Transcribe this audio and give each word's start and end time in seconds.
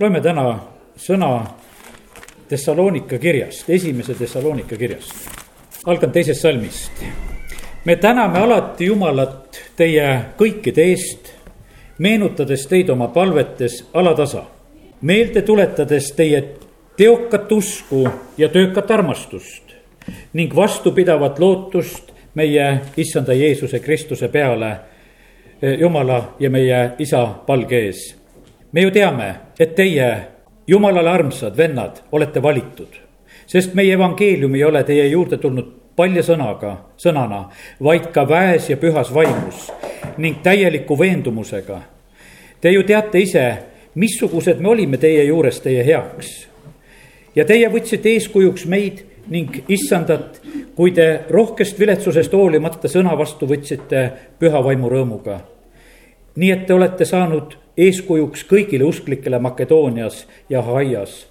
loeme 0.00 0.20
täna 0.20 0.44
sõna 0.96 1.28
Thessalonika 2.48 3.18
kirjast, 3.18 3.68
esimese 3.70 4.14
Thessalonika 4.14 4.76
kirjast. 4.76 5.28
algan 5.86 6.12
teisest 6.12 6.40
salmist. 6.40 6.92
me 7.84 7.96
täname 7.96 8.38
alati 8.38 8.86
Jumalat 8.86 9.60
teie 9.76 10.20
kõikide 10.38 10.80
eest, 10.80 11.32
meenutades 11.98 12.66
teid 12.66 12.88
oma 12.90 13.08
palvetes 13.08 13.84
alatasa, 13.94 14.44
meelde 15.00 15.42
tuletades 15.42 16.12
teie 16.12 16.44
teokat 16.96 17.52
usku 17.52 18.08
ja 18.38 18.48
töökat 18.48 18.90
armastust 18.90 19.62
ning 20.32 20.56
vastupidavat 20.56 21.38
lootust 21.38 22.12
meie 22.34 22.80
issanda 22.96 23.32
Jeesuse 23.32 23.78
Kristuse 23.78 24.28
peale, 24.28 24.76
Jumala 25.78 26.36
ja 26.40 26.50
meie 26.50 26.90
isa 26.98 27.26
palge 27.46 27.78
ees. 27.78 28.19
Me 28.72 28.80
ju 28.80 28.90
teame, 28.90 29.34
et 29.58 29.74
teie 29.74 30.10
jumalale 30.66 31.10
armsad 31.10 31.56
vennad, 31.56 32.02
olete 32.12 32.42
valitud. 32.42 32.88
sest 33.46 33.74
meie 33.74 33.92
evangeelium 33.92 34.54
ei 34.54 34.64
ole 34.64 34.84
teie 34.84 35.06
juurde 35.06 35.36
tulnud 35.36 35.72
palja 35.96 36.22
sõnaga, 36.22 36.76
sõnana, 36.96 37.48
vaid 37.82 38.06
ka 38.14 38.22
väes 38.28 38.70
ja 38.70 38.76
pühas 38.76 39.10
vaimus 39.14 39.66
ning 40.18 40.38
täieliku 40.42 40.98
veendumusega. 40.98 41.80
Te 42.60 42.70
ju 42.70 42.84
teate 42.86 43.20
ise, 43.20 43.44
missugused 43.94 44.60
me 44.60 44.68
olime 44.68 44.96
teie 44.96 45.24
juures 45.24 45.60
teie 45.60 45.84
heaks. 45.84 46.48
ja 47.34 47.44
teie 47.44 47.68
võtsite 47.68 48.08
eeskujuks 48.08 48.66
meid 48.66 49.04
ning 49.28 49.64
issandat, 49.68 50.40
kui 50.74 50.90
te 50.92 51.20
rohkest 51.30 51.78
viletsusest 51.78 52.32
hoolimata 52.32 52.88
sõna 52.88 53.16
vastu 53.18 53.46
võtsite 53.46 54.10
püha 54.38 54.62
vaimu 54.64 54.88
rõõmuga. 54.88 55.40
nii 56.36 56.50
et 56.50 56.66
te 56.66 56.74
olete 56.74 57.04
saanud 57.04 57.59
eeskujuks 57.76 58.44
kõigile 58.48 58.84
usklikele 58.84 59.38
Makedoonias 59.38 60.26
ja 60.48 60.62
Haias. 60.62 61.26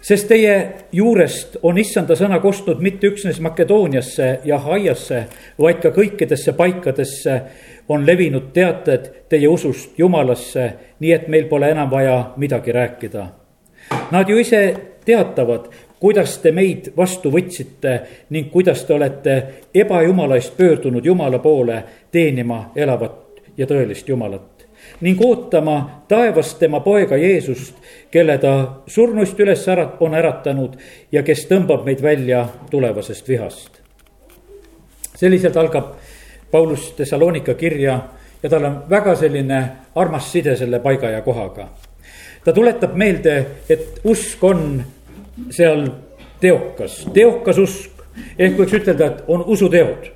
sest 0.00 0.28
teie 0.28 0.72
juurest 0.92 1.56
on 1.62 1.78
issanda 1.78 2.14
sõna 2.18 2.40
kostnud 2.40 2.80
mitte 2.82 3.06
üksnes 3.06 3.40
Makedooniasse 3.40 4.40
ja 4.44 4.58
Haiasse, 4.58 5.26
vaid 5.58 5.78
ka 5.82 5.90
kõikidesse 5.90 6.52
paikadesse 6.52 7.42
on 7.88 8.06
levinud 8.06 8.52
teated 8.52 9.10
teie 9.28 9.48
usust 9.48 9.98
Jumalasse, 9.98 10.72
nii 11.00 11.12
et 11.12 11.28
meil 11.28 11.46
pole 11.48 11.70
enam 11.70 11.90
vaja 11.90 12.32
midagi 12.36 12.72
rääkida. 12.72 13.26
Nad 14.10 14.28
ju 14.28 14.38
ise 14.38 14.74
teatavad, 15.04 15.68
kuidas 16.00 16.38
te 16.42 16.52
meid 16.52 16.92
vastu 16.96 17.30
võtsite 17.30 17.98
ning 18.30 18.50
kuidas 18.50 18.84
te 18.84 18.94
olete 18.94 19.36
ebajumala 19.74 20.38
eest 20.38 20.56
pöördunud 20.56 21.04
Jumala 21.04 21.38
poole 21.38 21.82
teenima 22.10 22.72
elavat 22.76 23.42
ja 23.56 23.66
tõelist 23.66 24.08
Jumalat 24.08 24.51
ning 25.00 25.20
ootama 25.24 26.04
taevast 26.08 26.58
tema 26.58 26.80
poega 26.80 27.16
Jeesust, 27.16 27.74
kelle 28.10 28.38
ta 28.38 28.82
surnuist 28.86 29.40
üles 29.40 29.66
ärat-, 29.68 30.00
on 30.00 30.14
äratanud 30.14 30.76
ja 31.12 31.22
kes 31.22 31.46
tõmbab 31.50 31.84
meid 31.86 32.02
välja 32.02 32.46
tulevasest 32.70 33.28
vihast. 33.28 33.80
selliselt 35.14 35.56
algab 35.56 35.94
Paulus 36.50 36.92
Thessalonika 36.96 37.54
kirja 37.54 38.00
ja 38.42 38.50
tal 38.50 38.64
on 38.64 38.82
väga 38.90 39.14
selline 39.16 39.62
armas 39.94 40.32
side 40.32 40.56
selle 40.56 40.80
paiga 40.80 41.10
ja 41.10 41.22
kohaga. 41.22 41.68
ta 42.44 42.52
tuletab 42.52 42.94
meelde, 42.94 43.46
et 43.68 44.00
usk 44.04 44.44
on 44.44 44.84
seal 45.50 45.86
teokas, 46.40 47.06
teokas 47.14 47.58
usk 47.58 48.02
ehk 48.38 48.58
võiks 48.58 48.74
ütelda, 48.76 49.06
et 49.06 49.24
on 49.28 49.44
usuteod. 49.46 50.10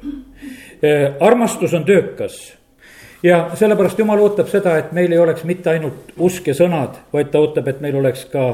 armastus 1.20 1.74
on 1.74 1.84
töökas 1.84 2.55
ja 3.26 3.50
sellepärast 3.54 3.98
jumal 3.98 4.20
ootab 4.22 4.48
seda, 4.50 4.76
et 4.78 4.92
meil 4.94 5.12
ei 5.12 5.18
oleks 5.18 5.44
mitte 5.44 5.72
ainult 5.72 6.14
usk 6.22 6.46
ja 6.52 6.54
sõnad, 6.54 7.00
vaid 7.12 7.32
ta 7.32 7.42
ootab, 7.42 7.68
et 7.68 7.82
meil 7.82 7.98
oleks 7.98 8.26
ka 8.30 8.46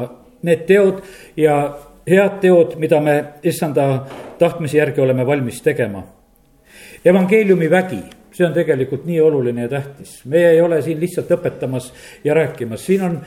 need 0.46 0.64
teod 0.66 1.02
ja 1.36 1.58
head 2.08 2.40
teod, 2.42 2.76
mida 2.80 3.00
me 3.00 3.16
issanda 3.46 4.06
tahtmise 4.38 4.78
järgi 4.78 5.00
oleme 5.00 5.26
valmis 5.26 5.62
tegema. 5.62 6.02
evangeeliumi 7.04 7.70
vägi, 7.70 7.98
see 8.32 8.46
on 8.46 8.52
tegelikult 8.54 9.04
nii 9.04 9.20
oluline 9.20 9.66
ja 9.66 9.68
tähtis, 9.68 10.20
meie 10.24 10.50
ei 10.50 10.60
ole 10.60 10.82
siin 10.82 11.00
lihtsalt 11.00 11.30
õpetamas 11.30 11.92
ja 12.24 12.34
rääkimas, 12.34 12.86
siin 12.86 13.02
on 13.02 13.20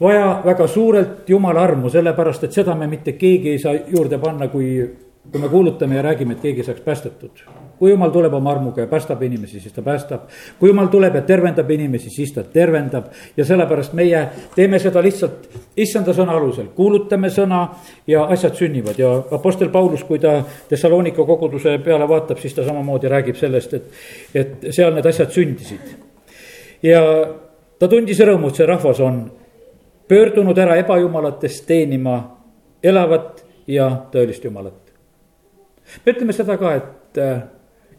vaja 0.00 0.40
väga 0.44 0.66
suurelt 0.66 1.28
jumala 1.28 1.62
armu, 1.62 1.90
sellepärast 1.90 2.44
et 2.44 2.52
seda 2.52 2.74
me 2.74 2.86
mitte 2.86 3.12
keegi 3.12 3.50
ei 3.50 3.58
saa 3.58 3.74
juurde 3.74 4.18
panna, 4.18 4.48
kui, 4.48 4.82
kui 5.30 5.40
me 5.40 5.48
kuulutame 5.48 5.96
ja 5.96 6.02
räägime, 6.02 6.32
et 6.32 6.40
keegi 6.40 6.62
saaks 6.62 6.80
päästetud 6.80 7.44
kui 7.78 7.90
jumal 7.90 8.12
tuleb 8.14 8.34
oma 8.34 8.52
armuga 8.52 8.84
ja 8.84 8.88
päästab 8.88 9.22
inimesi, 9.22 9.60
siis 9.60 9.72
ta 9.72 9.82
päästab. 9.82 10.28
kui 10.58 10.68
jumal 10.68 10.86
tuleb 10.86 11.14
ja 11.14 11.22
tervendab 11.22 11.70
inimesi, 11.70 12.10
siis 12.10 12.32
ta 12.32 12.42
tervendab 12.42 13.10
ja 13.36 13.44
sellepärast 13.44 13.92
meie 13.92 14.28
teeme 14.54 14.78
seda 14.78 15.02
lihtsalt 15.02 15.48
issanda 15.76 16.14
sõna 16.14 16.36
alusel, 16.38 16.70
kuulutame 16.76 17.30
sõna 17.30 17.66
ja 18.06 18.24
asjad 18.24 18.54
sünnivad 18.54 18.98
ja 18.98 19.10
Apostel 19.30 19.68
Paulus, 19.68 20.04
kui 20.04 20.18
ta 20.18 20.42
Thessalonika 20.68 21.24
koguduse 21.24 21.78
peale 21.84 22.08
vaatab, 22.08 22.38
siis 22.38 22.54
ta 22.54 22.64
samamoodi 22.64 23.10
räägib 23.10 23.36
sellest, 23.36 23.74
et, 23.74 23.90
et 24.34 24.70
seal 24.70 24.94
need 24.94 25.06
asjad 25.06 25.34
sündisid. 25.34 25.96
ja 26.82 27.02
ta 27.78 27.88
tundis 27.88 28.20
rõõmu, 28.20 28.48
et 28.48 28.62
see 28.62 28.70
rahvas 28.70 29.00
on 29.00 29.26
pöördunud 30.08 30.58
ära 30.58 30.76
ebajumalatest 30.76 31.66
teenima 31.66 32.16
elavat 32.82 33.44
ja 33.66 33.90
tõelist 34.12 34.44
jumalat. 34.44 34.83
Me 36.04 36.12
ütleme 36.12 36.32
seda 36.32 36.56
ka, 36.60 36.74
et 36.74 37.18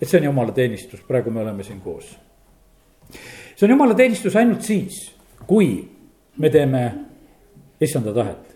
et 0.01 0.07
see 0.09 0.19
on 0.19 0.27
jumala 0.27 0.51
teenistus, 0.51 0.99
praegu 1.07 1.31
me 1.31 1.41
oleme 1.41 1.63
siin 1.63 1.79
koos. 1.81 2.17
see 3.55 3.65
on 3.65 3.75
jumala 3.75 3.95
teenistus 3.95 4.35
ainult 4.35 4.61
siis, 4.61 5.15
kui 5.47 5.87
me 6.37 6.49
teeme 6.49 6.83
issanda 7.81 8.13
tahet. 8.13 8.55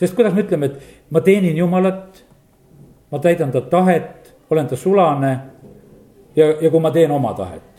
sest 0.00 0.14
kuidas 0.14 0.34
me 0.34 0.42
ütleme, 0.42 0.66
et 0.66 1.10
ma 1.10 1.20
teenin 1.20 1.56
jumalat, 1.56 2.24
ma 3.10 3.18
täidan 3.18 3.52
ta 3.52 3.60
tahet, 3.60 4.34
olen 4.50 4.66
ta 4.68 4.76
sulane 4.76 5.38
ja, 6.36 6.46
ja 6.60 6.70
kui 6.70 6.80
ma 6.80 6.90
teen 6.90 7.10
oma 7.10 7.32
tahet 7.34 7.74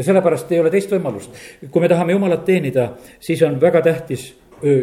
ja 0.00 0.04
sellepärast 0.04 0.52
ei 0.52 0.60
ole 0.60 0.70
teist 0.72 0.92
võimalust. 0.92 1.34
kui 1.70 1.82
me 1.82 1.88
tahame 1.88 2.12
Jumalat 2.12 2.44
teenida, 2.44 2.94
siis 3.20 3.42
on 3.42 3.60
väga 3.60 3.82
tähtis 3.84 4.30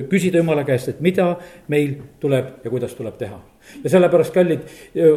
küsida 0.09 0.37
Jumala 0.41 0.63
käest, 0.65 0.89
et 0.89 0.99
mida 1.01 1.35
meil 1.67 1.95
tuleb 2.19 2.63
ja 2.63 2.69
kuidas 2.69 2.93
tuleb 2.97 3.17
teha. 3.17 3.39
Ja 3.83 3.89
sellepärast, 3.89 4.33
kallid, 4.33 4.67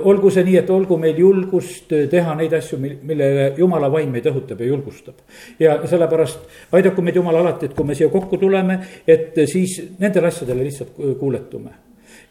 olgu 0.04 0.30
see 0.30 0.44
nii, 0.46 0.56
et 0.62 0.70
olgu 0.70 0.98
meil 1.00 1.18
julgust 1.18 1.92
teha 2.10 2.34
neid 2.38 2.54
asju, 2.58 2.78
millele 2.80 3.52
Jumala 3.58 3.90
vaim 3.92 4.10
meid 4.14 4.26
õhutab 4.30 4.60
ja 4.60 4.70
julgustab. 4.70 5.22
ja 5.58 5.78
sellepärast 5.86 6.72
aidaku 6.72 7.02
meid 7.02 7.16
Jumal 7.16 7.40
alati, 7.42 7.70
et 7.70 7.76
kui 7.76 7.86
me 7.86 7.94
siia 7.94 8.08
kokku 8.08 8.38
tuleme, 8.40 8.80
et 9.06 9.38
siis 9.46 9.80
nendele 9.98 10.32
asjadele 10.32 10.64
lihtsalt 10.64 10.98
kuuletume 11.18 11.70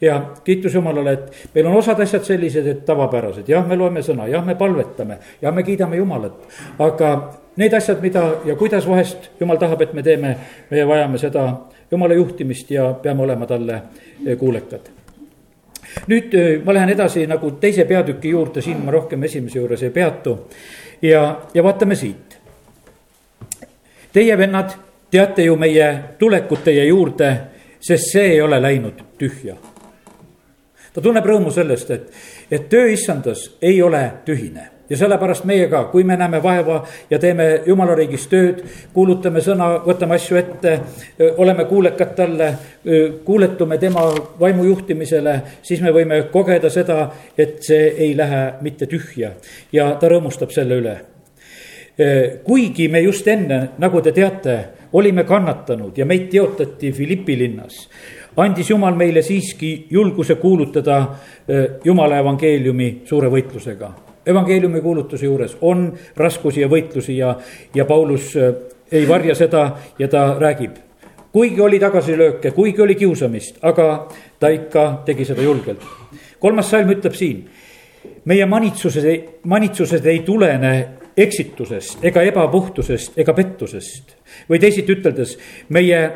ja 0.01 0.21
kiitus 0.43 0.73
Jumalale, 0.73 1.13
et 1.13 1.49
meil 1.55 1.67
on 1.67 1.77
osad 1.77 1.99
asjad 1.99 2.23
sellised, 2.23 2.67
et 2.67 2.85
tavapärased, 2.85 3.47
jah, 3.49 3.65
me 3.67 3.75
loeme 3.75 4.03
sõna, 4.05 4.29
jah, 4.31 4.45
me 4.45 4.55
palvetame 4.55 5.19
ja 5.41 5.51
me 5.51 5.63
kiidame 5.63 5.99
Jumalat. 5.99 6.39
aga 6.79 7.11
need 7.59 7.73
asjad, 7.73 7.99
mida 8.01 8.23
ja 8.45 8.55
kuidas 8.55 8.87
vahest 8.87 9.31
Jumal 9.39 9.59
tahab, 9.59 9.81
et 9.81 9.93
me 9.93 10.03
teeme, 10.03 10.35
me 10.71 10.85
vajame 10.87 11.17
seda 11.17 11.49
jumala 11.91 12.13
juhtimist 12.13 12.71
ja 12.71 12.93
peame 12.93 13.23
olema 13.23 13.47
talle 13.47 13.81
kuulekad. 14.39 14.98
Nüüd 16.07 16.33
eh, 16.33 16.61
ma 16.65 16.73
lähen 16.73 16.89
edasi 16.89 17.25
nagu 17.27 17.51
teise 17.61 17.85
peatüki 17.85 18.29
juurde, 18.29 18.61
siin 18.61 18.83
ma 18.85 18.91
rohkem 18.91 19.23
esimese 19.23 19.59
juures 19.59 19.83
ei 19.83 19.89
peatu. 19.89 20.37
ja, 21.01 21.41
ja 21.53 21.63
vaatame 21.63 21.95
siit. 21.95 22.39
Teie 24.13 24.37
vennad, 24.37 24.71
teate 25.11 25.43
ju 25.43 25.55
meie 25.55 25.99
tulekut 26.19 26.63
teie 26.63 26.85
juurde, 26.85 27.35
sest 27.79 28.11
see 28.11 28.31
ei 28.33 28.41
ole 28.41 28.61
läinud 28.61 29.03
tühja. 29.17 29.55
ta 30.93 31.01
tunneb 31.01 31.25
rõõmu 31.25 31.51
sellest, 31.51 31.91
et, 31.91 32.11
et 32.51 32.69
töö 32.69 32.89
issandas 32.91 33.57
ei 33.61 33.81
ole 33.81 34.11
tühine 34.25 34.78
ja 34.89 34.97
sellepärast 34.97 35.45
meie 35.45 35.67
ka, 35.69 35.83
kui 35.91 36.03
me 36.03 36.17
näeme 36.17 36.41
vaeva 36.43 36.79
ja 37.09 37.19
teeme 37.19 37.61
jumala 37.65 37.95
riigis 37.95 38.27
tööd, 38.31 38.63
kuulutame 38.93 39.41
sõna, 39.45 39.69
võtame 39.85 40.17
asju 40.17 40.39
ette, 40.39 40.73
oleme 41.37 41.65
kuulekad 41.69 42.15
talle, 42.17 42.49
kuuletume 43.25 43.77
tema 43.77 44.07
vaimu 44.39 44.65
juhtimisele, 44.69 45.35
siis 45.61 45.83
me 45.85 45.93
võime 45.95 46.23
kogeda 46.33 46.69
seda, 46.73 46.99
et 47.37 47.61
see 47.65 47.93
ei 48.07 48.17
lähe 48.17 48.43
mitte 48.65 48.89
tühja 48.89 49.33
ja 49.71 49.93
ta 49.99 50.09
rõõmustab 50.09 50.53
selle 50.55 50.81
üle. 50.81 50.97
kuigi 52.43 52.87
me 52.87 53.01
just 53.01 53.27
enne, 53.27 53.69
nagu 53.77 54.01
te 54.01 54.11
teate, 54.11 54.59
olime 54.93 55.23
kannatanud 55.23 55.97
ja 55.97 56.05
meid 56.05 56.29
teotati 56.31 56.91
Philippi 56.91 57.35
linnas 57.37 57.87
andis 58.39 58.69
Jumal 58.69 58.95
meile 58.95 59.21
siiski 59.21 59.87
julguse 59.91 60.35
kuulutada 60.35 61.01
Jumala 61.83 62.21
evangeeliumi 62.23 63.01
suure 63.05 63.27
võitlusega 63.27 64.08
evangeeliumi 64.25 64.81
kuulutuse 64.81 65.25
juures 65.25 65.57
on 65.61 65.93
raskusi 66.17 66.61
ja 66.61 66.67
võitlusi 66.67 67.17
ja, 67.17 67.35
ja 67.75 67.85
Paulus 67.85 68.35
äh, 68.37 68.53
ei 68.91 69.07
varja 69.07 69.35
seda 69.35 69.71
ja 69.99 70.07
ta 70.07 70.35
räägib. 70.39 70.77
kuigi 71.31 71.61
oli 71.61 71.79
tagasilööke, 71.79 72.51
kuigi 72.51 72.81
oli 72.81 72.95
kiusamist, 72.95 73.57
aga 73.61 74.07
ta 74.39 74.49
ikka 74.49 75.01
tegi 75.05 75.25
seda 75.25 75.41
julgelt. 75.41 75.81
kolmas 76.39 76.69
salm 76.69 76.89
ütleb 76.89 77.13
siin, 77.13 77.49
meie 78.25 78.45
manitsused, 78.45 79.05
manitsused 79.43 80.05
ei 80.05 80.19
tulene 80.19 80.87
eksitusest 81.17 82.05
ega 82.05 82.21
ebapuhtusest 82.21 83.17
ega 83.17 83.33
pettusest. 83.33 84.15
või 84.49 84.59
teisiti 84.59 84.91
üteldes, 84.91 85.37
meie 85.69 86.11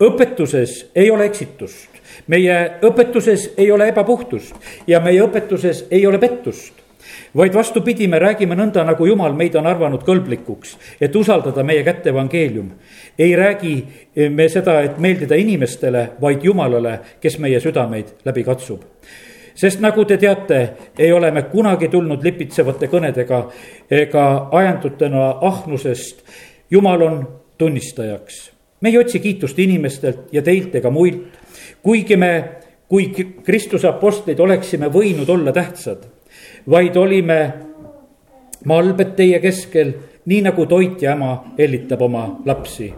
õpetuses 0.00 0.90
ei 0.94 1.10
ole 1.10 1.26
eksitust, 1.26 1.88
meie 2.26 2.78
õpetuses 2.82 3.52
ei 3.56 3.70
ole 3.72 3.88
ebapuhtust 3.88 4.54
ja 4.86 5.00
meie 5.00 5.22
õpetuses 5.22 5.86
ei 5.90 6.06
ole 6.06 6.18
pettust 6.18 6.77
vaid 7.38 7.54
vastupidi, 7.54 8.08
me 8.10 8.18
räägime 8.18 8.56
nõnda, 8.58 8.82
nagu 8.84 9.06
jumal 9.06 9.36
meid 9.38 9.54
on 9.56 9.66
arvanud 9.70 10.02
kõlblikuks, 10.06 10.74
et 11.00 11.16
usaldada 11.16 11.62
meie 11.64 11.84
kätte 11.86 12.10
evangeelium. 12.10 12.72
ei 13.18 13.36
räägi 13.36 13.84
me 14.30 14.48
seda, 14.48 14.80
et 14.82 14.98
meeldida 14.98 15.34
inimestele, 15.34 16.10
vaid 16.20 16.44
Jumalale, 16.44 16.98
kes 17.20 17.38
meie 17.38 17.60
südameid 17.60 18.14
läbi 18.24 18.44
katsub 18.44 18.84
sest 19.58 19.80
nagu 19.82 20.04
te 20.06 20.16
teate, 20.18 20.58
ei 20.98 21.12
ole 21.12 21.30
me 21.34 21.42
kunagi 21.50 21.88
tulnud 21.90 22.22
lipitsevate 22.22 22.86
kõnedega 22.90 23.40
ega 23.90 24.26
ajandutena 24.54 25.24
ahnusest. 25.42 26.22
jumal 26.70 27.02
on 27.02 27.28
tunnistajaks. 27.58 28.50
me 28.80 28.88
ei 28.88 28.98
otsi 28.98 29.20
kiitust 29.20 29.58
inimestelt 29.58 30.32
ja 30.32 30.42
teilt 30.42 30.74
ega 30.74 30.90
muilt, 30.90 31.38
kuigi 31.82 32.16
me, 32.16 32.44
kui 32.88 33.10
Kristuse 33.44 33.88
apostlid 33.88 34.38
oleksime 34.40 34.86
võinud 34.86 35.28
olla 35.28 35.52
tähtsad, 35.52 36.06
vaid 36.70 36.96
olime 36.96 37.40
malbed 38.64 39.14
teie 39.16 39.40
keskel, 39.40 39.92
nii 40.26 40.40
nagu 40.44 40.66
toitja 40.66 41.12
ema 41.16 41.34
hellitab 41.58 42.02
oma 42.02 42.24
lapsi 42.46 42.90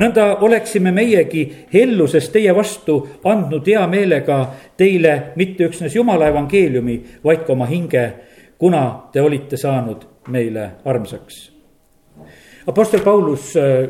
nõnda 0.00 0.26
oleksime 0.44 0.92
meiegi 0.94 1.44
helluses 1.72 2.28
teie 2.34 2.52
vastu 2.56 2.96
andnud 3.30 3.66
hea 3.66 3.82
meelega 3.90 4.40
teile 4.78 5.32
mitte 5.36 5.68
üksnes 5.68 5.94
Jumala 5.94 6.30
evangeeliumi, 6.30 6.96
vaid 7.24 7.44
ka 7.46 7.54
oma 7.54 7.68
hinge, 7.70 8.04
kuna 8.58 9.10
te 9.12 9.22
olite 9.22 9.56
saanud 9.60 10.06
meile 10.28 10.70
armsaks. 10.84 11.42
Apostel 12.68 13.02
Paulus 13.04 13.54
äh, 13.56 13.86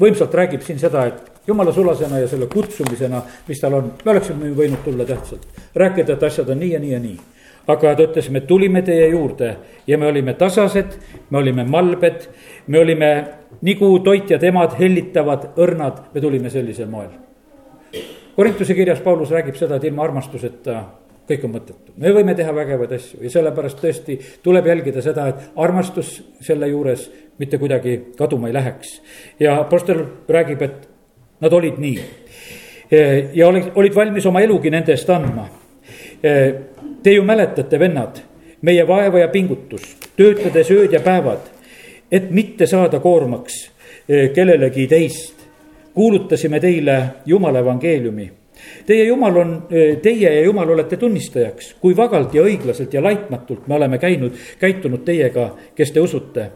võimsalt 0.00 0.34
räägib 0.34 0.62
siin 0.66 0.78
seda, 0.80 1.06
et 1.06 1.48
jumala 1.48 1.72
sulasena 1.72 2.20
ja 2.22 2.28
selle 2.28 2.48
kutsumisena, 2.50 3.22
mis 3.48 3.60
tal 3.60 3.76
on, 3.78 3.90
me 4.04 4.14
oleksime 4.14 4.52
võinud 4.56 4.84
tulla 4.84 5.06
tähtsalt, 5.08 5.44
rääkida, 5.74 6.16
et 6.16 6.24
asjad 6.30 6.48
on 6.54 6.62
nii 6.62 6.72
ja 6.74 6.80
nii 6.80 6.94
ja 6.94 7.02
nii 7.02 7.18
aga 7.68 7.94
ta 7.96 8.06
ütles, 8.08 8.30
me 8.32 8.40
tulime 8.48 8.82
teie 8.82 9.10
juurde 9.12 9.50
ja 9.86 9.98
me 10.00 10.08
olime 10.08 10.34
tasased, 10.38 10.96
me 11.30 11.38
olime 11.38 11.66
malbed, 11.68 12.28
me 12.66 12.80
olime 12.80 13.10
nagu 13.64 13.90
toitjad 14.04 14.44
emad, 14.48 14.76
hellitavad, 14.78 15.50
õrnad, 15.60 16.06
me 16.14 16.22
tulime 16.24 16.52
sellisel 16.52 16.88
moel. 16.90 17.10
Korintuse 18.38 18.74
kirjas 18.78 19.02
Paulus 19.02 19.32
räägib 19.34 19.58
seda, 19.58 19.76
et 19.76 19.88
ilma 19.88 20.06
armastuseta 20.06 20.80
kõik 21.28 21.44
on 21.44 21.52
mõttetu, 21.52 21.92
me 22.00 22.12
võime 22.16 22.32
teha 22.36 22.54
vägevaid 22.56 22.92
asju 22.96 23.20
ja 23.20 23.30
sellepärast 23.34 23.82
tõesti 23.82 24.16
tuleb 24.44 24.70
jälgida 24.70 25.02
seda, 25.04 25.26
et 25.28 25.58
armastus 25.60 26.14
selle 26.40 26.70
juures 26.70 27.04
mitte 27.38 27.60
kuidagi 27.60 27.98
kaduma 28.16 28.48
ei 28.48 28.56
läheks. 28.56 29.00
ja 29.40 29.58
Apostel 29.60 30.04
räägib, 30.28 30.62
et 30.62 30.88
nad 31.40 31.52
olid 31.52 31.76
nii 31.78 32.00
ja 33.34 33.48
olid, 33.48 33.72
olid 33.74 33.94
valmis 33.94 34.26
oma 34.26 34.40
elugi 34.40 34.70
nende 34.72 34.94
eest 34.96 35.10
andma 35.12 35.44
Te 36.22 37.12
ju 37.12 37.22
mäletate, 37.22 37.78
vennad, 37.78 38.18
meie 38.66 38.86
vaeva 38.86 39.20
ja 39.22 39.28
pingutust, 39.30 40.08
töötades 40.18 40.70
ööd 40.74 40.92
ja 40.92 41.00
päevad, 41.00 41.44
et 42.10 42.30
mitte 42.34 42.66
saada 42.66 42.98
koormaks 43.00 43.68
kellelegi 44.34 44.86
teist. 44.88 45.34
kuulutasime 45.94 46.60
teile 46.60 47.02
Jumala 47.26 47.58
evangeeliumi. 47.58 48.30
Teie 48.86 49.04
Jumal 49.04 49.36
on, 49.36 49.66
teie 50.02 50.34
ja 50.34 50.42
Jumal 50.44 50.70
olete 50.70 50.96
tunnistajaks, 50.96 51.74
kui 51.80 51.96
vagalt 51.96 52.34
ja 52.34 52.42
õiglaselt 52.42 52.94
ja 52.94 53.02
laitmatult 53.02 53.66
me 53.66 53.74
oleme 53.74 53.98
käinud, 53.98 54.34
käitunud 54.58 55.04
teiega, 55.04 55.54
kes 55.74 55.92
te 55.92 56.00
usute 56.00 56.50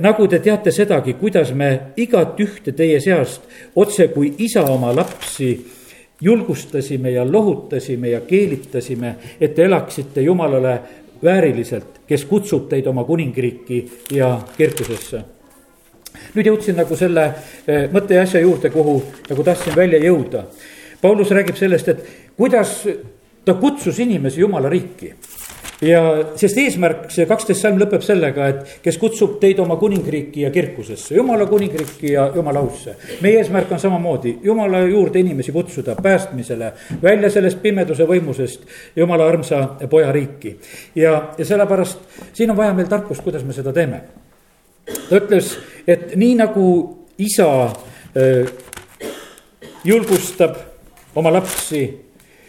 nagu 0.00 0.26
te 0.28 0.38
teate 0.40 0.72
sedagi, 0.72 1.12
kuidas 1.20 1.52
me 1.52 1.92
igat 1.96 2.38
ühte 2.40 2.72
teie 2.72 3.00
seast 3.04 3.42
otse 3.76 4.08
kui 4.14 4.32
isa 4.38 4.62
oma 4.64 4.94
lapsi 4.96 5.50
julgustasime 6.20 7.10
ja 7.10 7.32
lohutasime 7.32 8.08
ja 8.08 8.20
keelitasime, 8.20 9.14
et 9.40 9.54
te 9.54 9.64
elaksite 9.64 10.20
Jumalale 10.20 10.80
vääriliselt, 11.24 12.00
kes 12.06 12.24
kutsub 12.24 12.68
teid 12.68 12.86
oma 12.86 13.04
kuningriiki 13.04 13.84
ja 14.12 14.38
kirkusesse. 14.56 15.22
nüüd 16.34 16.46
jõudsin 16.46 16.74
nagu 16.76 16.96
selle 16.98 17.24
eh, 17.66 17.86
mõtte 17.92 18.14
ja 18.14 18.22
asja 18.22 18.40
juurde, 18.40 18.70
kuhu 18.70 18.96
nagu 19.28 19.44
tahtsin 19.44 19.76
välja 19.76 20.00
jõuda. 20.02 20.44
Paulus 21.00 21.30
räägib 21.30 21.56
sellest, 21.56 21.88
et 21.88 22.06
kuidas 22.36 22.82
ta 23.44 23.54
kutsus 23.54 23.98
inimesi 23.98 24.40
Jumala 24.40 24.68
riiki 24.68 25.14
ja 25.82 26.00
sest 26.36 26.58
eesmärk, 26.58 27.06
see 27.14 27.26
kaksteist 27.28 27.62
salm 27.62 27.78
lõpeb 27.78 28.02
sellega, 28.02 28.48
et 28.50 28.78
kes 28.82 28.98
kutsub 28.98 29.36
teid 29.42 29.60
oma 29.62 29.76
kuningriiki 29.78 30.42
ja 30.42 30.50
kirkusesse, 30.54 31.14
jumala 31.14 31.46
kuningriiki 31.46 32.12
ja 32.12 32.28
jumala 32.34 32.62
ausse. 32.64 32.96
meie 33.22 33.38
eesmärk 33.38 33.72
on 33.72 33.80
samamoodi 33.80 34.38
jumala 34.42 34.80
juurde 34.86 35.20
inimesi 35.20 35.52
kutsuda 35.52 35.94
päästmisele, 36.02 36.72
välja 37.02 37.30
sellest 37.30 37.62
pimeduse 37.62 38.06
võimusest 38.06 38.66
jumala 38.96 39.28
armsa 39.28 39.62
poja 39.90 40.12
riiki. 40.12 40.56
ja, 40.94 41.34
ja 41.38 41.44
sellepärast 41.44 41.98
siin 42.32 42.50
on 42.50 42.56
vaja 42.56 42.74
meil 42.74 42.88
tarkust, 42.88 43.22
kuidas 43.22 43.44
me 43.44 43.52
seda 43.52 43.72
teeme. 43.72 44.02
ta 45.08 45.20
ütles, 45.20 45.54
et 45.86 46.16
nii 46.16 46.34
nagu 46.34 46.66
isa 47.18 47.48
äh, 47.64 48.50
julgustab 49.84 50.56
oma 51.14 51.32
lapsi, 51.32 51.86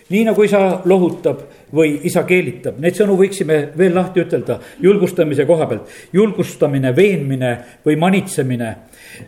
nii 0.09 0.25
nagu 0.25 0.43
isa 0.43 0.81
lohutab 0.85 1.45
või 1.75 2.00
isa 2.07 2.24
keelitab, 2.27 2.80
neid 2.81 2.98
sõnu 2.98 3.16
võiksime 3.19 3.60
veel 3.77 3.94
lahti 3.95 4.24
ütelda 4.24 4.60
julgustamise 4.81 5.45
koha 5.45 5.68
pealt. 5.69 5.89
julgustamine, 6.13 6.95
veenmine 6.95 7.51
või 7.86 7.98
manitsemine. 8.00 8.69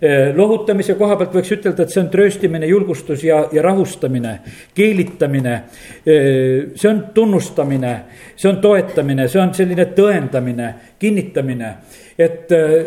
Eh, 0.01 0.35
lohutamise 0.35 0.95
koha 0.95 1.15
pealt 1.15 1.35
võiks 1.35 1.51
ütelda, 1.51 1.83
et 1.83 1.93
see 1.93 2.01
on 2.01 2.09
trööstimine, 2.09 2.67
julgustus 2.67 3.23
ja, 3.23 3.43
ja 3.51 3.61
rahustamine, 3.61 4.39
keelitamine. 4.75 5.53
Eh, 6.05 6.71
see 6.75 6.89
on 6.89 7.03
tunnustamine, 7.13 7.95
see 8.35 8.49
on 8.49 8.61
toetamine, 8.61 9.27
see 9.27 9.41
on 9.41 9.53
selline 9.53 9.85
tõendamine, 9.97 10.73
kinnitamine, 10.99 11.75
et 12.17 12.51
eh, 12.51 12.79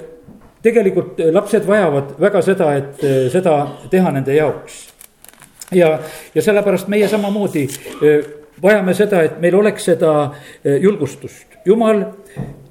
tegelikult 0.62 1.20
lapsed 1.32 1.66
vajavad 1.66 2.16
väga 2.20 2.42
seda, 2.42 2.72
et 2.80 3.06
seda 3.32 3.58
teha 3.90 4.10
nende 4.14 4.34
jaoks 4.34 4.94
ja, 5.76 5.98
ja 6.34 6.42
sellepärast 6.42 6.88
meie 6.88 7.08
samamoodi 7.08 7.66
vajame 8.64 8.94
seda, 8.96 9.22
et 9.24 9.40
meil 9.42 9.56
oleks 9.58 9.90
seda 9.90 10.12
eh, 10.64 10.78
julgustust. 10.82 11.58
jumal 11.64 12.04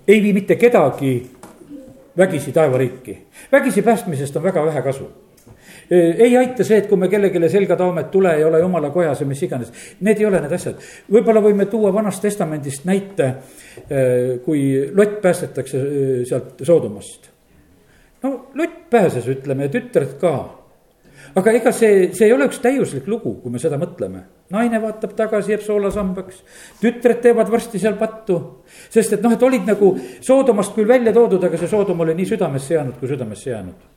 ei 0.07 0.21
vii 0.23 0.33
mitte 0.33 0.55
kedagi 0.55 1.13
vägisi 2.17 2.51
taevariiki. 2.51 3.17
vägisi 3.51 3.81
päästmisest 3.81 4.35
on 4.35 4.43
väga 4.43 4.65
vähe 4.65 4.81
kasu 4.81 5.09
eh, 5.91 6.15
ei 6.19 6.37
aita 6.37 6.63
see, 6.63 6.77
et 6.77 6.87
kui 6.87 6.97
me 6.97 7.07
kellelegi 7.07 7.49
selga 7.49 7.77
toome, 7.77 8.01
et 8.01 8.11
tule 8.11 8.33
ei 8.35 8.43
ole 8.43 8.59
jumala 8.59 8.89
kojas 8.89 9.21
või 9.21 9.33
mis 9.33 9.43
iganes. 9.43 9.73
Need 10.01 10.21
ei 10.21 10.25
ole 10.25 10.41
need 10.41 10.57
asjad. 10.57 10.81
võib-olla 11.11 11.43
võime 11.43 11.65
tuua 11.69 11.93
vanast 11.93 12.21
testamendist 12.21 12.85
näite, 12.89 13.29
eh, 13.89 14.39
kui 14.45 14.89
Lott 14.95 15.21
päästetakse 15.21 15.85
sealt 16.25 16.65
Soodomast. 16.65 17.29
no 18.23 18.49
Lott 18.55 18.89
pääses, 18.89 19.27
ütleme, 19.27 19.69
ja 19.69 19.69
tütred 19.69 20.17
ka 20.19 20.63
aga 21.35 21.53
ega 21.57 21.73
see, 21.75 22.09
see 22.13 22.27
ei 22.27 22.33
ole 22.35 22.47
üks 22.49 22.61
täiuslik 22.63 23.07
lugu, 23.09 23.37
kui 23.41 23.53
me 23.53 23.61
seda 23.61 23.79
mõtleme. 23.81 24.23
Naine 24.53 24.81
vaatab 24.81 25.15
tagasi, 25.17 25.53
jääb 25.55 25.65
soolasambaks, 25.65 26.43
tütred 26.81 27.23
teevad 27.23 27.51
varsti 27.51 27.81
seal 27.81 27.97
pattu. 27.99 28.39
sest 28.89 29.17
et 29.17 29.25
noh, 29.25 29.33
et 29.33 29.43
olid 29.43 29.65
nagu 29.67 29.95
Soodomast 30.21 30.75
küll 30.75 30.87
välja 30.87 31.13
toodud, 31.13 31.43
aga 31.43 31.57
see 31.57 31.67
Soodom 31.71 32.05
oli 32.05 32.15
nii 32.17 32.31
südamesse 32.35 32.77
jäänud, 32.77 32.99
kui 32.99 33.11
südamesse 33.11 33.49
jäänud 33.49 33.92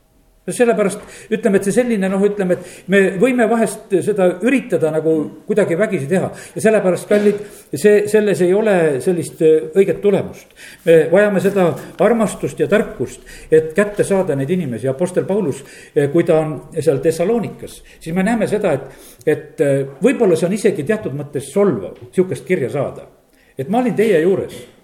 sellepärast 0.52 1.32
ütleme, 1.32 1.58
et 1.58 1.66
see 1.66 1.74
selline 1.74 2.08
noh, 2.10 2.22
ütleme, 2.22 2.56
et 2.56 2.90
me 2.92 3.00
võime 3.20 3.48
vahest 3.50 3.94
seda 4.04 4.28
üritada 4.46 4.92
nagu 4.94 5.14
kuidagi 5.46 5.78
vägisi 5.78 6.08
teha 6.10 6.30
ja 6.54 6.62
sellepärast, 6.62 7.08
kallid, 7.10 7.40
see, 7.72 8.04
selles 8.10 8.42
ei 8.46 8.54
ole 8.54 8.76
sellist 9.04 9.42
äh, 9.42 9.68
õiget 9.74 10.00
tulemust. 10.04 10.54
me 10.84 10.98
vajame 11.12 11.42
seda 11.42 11.66
armastust 12.06 12.60
ja 12.60 12.68
tarkust, 12.70 13.26
et 13.50 13.72
kätte 13.76 14.04
saada 14.04 14.36
neid 14.36 14.50
inimesi, 14.54 14.88
Apostel 14.88 15.26
Paulus, 15.26 15.64
äh, 15.96 16.10
kui 16.12 16.24
ta 16.24 16.38
on 16.44 16.56
seal 16.78 17.02
Thessalonikas, 17.02 17.82
siis 18.00 18.14
me 18.14 18.22
näeme 18.26 18.46
seda, 18.50 18.76
et, 18.76 19.10
et 19.26 19.66
äh, 19.66 19.82
võib-olla 20.02 20.38
see 20.38 20.50
on 20.50 20.56
isegi 20.56 20.86
teatud 20.86 21.16
mõttes 21.16 21.50
solvav, 21.52 21.98
sihukest 22.12 22.46
kirja 22.46 22.70
saada. 22.70 23.10
et 23.58 23.68
ma 23.72 23.80
olin 23.80 23.94
teie 23.96 24.20
juures 24.20 24.75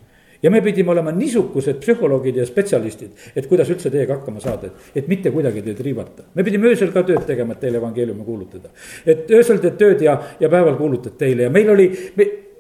ja 0.42 0.50
me 0.50 0.60
pidime 0.62 0.90
olema 0.90 1.12
niisugused 1.14 1.78
psühholoogid 1.80 2.40
ja 2.40 2.46
spetsialistid, 2.46 3.32
et 3.36 3.46
kuidas 3.50 3.70
üldse 3.70 3.90
teiega 3.92 4.18
hakkama 4.18 4.42
saada, 4.42 4.70
et, 4.70 5.02
et 5.02 5.10
mitte 5.10 5.30
kuidagi 5.34 5.62
teid 5.62 5.80
riivata. 5.86 6.26
me 6.34 6.44
pidime 6.44 6.70
öösel 6.72 6.92
ka 6.92 7.04
tööd 7.06 7.26
tegema, 7.26 7.54
et 7.54 7.60
teile 7.60 7.78
evangeeliumi 7.78 8.24
kuulutada. 8.24 8.72
et 9.06 9.30
öösel 9.30 9.60
teed 9.62 9.76
tööd 9.78 10.02
ja, 10.02 10.18
ja 10.40 10.48
päeval 10.48 10.76
kuulutad 10.76 11.18
teile 11.18 11.48
ja 11.48 11.50
meil 11.50 11.70
oli, 11.70 11.90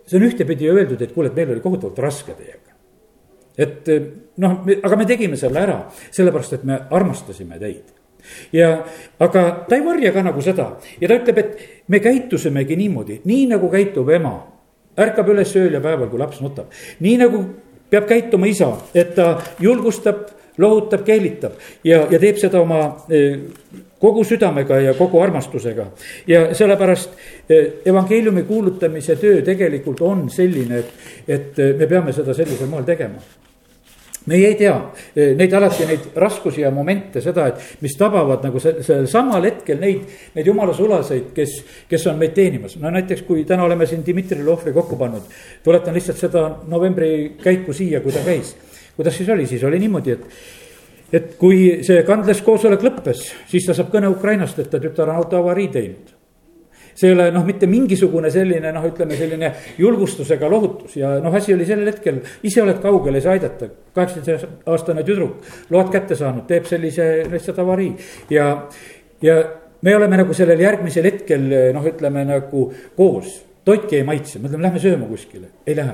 see 0.06 0.18
on 0.18 0.28
ühtepidi 0.28 0.70
öeldud, 0.70 1.02
et 1.02 1.12
kuule, 1.12 1.32
et 1.32 1.40
meil 1.40 1.56
oli 1.56 1.64
kohutavalt 1.64 1.98
raske 1.98 2.36
teiega. 2.38 2.76
et 3.58 3.90
noh, 4.36 4.62
aga 4.82 4.96
me 4.96 5.08
tegime 5.08 5.36
selle 5.36 5.60
ära, 5.60 5.82
sellepärast 6.10 6.60
et 6.60 6.64
me 6.64 6.78
armastasime 6.90 7.58
teid 7.58 7.98
ja, 8.54 8.76
aga 9.18 9.44
ta 9.68 9.76
ei 9.76 9.84
varja 9.84 10.12
ka 10.14 10.22
nagu 10.22 10.42
seda 10.44 10.76
ja 11.00 11.10
ta 11.10 11.18
ütleb, 11.18 11.38
et 11.42 11.86
me 11.90 12.00
käitusimegi 12.02 12.78
niimoodi, 12.78 13.20
nii 13.26 13.50
nagu 13.50 13.70
käitub 13.72 14.10
ema 14.14 14.36
ärkab 15.02 15.30
üles 15.32 15.52
ööl 15.56 15.76
ja 15.76 15.80
päeval, 15.82 16.10
kui 16.10 16.20
laps 16.20 16.40
nutab. 16.44 16.72
nii 17.00 17.18
nagu 17.20 17.42
peab 17.92 18.08
käituma 18.08 18.48
isa, 18.48 18.72
et 18.94 19.14
ta 19.14 19.34
julgustab, 19.60 20.24
lohutab, 20.58 21.04
keelitab 21.04 21.60
ja, 21.84 22.06
ja 22.10 22.18
teeb 22.20 22.40
seda 22.40 22.60
oma 22.60 22.80
kogu 24.02 24.24
südamega 24.26 24.80
ja 24.80 24.94
kogu 24.98 25.20
armastusega. 25.22 25.86
ja 26.26 26.54
sellepärast 26.54 27.10
evangeeliumi 27.86 28.42
kuulutamise 28.42 29.16
töö 29.16 29.42
tegelikult 29.42 30.00
on 30.00 30.26
selline, 30.30 30.78
et, 30.78 30.92
et 31.28 31.62
me 31.78 31.86
peame 31.86 32.12
seda 32.12 32.34
sellisel 32.34 32.68
moel 32.68 32.84
tegema 32.88 33.20
meie 34.30 34.52
ei 34.52 34.56
tea 34.58 34.74
neid 35.38 35.54
alati 35.56 35.86
neid 35.88 36.08
raskusi 36.18 36.62
ja 36.62 36.70
momente, 36.74 37.20
seda, 37.24 37.48
et 37.50 37.82
mis 37.82 37.96
tabavad 37.98 38.44
nagu 38.46 38.60
sellel 38.62 39.08
samal 39.10 39.44
hetkel 39.48 39.80
neid, 39.82 40.06
neid 40.36 40.46
jumala 40.46 40.74
sulaseid, 40.76 41.32
kes, 41.36 41.58
kes 41.90 42.06
on 42.10 42.18
meid 42.20 42.34
teenimas. 42.36 42.76
no 42.80 42.90
näiteks, 42.90 43.26
kui 43.26 43.44
täna 43.48 43.66
oleme 43.66 43.86
siin 43.86 44.04
Dmitri 44.06 44.44
Lohvri 44.44 44.72
kokku 44.72 44.96
pannud, 45.00 45.28
tuletan 45.64 45.94
lihtsalt 45.94 46.22
seda 46.22 46.48
novembri 46.70 47.36
käiku 47.42 47.74
siia, 47.76 48.00
kui 48.00 48.12
ta 48.12 48.24
käis. 48.24 48.56
kuidas 48.96 49.16
siis 49.16 49.28
oli, 49.28 49.46
siis 49.46 49.64
oli 49.64 49.78
niimoodi, 49.82 50.18
et 50.18 50.26
et 51.12 51.34
kui 51.36 51.84
see 51.84 52.00
kandles 52.08 52.40
koosolek 52.40 52.82
lõppes, 52.86 53.26
siis 53.50 53.66
ta 53.68 53.74
saab 53.76 53.90
kõne 53.92 54.08
Ukrainast, 54.08 54.58
et 54.58 54.70
ta 54.72 54.80
tütar 54.80 55.10
on 55.12 55.18
autoavarii 55.20 55.68
teinud 55.68 56.21
see 56.94 57.08
ei 57.08 57.14
ole 57.16 57.28
noh, 57.34 57.44
mitte 57.46 57.68
mingisugune 57.70 58.30
selline 58.32 58.72
noh, 58.74 58.86
ütleme 58.88 59.16
selline 59.18 59.52
julgustusega 59.80 60.50
lohutus 60.50 60.96
ja 61.00 61.14
noh, 61.22 61.34
asi 61.34 61.54
oli 61.54 61.66
sellel 61.68 61.92
hetkel, 61.92 62.20
ise 62.46 62.62
oled 62.64 62.80
kaugel, 62.82 63.16
ei 63.16 63.24
saa 63.24 63.36
aidata. 63.36 63.70
kaheksateist 63.94 64.68
aastane 64.72 65.04
tüdruk, 65.06 65.46
load 65.72 65.92
kätte 65.92 66.16
saanud, 66.18 66.46
teeb 66.48 66.68
sellise 66.68 67.08
lihtsalt 67.30 67.62
avarii 67.62 67.92
ja, 68.32 68.50
ja 69.22 69.38
me 69.82 69.96
oleme 69.96 70.20
nagu 70.22 70.34
sellel 70.36 70.60
järgmisel 70.60 71.08
hetkel 71.10 71.48
noh, 71.76 71.88
ütleme 71.88 72.26
nagu 72.28 72.68
koos 72.96 73.40
toitki 73.64 74.00
ei 74.00 74.04
maitse, 74.06 74.40
me 74.40 74.48
ütleme, 74.50 74.64
lähme 74.66 74.80
sööma 74.82 75.06
kuskile, 75.06 75.52
ei 75.66 75.76
lähe. 75.78 75.92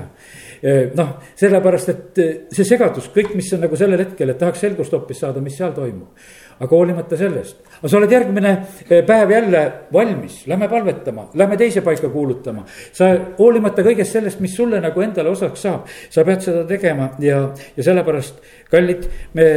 noh, 0.97 1.11
sellepärast, 1.37 1.91
et 1.93 2.21
see 2.49 2.65
segadus, 2.65 3.11
kõik, 3.13 3.35
mis 3.37 3.51
on 3.53 3.61
nagu 3.61 3.77
sellel 3.77 4.01
hetkel, 4.01 4.33
et 4.33 4.39
tahaks 4.41 4.63
selgust 4.65 4.95
hoopis 4.95 5.21
saada, 5.21 5.43
mis 5.43 5.53
seal 5.59 5.75
toimub 5.77 6.17
aga 6.59 6.75
hoolimata 6.75 7.17
sellest, 7.19 7.61
aga 7.79 7.89
sa 7.89 7.97
oled 7.97 8.11
järgmine 8.11 8.51
eh, 8.89 9.03
päev 9.07 9.31
jälle 9.31 9.63
valmis, 9.93 10.41
lähme 10.47 10.69
palvetama, 10.69 11.29
lähme 11.33 11.57
teise 11.57 11.81
paika 11.81 12.09
kuulutama. 12.09 12.65
sa 12.93 13.11
hoolimata 13.39 13.83
kõigest 13.85 14.17
sellest, 14.17 14.39
mis 14.39 14.55
sulle 14.55 14.81
nagu 14.83 15.01
endale 15.01 15.29
osaks 15.29 15.63
saab, 15.67 15.87
sa 16.09 16.25
pead 16.27 16.43
seda 16.43 16.65
tegema 16.67 17.13
ja, 17.23 17.45
ja 17.77 17.83
sellepärast, 17.83 18.41
kallid, 18.71 19.07
me 19.33 19.49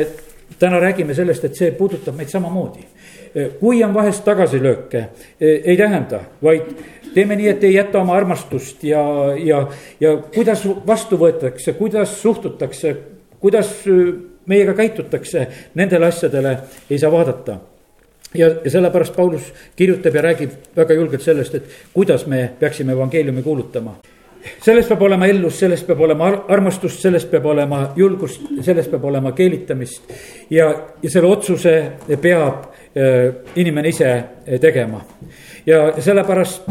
täna 0.58 0.80
räägime 0.80 1.14
sellest, 1.14 1.44
et 1.44 1.58
see 1.58 1.72
puudutab 1.74 2.16
meid 2.16 2.30
samamoodi. 2.30 2.84
Eh, 3.34 3.54
kui 3.60 3.82
on 3.84 3.94
vahest 3.94 4.24
tagasilööke, 4.24 5.06
eh, 5.40 5.62
ei 5.64 5.76
tähenda, 5.76 6.20
vaid 6.42 6.68
teeme 7.14 7.36
nii, 7.36 7.48
et 7.48 7.64
ei 7.64 7.74
jäta 7.74 8.00
oma 8.02 8.16
armastust 8.16 8.84
ja, 8.84 9.02
ja, 9.40 9.66
ja 10.00 10.16
kuidas 10.34 10.62
vastu 10.86 11.18
võetakse, 11.20 11.74
kuidas 11.78 12.14
suhtutakse, 12.22 12.96
kuidas 13.40 13.82
meiega 14.46 14.74
käitutakse, 14.74 15.46
nendele 15.74 16.06
asjadele 16.06 16.56
ei 16.90 16.98
saa 16.98 17.12
vaadata. 17.12 17.58
Ja, 18.34 18.48
ja 18.64 18.70
sellepärast 18.70 19.16
Paulus 19.16 19.52
kirjutab 19.76 20.14
ja 20.14 20.22
räägib 20.22 20.50
väga 20.76 20.94
julgelt 20.94 21.22
sellest, 21.22 21.54
et 21.54 21.78
kuidas 21.92 22.26
me 22.26 22.50
peaksime 22.60 22.92
evangeeliumi 22.92 23.42
kuulutama 23.42 23.96
selles 24.62 24.86
peab 24.86 25.02
olema 25.02 25.26
ellus, 25.30 25.58
selles 25.58 25.82
peab 25.86 26.00
olema 26.02 26.28
armastust, 26.48 27.00
selles 27.02 27.26
peab 27.30 27.46
olema 27.46 27.82
julgust, 27.96 28.42
selles 28.62 28.88
peab 28.90 29.04
olema 29.04 29.32
keelitamist. 29.32 30.12
ja, 30.50 30.70
ja 31.02 31.10
selle 31.10 31.28
otsuse 31.28 31.74
peab 32.20 32.64
äh, 32.96 33.28
inimene 33.56 33.88
ise 33.88 34.10
tegema. 34.60 35.04
ja 35.66 35.92
sellepärast 35.98 36.70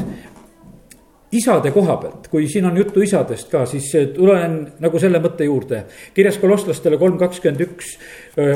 isade 1.31 1.71
koha 1.71 1.95
pealt, 1.97 2.27
kui 2.27 2.47
siin 2.51 2.65
on 2.67 2.77
juttu 2.77 3.01
isadest 3.01 3.49
ka, 3.51 3.65
siis 3.65 3.87
tulen 4.15 4.57
nagu 4.79 4.99
selle 4.99 5.21
mõtte 5.23 5.47
juurde. 5.47 5.85
kirjas 6.13 6.37
kolosslastele 6.37 6.97
kolm 6.97 7.17
kakskümmend 7.17 7.61
üks 7.69 7.95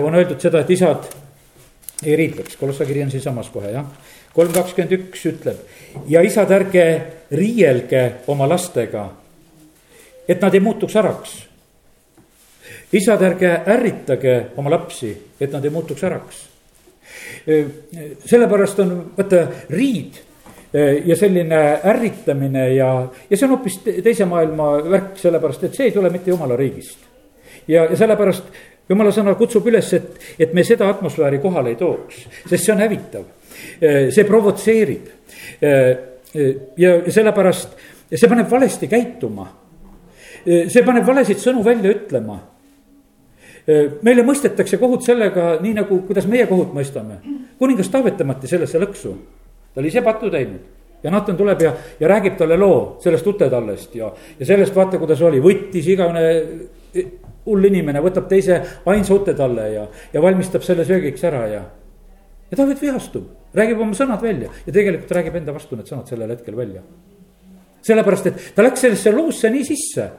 on 0.02 0.16
öeldud 0.16 0.42
seda, 0.42 0.60
et 0.60 0.76
isad 0.76 1.08
ei 2.04 2.16
riipleks, 2.16 2.58
kolossa 2.60 2.86
kiri 2.86 3.04
on 3.04 3.12
siinsamas 3.12 3.50
kohe 3.50 3.72
jah. 3.72 3.86
kolm 4.34 4.52
kakskümmend 4.52 4.92
üks 4.98 5.26
ütleb 5.32 5.58
ja 6.12 6.22
isad, 6.22 6.52
ärge 6.52 6.86
riielge 7.32 8.04
oma 8.28 8.50
lastega, 8.50 9.10
et 10.28 10.42
nad 10.42 10.54
ei 10.54 10.60
muutuks 10.60 10.96
äraks. 10.96 11.38
isad, 12.94 13.22
ärge 13.22 13.52
ärritage 13.66 14.36
oma 14.58 14.70
lapsi, 14.70 15.16
et 15.40 15.52
nad 15.52 15.64
ei 15.64 15.72
muutuks 15.72 16.04
äraks. 16.04 16.46
sellepärast 18.26 18.80
on, 18.80 18.96
vaata 19.18 19.48
riid 19.70 20.24
Eh, 20.76 21.04
ja 21.06 21.16
selline 21.16 21.80
ärritamine 21.88 22.74
ja, 22.74 22.90
ja 23.30 23.38
see 23.38 23.46
on 23.48 23.54
hoopis 23.54 23.78
teise 24.04 24.26
maailma 24.28 24.74
värk, 24.84 25.14
sellepärast 25.22 25.62
et 25.64 25.78
see 25.78 25.86
ei 25.88 25.94
tule 25.96 26.10
mitte 26.12 26.34
jumala 26.34 26.58
riigist. 26.60 27.06
ja, 27.68 27.86
ja 27.86 27.96
sellepärast 27.96 28.50
jumala 28.90 29.12
sõna 29.14 29.36
kutsub 29.40 29.68
üles, 29.70 29.92
et, 29.98 30.18
et 30.40 30.54
me 30.54 30.64
seda 30.64 30.90
atmosfääri 30.94 31.40
kohale 31.44 31.74
ei 31.74 31.80
tooks, 31.80 32.26
sest 32.46 32.64
see 32.64 32.74
on 32.74 32.84
hävitav. 32.84 33.28
Eh, 33.80 34.10
see 34.14 34.26
provotseerib 34.28 35.08
eh, 35.62 35.94
ja 36.78 36.98
sellepärast, 37.08 37.78
see 38.12 38.32
paneb 38.32 38.52
valesti 38.52 38.92
käituma. 38.92 39.48
see 40.46 40.84
paneb 40.86 41.08
valesid 41.08 41.40
sõnu 41.42 41.64
välja 41.66 41.90
ütlema 41.90 42.36
meile 44.06 44.22
mõistetakse 44.22 44.78
kohut 44.78 45.02
sellega, 45.02 45.56
nii 45.58 45.72
nagu, 45.74 45.96
kuidas 46.06 46.28
meie 46.30 46.46
kohut 46.46 46.76
mõistame. 46.76 47.16
kuningas 47.58 47.90
Taavet 47.90 48.20
tõmmati 48.20 48.48
sellesse 48.52 48.78
lõksu 48.78 49.16
ta 49.76 49.82
oli 49.82 49.92
ise 49.92 50.02
pattu 50.02 50.30
teinud 50.32 51.04
ja 51.04 51.12
Natan 51.12 51.38
tuleb 51.38 51.62
ja, 51.62 51.74
ja 52.00 52.08
räägib 52.08 52.38
talle 52.40 52.58
loo 52.58 52.98
sellest 53.04 53.28
utetallest 53.28 53.96
ja, 54.00 54.10
ja 54.40 54.46
sellest 54.48 54.76
vaata, 54.76 54.98
kuidas 54.98 55.22
oli, 55.22 55.42
võttis 55.44 55.90
igavene 55.92 56.24
hull 57.46 57.70
inimene, 57.70 58.02
võtab 58.04 58.28
teise 58.30 58.60
ainsa 58.92 59.16
utetalle 59.16 59.70
ja, 59.74 59.88
ja 60.14 60.22
valmistab 60.24 60.66
selle 60.66 60.86
söögiks 60.88 61.24
ära 61.28 61.46
ja. 61.52 61.64
ja 62.50 62.58
Taavet 62.58 62.82
vihastub, 62.82 63.30
räägib 63.56 63.82
oma 63.86 63.98
sõnad 63.98 64.24
välja 64.24 64.52
ja 64.66 64.72
tegelikult 64.72 65.14
räägib 65.18 65.42
enda 65.42 65.56
vastu 65.56 65.78
need 65.78 65.90
sõnad 65.92 66.10
sellel 66.10 66.34
hetkel 66.36 66.58
välja. 66.58 66.84
sellepärast, 67.86 68.32
et 68.32 68.48
ta 68.56 68.66
läks 68.66 68.82
sellesse 68.82 69.14
loosse 69.14 69.50
nii 69.54 69.68
sisse 69.68 70.10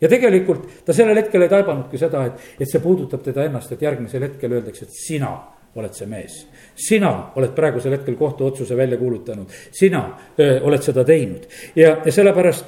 ja 0.00 0.10
tegelikult 0.10 0.84
ta 0.86 0.94
sellel 0.94 1.18
hetkel 1.22 1.42
ei 1.42 1.50
taibanudki 1.50 1.98
seda, 1.98 2.26
et, 2.28 2.46
et 2.60 2.70
see 2.70 2.82
puudutab 2.82 3.22
teda 3.24 3.48
ennast, 3.48 3.72
et 3.72 3.82
järgmisel 3.82 4.28
hetkel 4.28 4.58
öeldakse, 4.58 4.86
et 4.86 4.94
sina 4.94 5.34
oled 5.74 5.94
see 5.94 6.06
mees. 6.06 6.34
sina 6.74 7.10
oled 7.34 7.54
praegusel 7.54 7.96
hetkel 7.96 8.14
kohtuotsuse 8.18 8.76
välja 8.76 8.98
kuulutanud, 8.98 9.50
sina 9.74 10.04
öö, 10.38 10.60
oled 10.62 10.82
seda 10.82 11.04
teinud 11.04 11.48
ja, 11.74 11.96
ja 12.04 12.12
sellepärast 12.12 12.64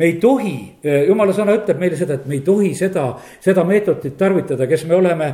me 0.00 0.08
ei 0.08 0.16
tohi, 0.22 0.54
jumala 1.08 1.34
sõna 1.36 1.52
ütleb 1.58 1.76
meile 1.82 1.98
seda, 2.00 2.16
et 2.16 2.24
me 2.26 2.38
ei 2.38 2.42
tohi 2.46 2.72
seda, 2.78 3.10
seda 3.44 3.66
meetodit 3.68 4.16
tarvitada, 4.16 4.64
kes 4.70 4.86
me 4.88 4.96
oleme 4.96 5.28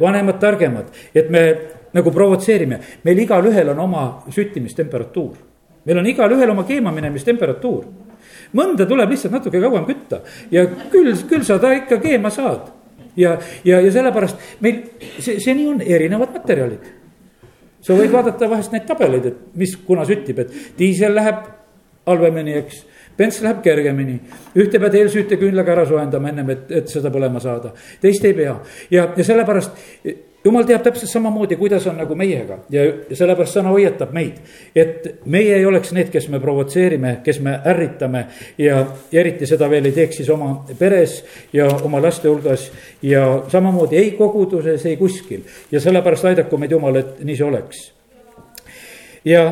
vanemad, 0.00 0.36
targemad, 0.42 0.92
et 1.16 1.30
me 1.32 1.44
nagu 1.96 2.12
provotseerime, 2.12 2.80
meil 3.06 3.24
igalühel 3.24 3.72
on 3.72 3.80
oma 3.86 4.04
süttimistemperatuur. 4.28 5.36
meil 5.84 5.98
on 5.98 6.06
igalühel 6.06 6.50
oma 6.52 6.64
keemaminemistemperatuur 6.68 7.84
mõnda 8.54 8.86
tuleb 8.88 9.10
lihtsalt 9.14 9.34
natuke 9.34 9.60
kauem 9.60 9.84
kütta 9.88 10.20
ja 10.52 10.64
küll, 10.92 11.12
küll 11.28 11.44
sa 11.46 11.58
ta 11.62 11.72
ikka 11.76 11.98
keema 12.02 12.30
saad 12.34 12.70
ja, 13.16 13.36
ja, 13.64 13.80
ja 13.80 13.92
sellepärast 13.92 14.60
meil 14.64 14.80
see, 15.18 15.38
see 15.42 15.54
nii 15.56 15.68
on, 15.72 15.82
erinevad 15.82 16.34
materjalid. 16.34 16.86
sa 17.84 17.96
võid 17.98 18.12
vaadata 18.14 18.48
vahest 18.48 18.72
neid 18.72 18.86
tabeleid, 18.88 19.26
et 19.28 19.56
mis, 19.60 19.74
kuna 19.86 20.06
süttib, 20.08 20.38
et 20.40 20.52
diisel 20.78 21.12
läheb 21.14 21.42
halvemini, 22.08 22.54
eks. 22.62 22.84
Bens 23.18 23.40
läheb 23.42 23.62
kergemini, 23.62 24.18
ühte 24.58 24.80
pead 24.82 24.94
eelsüüte 24.98 25.38
küünlaga 25.38 25.74
ära 25.76 25.86
soojendama 25.86 26.32
ennem, 26.32 26.50
et, 26.50 26.70
et 26.82 26.90
seda 26.90 27.12
põlema 27.14 27.42
saada, 27.42 27.70
teist 28.02 28.24
ei 28.26 28.34
pea 28.34 28.56
ja, 28.90 29.08
ja 29.16 29.26
sellepärast 29.26 29.76
jumal 30.44 30.66
teab 30.68 30.82
täpselt 30.84 31.08
samamoodi, 31.10 31.56
kuidas 31.56 31.86
on 31.88 31.96
nagu 31.98 32.16
meiega 32.18 32.58
ja 32.72 32.84
sellepärast 33.16 33.56
sõna 33.56 33.72
hoiatab 33.72 34.12
meid. 34.12 34.40
et 34.76 35.24
meie 35.24 35.56
ei 35.56 35.64
oleks 35.64 35.92
need, 35.96 36.10
kes 36.12 36.28
me 36.28 36.40
provotseerime, 36.40 37.16
kes 37.24 37.40
me 37.40 37.56
ärritame 37.64 38.26
ja, 38.58 38.84
eriti 39.12 39.46
seda 39.48 39.70
veel 39.70 39.88
ei 39.88 39.96
teeks 39.96 40.20
siis 40.20 40.30
oma 40.30 40.66
peres 40.78 41.22
ja 41.52 41.68
oma 41.82 42.02
laste 42.02 42.28
hulgas. 42.28 42.70
ja 43.02 43.44
samamoodi 43.48 43.96
ei 43.96 44.10
koguduses, 44.18 44.84
ei 44.86 44.96
kuskil 44.96 45.46
ja 45.72 45.80
sellepärast 45.80 46.32
aidaku 46.32 46.58
meid 46.58 46.74
Jumal, 46.74 46.96
et 47.00 47.24
nii 47.24 47.36
see 47.36 47.46
oleks. 47.46 47.86
ja 49.24 49.44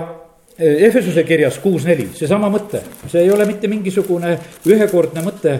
Efesuse 0.58 1.22
kirjas 1.24 1.56
kuus 1.62 1.86
neli, 1.88 2.10
seesama 2.12 2.50
mõte, 2.52 2.82
see 3.08 3.22
ei 3.24 3.30
ole 3.32 3.46
mitte 3.48 3.70
mingisugune 3.72 4.34
ühekordne 4.68 5.22
mõte. 5.24 5.54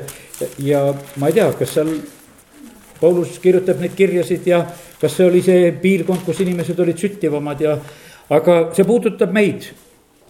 Ja 0.61 0.82
ma 1.16 1.30
ei 1.30 1.38
tea, 1.38 1.46
kas 1.56 1.72
seal 1.78 1.94
Paulus 3.00 3.38
kirjutab 3.42 3.80
neid 3.80 3.94
kirjasid 3.96 4.44
ja 4.46 4.61
kas 5.00 5.16
see 5.16 5.26
oli 5.26 5.40
see 5.42 5.70
piirkond, 5.80 6.20
kus 6.26 6.42
inimesed 6.44 6.78
olid 6.84 7.00
süttivamad 7.00 7.64
ja, 7.64 7.78
aga 8.37 8.58
see 8.76 8.84
puudutab 8.87 9.32
meid, 9.34 9.70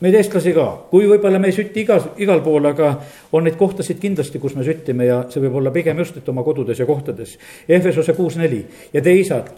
meid 0.03 0.15
eestlasi 0.21 0.55
ka, 0.57 0.69
kui 0.93 1.11
võib-olla 1.11 1.43
me 1.43 1.51
ei 1.51 1.57
süti 1.59 1.83
igas, 1.83 2.07
igal 2.23 2.41
pool, 2.45 2.71
aga 2.71 2.95
on 3.35 3.45
neid 3.49 3.59
kohtasid 3.59 3.99
kindlasti, 4.01 4.41
kus 4.43 4.55
me 4.57 4.65
süttime 4.67 5.11
ja 5.11 5.19
see 5.33 5.43
võib 5.43 5.59
olla 5.61 5.75
pigem 5.75 6.01
just, 6.01 6.23
et 6.23 6.31
oma 6.33 6.47
kodudes 6.47 6.81
ja 6.81 6.87
kohtades. 6.87 7.35
Efesose 7.69 8.15
kuus 8.15 8.39
neli. 8.41 8.63
Ja 8.95 9.03
te 9.03 9.15
isad, 9.19 9.51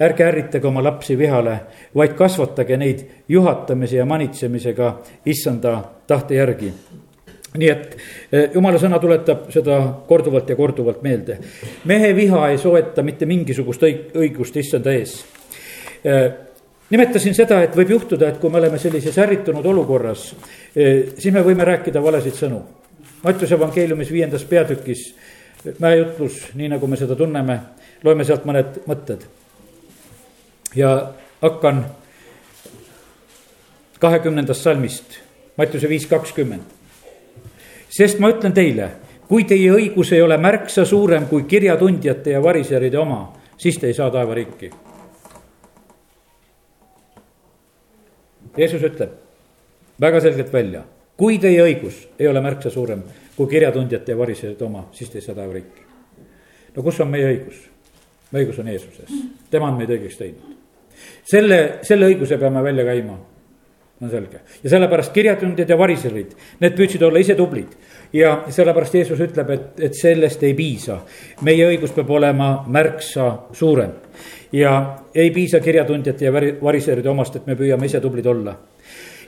ärge 0.00 0.24
ärritage 0.24 0.68
oma 0.68 0.82
lapsi 0.84 1.18
vihale, 1.18 1.58
vaid 1.94 2.14
kasvatage 2.18 2.76
neid 2.76 3.06
juhatamise 3.28 3.96
ja 3.96 4.06
manitsemisega 4.06 4.94
issanda 5.26 5.82
tahte 6.06 6.34
järgi 6.34 6.72
nii 7.56 7.68
et 7.70 7.96
eh, 8.32 8.48
jumala 8.54 8.80
sõna 8.80 8.98
tuletab 9.02 9.48
seda 9.54 9.78
korduvalt 10.08 10.50
ja 10.50 10.56
korduvalt 10.56 11.02
meelde. 11.02 11.38
mehe 11.84 12.12
viha 12.16 12.48
ei 12.50 12.58
soeta 12.58 13.02
mitte 13.02 13.26
mingisugust 13.26 13.82
õigust 13.86 14.56
issanda 14.60 14.92
ees. 14.92 15.18
Eh, 16.04 16.26
nimetasin 16.90 17.34
seda, 17.34 17.62
et 17.62 17.76
võib 17.76 17.94
juhtuda, 17.96 18.28
et 18.28 18.40
kui 18.40 18.50
me 18.50 18.60
oleme 18.60 18.78
sellises 18.78 19.18
ärritunud 19.18 19.66
olukorras, 19.66 20.34
eh, 20.74 21.14
siis 21.18 21.34
me 21.34 21.44
võime 21.44 21.64
rääkida 21.64 22.02
valesid 22.02 22.36
sõnu. 22.36 22.62
Mattiuse 23.22 23.56
evangeeliumis 23.56 24.12
viiendas 24.12 24.44
peatükis, 24.44 25.08
mäejutlus, 25.80 26.52
nii 26.54 26.68
nagu 26.68 26.86
me 26.86 26.96
seda 26.96 27.16
tunneme, 27.16 27.58
loeme 28.04 28.24
sealt 28.24 28.44
mõned 28.46 28.84
mõtted. 28.86 29.24
Ja 30.76 31.12
hakkan 31.42 31.86
kahekümnendast 34.00 34.62
salmist, 34.62 35.20
Mattiuse 35.56 35.88
viis 35.88 36.04
kakskümmend 36.06 36.76
sest 37.96 38.20
ma 38.20 38.30
ütlen 38.32 38.54
teile, 38.56 38.90
kui 39.28 39.46
teie 39.48 39.70
õigus 39.74 40.12
ei 40.14 40.22
ole 40.22 40.36
märksa 40.40 40.84
suurem 40.88 41.26
kui 41.30 41.46
kirjatundjate 41.48 42.34
ja 42.36 42.42
variseride 42.42 42.98
oma, 43.00 43.20
siis 43.58 43.78
te 43.80 43.90
ei 43.90 43.96
saa 43.96 44.10
taevariiki. 44.12 44.70
Jeesus 48.56 48.84
ütleb 48.88 49.16
väga 50.00 50.20
selgelt 50.24 50.52
välja, 50.52 50.82
kui 51.16 51.38
teie 51.40 51.62
õigus 51.64 52.06
ei 52.18 52.28
ole 52.28 52.40
märksa 52.44 52.72
suurem 52.72 53.02
kui 53.36 53.48
kirjatundjate 53.50 54.14
ja 54.14 54.18
variseride 54.18 54.64
oma, 54.64 54.86
siis 54.96 55.10
te 55.12 55.20
ei 55.20 55.24
saa 55.24 55.36
taevariiki. 55.36 55.84
no 56.76 56.82
kus 56.82 57.00
on 57.00 57.08
meie 57.08 57.32
õigus? 57.32 57.64
õigus 58.36 58.58
on 58.60 58.68
Jeesuses, 58.68 59.12
tema 59.50 59.68
on 59.70 59.76
meid 59.78 59.92
õigeks 59.92 60.18
teinud. 60.18 60.55
Selle, 61.24 61.78
selle 61.82 62.10
õiguse 62.12 62.38
peame 62.38 62.62
välja 62.62 62.84
käima 62.84 63.16
on 64.00 64.10
selge 64.10 64.40
ja 64.62 64.70
sellepärast 64.70 65.12
kirjatundjad 65.12 65.70
ja 65.72 65.78
variserid, 65.78 66.34
need 66.60 66.74
püüdsid 66.76 67.02
olla 67.06 67.20
ise 67.20 67.34
tublid. 67.34 67.72
ja 68.12 68.42
sellepärast 68.52 68.94
Jeesus 68.94 69.20
ütleb, 69.20 69.50
et, 69.50 69.80
et 69.80 69.94
sellest 69.94 70.42
ei 70.42 70.54
piisa. 70.54 70.98
meie 71.42 71.66
õigus 71.68 71.94
peab 71.96 72.10
olema 72.10 72.64
märksa 72.68 73.30
suurem. 73.52 73.92
ja 74.52 74.96
ei 75.14 75.30
piisa 75.30 75.60
kirjatundjate 75.60 76.24
ja 76.24 76.32
variseride 76.32 77.08
omast, 77.08 77.36
et 77.36 77.46
me 77.46 77.56
püüame 77.56 77.86
ise 77.86 78.00
tublid 78.00 78.26
olla 78.26 78.56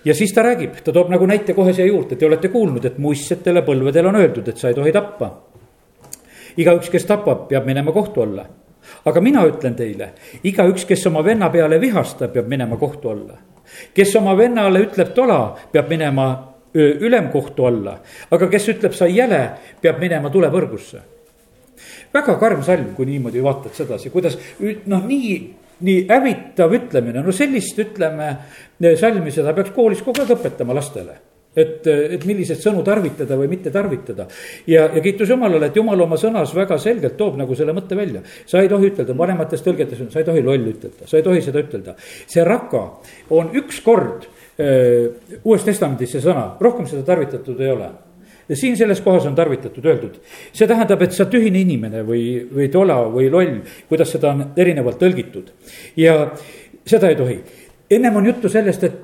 ja 0.04 0.14
siis 0.14 0.32
ta 0.32 0.42
räägib, 0.42 0.82
ta 0.84 0.92
toob 0.92 1.08
nagu 1.10 1.26
näite 1.26 1.54
kohe 1.54 1.72
siia 1.72 1.87
juurde, 1.87 2.16
te 2.16 2.26
olete 2.26 2.48
kuulnud, 2.52 2.84
et 2.84 2.98
muistsetele 2.98 3.64
põlvedele 3.66 4.08
on 4.08 4.20
öeldud, 4.20 4.48
et 4.48 4.56
sa 4.56 4.68
ei 4.68 4.76
tohi 4.76 4.92
tappa. 4.92 5.32
igaüks, 6.58 6.90
kes 6.90 7.04
tapab, 7.06 7.48
peab 7.48 7.66
minema 7.66 7.92
kohtu 7.92 8.22
alla. 8.22 8.46
Aga 9.05 9.21
mina 9.23 9.45
ütlen 9.49 9.76
teile, 9.78 10.12
igaüks, 10.47 10.87
kes 10.88 11.07
oma 11.11 11.23
venna 11.25 11.50
peale 11.52 11.78
vihastab, 11.81 12.33
peab 12.35 12.49
minema 12.50 12.78
kohtu 12.81 13.12
alla. 13.12 13.38
Kes 13.95 14.14
oma 14.17 14.35
vennale 14.38 14.81
ütleb 14.87 15.12
tola, 15.14 15.52
peab 15.73 15.90
minema 15.93 16.28
ülemkohtu 16.75 17.67
alla, 17.69 17.99
aga 18.31 18.49
kes 18.50 18.69
ütleb, 18.75 18.97
sa 18.97 19.09
jäle, 19.11 19.43
peab 19.83 20.00
minema 20.00 20.31
tulepõrgusse. 20.31 21.00
väga 22.12 22.38
karm 22.40 22.62
salm, 22.64 22.95
kui 22.97 23.07
niimoodi 23.07 23.43
vaatad 23.45 23.75
sedasi, 23.76 24.11
kuidas 24.11 24.38
noh, 24.87 25.05
nii, 25.05 25.33
nii 25.85 26.07
hävitav 26.09 26.73
ütlemine, 26.75 27.23
no 27.23 27.33
sellist 27.33 27.78
ütleme 27.78 28.31
salmi, 28.97 29.31
seda 29.31 29.52
peaks 29.55 29.71
koolis 29.76 30.02
kogu 30.02 30.25
aeg 30.25 30.33
õpetama 30.38 30.75
lastele 30.75 31.19
et, 31.58 31.86
et 31.86 32.24
milliseid 32.28 32.62
sõnu 32.62 32.82
tarvitada 32.86 33.38
või 33.38 33.50
mitte 33.50 33.72
tarvitada. 33.74 34.28
ja, 34.66 34.88
ja 34.94 35.02
kiitus 35.04 35.30
Jumalale, 35.32 35.70
et 35.70 35.76
Jumal 35.76 36.00
oma 36.06 36.18
sõnas 36.20 36.54
väga 36.56 36.78
selgelt 36.82 37.16
toob 37.18 37.38
nagu 37.40 37.54
selle 37.58 37.74
mõtte 37.76 37.98
välja. 37.98 38.22
sa 38.46 38.62
ei 38.62 38.68
tohi 38.68 38.92
ütelda, 38.92 39.16
vanemates 39.18 39.64
tõlgetes 39.66 40.02
on, 40.04 40.10
sa 40.14 40.22
ei 40.22 40.28
tohi 40.28 40.42
loll 40.42 40.72
ütelda, 40.72 41.06
sa 41.06 41.18
ei 41.18 41.26
tohi 41.26 41.42
seda 41.44 41.62
ütelda. 41.64 41.96
see 42.26 42.44
raka 42.44 42.84
on 43.30 43.54
üks 43.58 43.80
kord 43.84 44.28
öö, 44.58 45.08
Uues 45.44 45.64
Testamendis 45.64 46.12
see 46.14 46.22
sõna, 46.24 46.52
rohkem 46.60 46.86
seda 46.90 47.04
tarvitatud 47.06 47.60
ei 47.60 47.72
ole 47.72 47.90
ja 48.48 48.56
siin 48.56 48.76
selles 48.76 49.00
kohas 49.04 49.26
on 49.28 49.34
tarvitatud, 49.36 49.84
öeldud, 49.84 50.14
see 50.56 50.66
tähendab, 50.68 51.02
et 51.04 51.12
sa 51.12 51.26
tühine 51.28 51.60
inimene 51.60 52.00
või, 52.06 52.22
või 52.48 52.70
tola 52.72 53.02
või 53.12 53.28
loll, 53.32 53.58
kuidas 53.90 54.12
seda 54.14 54.32
on 54.32 54.44
erinevalt 54.56 55.00
tõlgitud. 55.02 55.52
ja 55.96 56.30
seda 56.88 57.10
ei 57.12 57.16
tohi, 57.16 57.38
ennem 57.90 58.16
on 58.16 58.26
juttu 58.26 58.48
sellest, 58.48 58.84
et 58.84 59.00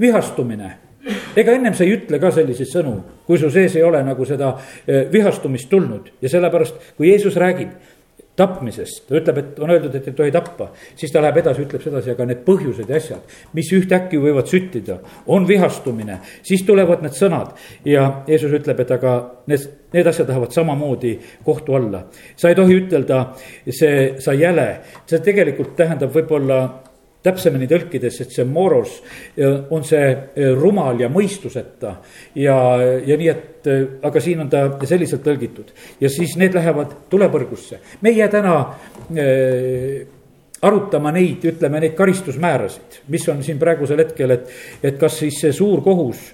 vihastumine 0.00 0.70
ega 1.36 1.56
ennem 1.56 1.74
sa 1.76 1.84
ei 1.84 1.96
ütle 1.96 2.20
ka 2.22 2.30
selliseid 2.34 2.70
sõnu, 2.70 2.94
kui 3.26 3.38
su 3.40 3.50
sees 3.52 3.76
ei 3.76 3.84
ole 3.86 4.02
nagu 4.06 4.24
seda 4.28 4.54
eh, 4.86 5.04
vihastumist 5.12 5.70
tulnud. 5.70 6.14
Ja 6.22 6.32
sellepärast, 6.32 6.94
kui 6.96 7.10
Jeesus 7.10 7.36
räägib 7.40 7.76
tapmisest, 8.36 9.06
ta 9.08 9.16
ütleb, 9.16 9.38
et 9.40 9.60
on 9.64 9.70
öeldud, 9.72 9.94
et 9.96 10.08
ei 10.10 10.16
tohi 10.16 10.32
tappa, 10.34 10.68
siis 10.98 11.12
ta 11.12 11.22
läheb 11.24 11.38
edasi, 11.40 11.64
ütleb 11.64 11.82
sedasi, 11.84 12.12
aga 12.12 12.26
need 12.28 12.42
põhjused 12.44 12.90
ja 12.92 12.98
asjad, 13.00 13.36
mis 13.56 13.70
ühtäkki 13.72 14.20
võivad 14.20 14.50
süttida, 14.50 14.98
on 15.32 15.46
vihastumine, 15.48 16.18
siis 16.44 16.64
tulevad 16.68 17.04
need 17.04 17.16
sõnad 17.16 17.54
ja 17.88 18.04
Jeesus 18.28 18.52
ütleb, 18.58 18.82
et 18.84 18.92
aga 18.98 19.14
need, 19.48 19.64
need 19.96 20.10
asjad 20.12 20.28
lähevad 20.28 20.52
samamoodi 20.52 21.14
kohtu 21.46 21.78
alla. 21.78 22.04
sa 22.36 22.52
ei 22.52 22.58
tohi 22.58 22.76
ütelda, 22.82 23.22
see, 23.70 24.20
sa 24.20 24.36
jäle, 24.36 24.68
see 25.08 25.24
tegelikult 25.24 25.72
tähendab 25.80 26.12
võib-olla 26.12 26.60
täpsemini 27.26 27.68
tõlkides, 27.70 28.20
et 28.22 28.34
see 28.34 28.46
moros 28.48 29.00
on 29.74 29.84
see 29.86 30.06
e, 30.06 30.50
rumal 30.56 31.00
ja 31.00 31.10
mõistuseta. 31.12 31.96
ja, 32.38 32.56
ja 33.06 33.18
nii, 33.18 33.28
et 33.32 33.70
aga 34.06 34.22
siin 34.22 34.44
on 34.44 34.50
ta 34.50 34.66
selliselt 34.86 35.24
tõlgitud 35.26 35.72
ja 36.00 36.10
siis 36.12 36.36
need 36.38 36.54
lähevad 36.54 36.94
tulepõrgusse. 37.10 37.80
me 38.00 38.12
ei 38.14 38.20
jää 38.22 38.28
täna 38.32 38.56
äh, 38.60 40.06
arutama 40.62 41.12
neid, 41.12 41.44
ütleme 41.44 41.80
neid 41.82 41.94
karistusmäärasid, 41.98 43.02
mis 43.12 43.28
on 43.28 43.42
siin 43.44 43.58
praegusel 43.60 44.00
hetkel, 44.04 44.34
et, 44.36 44.50
et 44.82 44.98
kas 45.00 45.20
siis 45.20 45.40
see 45.44 45.54
suur 45.54 45.82
kohus 45.84 46.32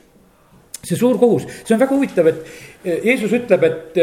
see 0.82 0.98
suur 0.98 1.14
kohus, 1.18 1.44
see 1.62 1.76
on 1.76 1.78
väga 1.78 1.94
huvitav, 1.94 2.28
et 2.32 3.04
Jeesus 3.06 3.30
ütleb, 3.38 3.66
et 3.68 3.98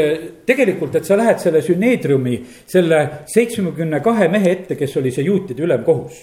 tegelikult, 0.47 0.93
et 0.95 1.08
sa 1.08 1.17
lähed 1.19 1.41
selle 1.43 1.60
süneedriumi, 1.65 2.38
selle 2.71 3.02
seitsmekümne 3.28 3.99
kahe 4.04 4.30
mehe 4.32 4.54
ette, 4.56 4.78
kes 4.80 4.95
oli 5.02 5.12
see 5.12 5.28
juutide 5.28 5.65
ülemkohus 5.67 6.21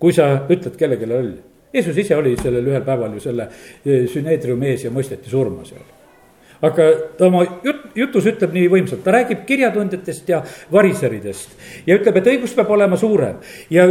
kui 0.00 0.14
sa 0.16 0.28
ütled 0.48 0.76
kellelegi 0.78 1.08
loll. 1.10 1.34
Jeesus 1.74 1.98
ise 2.00 2.16
oli 2.16 2.36
sellel 2.40 2.66
ühel 2.70 2.84
päeval 2.84 3.14
ju 3.16 3.22
selle 3.24 3.48
e, 3.84 4.04
süneedriumi 4.10 4.70
ees 4.72 4.86
ja 4.86 4.92
mõisteti 4.94 5.30
surma 5.32 5.64
seal. 5.68 5.84
aga 6.64 6.84
ta 7.18 7.26
oma 7.26 7.42
jut-, 7.44 7.90
jutus 7.94 8.26
ütleb 8.30 8.54
nii 8.56 8.68
võimsalt, 8.72 9.02
ta 9.04 9.12
räägib 9.12 9.42
kirjatundjatest 9.48 10.30
ja 10.32 10.38
variseridest 10.72 11.50
ja 11.86 11.98
ütleb, 11.98 12.16
et 12.16 12.30
õigus 12.32 12.54
peab 12.56 12.70
olema 12.72 12.96
suurem 12.96 13.42
ja, 13.70 13.84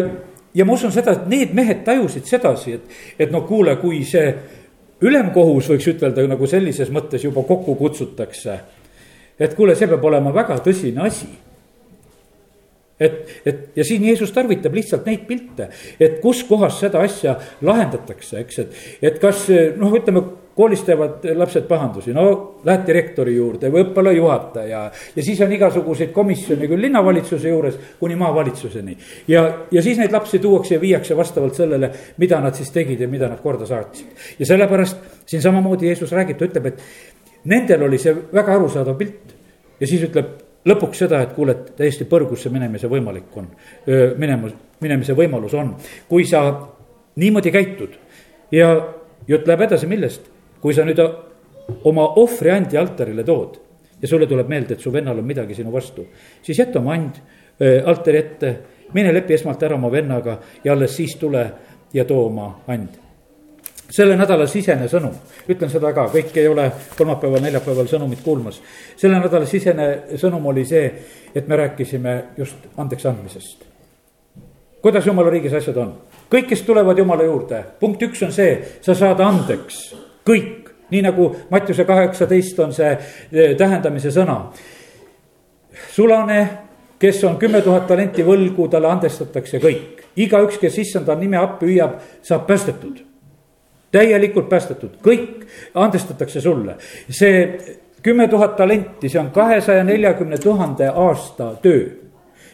ja 0.54 0.66
ma 0.66 0.74
usun 0.74 0.92
seda, 0.92 1.14
et 1.14 1.28
need 1.30 1.54
mehed 1.54 1.84
tajusid 1.86 2.26
sedasi, 2.26 2.80
et, 2.80 2.96
et 3.22 3.32
no 3.32 3.44
kuule, 3.46 3.76
kui 3.78 4.02
see 4.10 4.34
ülemkohus 5.06 5.70
võiks 5.76 5.92
ütelda 5.94 6.26
nagu 6.26 6.50
sellises 6.50 6.90
mõttes 6.90 7.28
juba 7.28 7.46
kokku 7.46 7.76
kutsutakse. 7.78 8.58
et 9.38 9.54
kuule, 9.54 9.76
see 9.76 9.92
peab 9.92 10.10
olema 10.10 10.34
väga 10.34 10.58
tõsine 10.66 11.06
asi 11.06 11.30
et, 13.00 13.42
et 13.46 13.76
ja 13.76 13.84
siin 13.84 14.06
Jeesus 14.08 14.32
tarvitab 14.32 14.74
lihtsalt 14.74 15.06
neid 15.06 15.28
pilte, 15.28 15.70
et 16.00 16.20
kuskohas 16.24 16.80
seda 16.80 17.04
asja 17.04 17.36
lahendatakse, 17.66 18.40
eks, 18.46 18.60
et, 18.64 18.82
et 19.12 19.22
kas 19.22 19.48
noh, 19.80 19.94
ütleme 20.00 20.24
koolis 20.56 20.86
teevad 20.88 21.26
lapsed 21.36 21.66
pahandusi, 21.68 22.14
no 22.16 22.26
lähed 22.64 22.86
direktori 22.88 23.34
juurde 23.36 23.68
või 23.74 23.84
õppealajuhataja. 23.84 24.84
ja 25.16 25.24
siis 25.24 25.42
on 25.44 25.52
igasuguseid 25.52 26.14
komisjone 26.16 26.70
küll 26.72 26.86
linnavalitsuse 26.88 27.52
juures 27.52 27.76
kuni 28.00 28.16
maavalitsuseni. 28.16 28.98
ja, 29.28 29.44
ja 29.72 29.84
siis 29.84 30.00
neid 30.00 30.16
lapsi 30.16 30.40
tuuakse 30.40 30.78
ja 30.78 30.82
viiakse 30.82 31.18
vastavalt 31.18 31.60
sellele, 31.60 31.92
mida 32.18 32.40
nad 32.40 32.56
siis 32.56 32.72
tegid 32.72 33.02
ja 33.02 33.08
mida 33.08 33.28
nad 33.28 33.44
korda 33.44 33.68
saatsid. 33.68 34.08
ja 34.40 34.46
sellepärast 34.46 34.98
siin 35.26 35.42
samamoodi 35.42 35.92
Jeesus 35.92 36.16
räägib, 36.16 36.40
ta 36.40 36.48
ütleb, 36.48 36.72
et 36.72 36.82
nendel 37.52 37.84
oli 37.90 38.00
see 38.00 38.16
väga 38.16 38.56
arusaadav 38.56 38.96
pilt. 38.98 39.36
ja 39.80 39.88
siis 39.88 40.08
ütleb 40.08 40.45
lõpuks 40.66 41.04
seda, 41.06 41.22
et 41.22 41.34
kuule, 41.36 41.56
et 41.56 41.76
täiesti 41.78 42.08
põrgusse 42.10 42.50
minemise 42.54 42.90
võimalik 42.92 43.38
on, 43.38 43.50
minema, 44.18 44.50
minemise 44.82 45.16
võimalus 45.18 45.54
on, 45.58 45.76
kui 46.10 46.26
sa 46.26 46.46
niimoodi 47.22 47.52
käitud. 47.52 48.00
ja 48.52 48.70
jutt 49.28 49.48
läheb 49.48 49.62
edasi, 49.62 49.88
millest, 49.88 50.30
kui 50.62 50.74
sa 50.74 50.86
nüüd 50.86 51.02
oma 51.84 52.08
ohvriandi 52.22 52.78
altarile 52.78 53.24
tood 53.24 53.60
ja 54.02 54.08
sulle 54.08 54.28
tuleb 54.28 54.50
meelde, 54.50 54.76
et 54.76 54.82
su 54.82 54.94
vennal 54.94 55.20
on 55.20 55.26
midagi 55.26 55.56
sinu 55.56 55.72
vastu, 55.74 56.06
siis 56.42 56.60
jäta 56.60 56.80
oma 56.80 56.94
and 56.94 57.22
altari 57.86 58.18
ette, 58.18 58.52
mine 58.94 59.14
lepi 59.14 59.34
esmalt 59.34 59.64
ära 59.64 59.76
oma 59.76 59.92
vennaga 59.92 60.40
ja 60.64 60.74
alles 60.74 60.96
siis 60.96 61.16
tule 61.16 61.46
ja 61.94 62.06
too 62.06 62.26
oma 62.28 62.52
and 62.68 63.05
selle 63.92 64.16
nädala 64.18 64.48
sisene 64.50 64.88
sõnum, 64.90 65.14
ütlen 65.50 65.70
seda 65.70 65.92
ka, 65.94 66.08
kõik 66.14 66.34
ei 66.40 66.48
ole 66.50 66.66
kolmapäeval, 66.98 67.44
neljapäeval 67.44 67.88
sõnumit 67.90 68.24
kuulmas. 68.24 68.62
selle 68.98 69.20
nädala 69.20 69.46
sisene 69.46 70.18
sõnum 70.18 70.46
oli 70.46 70.66
see, 70.66 70.92
et 71.36 71.48
me 71.48 71.56
rääkisime 71.56 72.24
just 72.38 72.56
andeks 72.78 73.06
andmisest. 73.06 73.66
kuidas 74.82 75.06
jumala 75.06 75.30
riigis 75.30 75.54
asjad 75.54 75.78
on? 75.78 75.94
kõik, 76.30 76.48
kes 76.50 76.62
tulevad 76.62 76.98
jumala 76.98 77.24
juurde, 77.24 77.64
punkt 77.80 78.02
üks 78.02 78.24
on 78.26 78.32
see, 78.32 78.58
sa 78.82 78.96
saad 78.96 79.20
andeks, 79.20 79.96
kõik, 80.26 80.72
nii 80.90 81.02
nagu 81.02 81.36
Mattiuse 81.50 81.86
kaheksateist 81.86 82.60
on 82.60 82.74
see 82.74 82.92
eh, 82.92 83.56
tähendamise 83.58 84.12
sõna. 84.12 84.52
sulane, 85.92 86.50
kes 87.00 87.24
on 87.24 87.38
kümme 87.38 87.62
tuhat 87.62 87.88
talenti 87.88 88.24
võlgu, 88.24 88.68
talle 88.70 88.88
andestatakse 88.88 89.60
kõik, 89.60 90.08
igaüks, 90.16 90.58
kes 90.58 90.78
issanda 90.78 91.16
nime 91.16 91.38
appi 91.38 91.76
hüüab, 91.76 92.00
saab 92.22 92.48
päästetud 92.48 93.05
täielikult 93.92 94.50
päästetud, 94.50 94.98
kõik 95.04 95.46
andestatakse 95.74 96.42
sulle. 96.42 96.76
see 97.10 97.60
kümme 98.04 98.28
tuhat 98.28 98.56
talenti, 98.56 99.10
see 99.10 99.20
on 99.20 99.32
kahesaja 99.32 99.84
neljakümne 99.84 100.38
tuhande 100.38 100.90
aasta 100.90 101.56
töö 101.62 101.86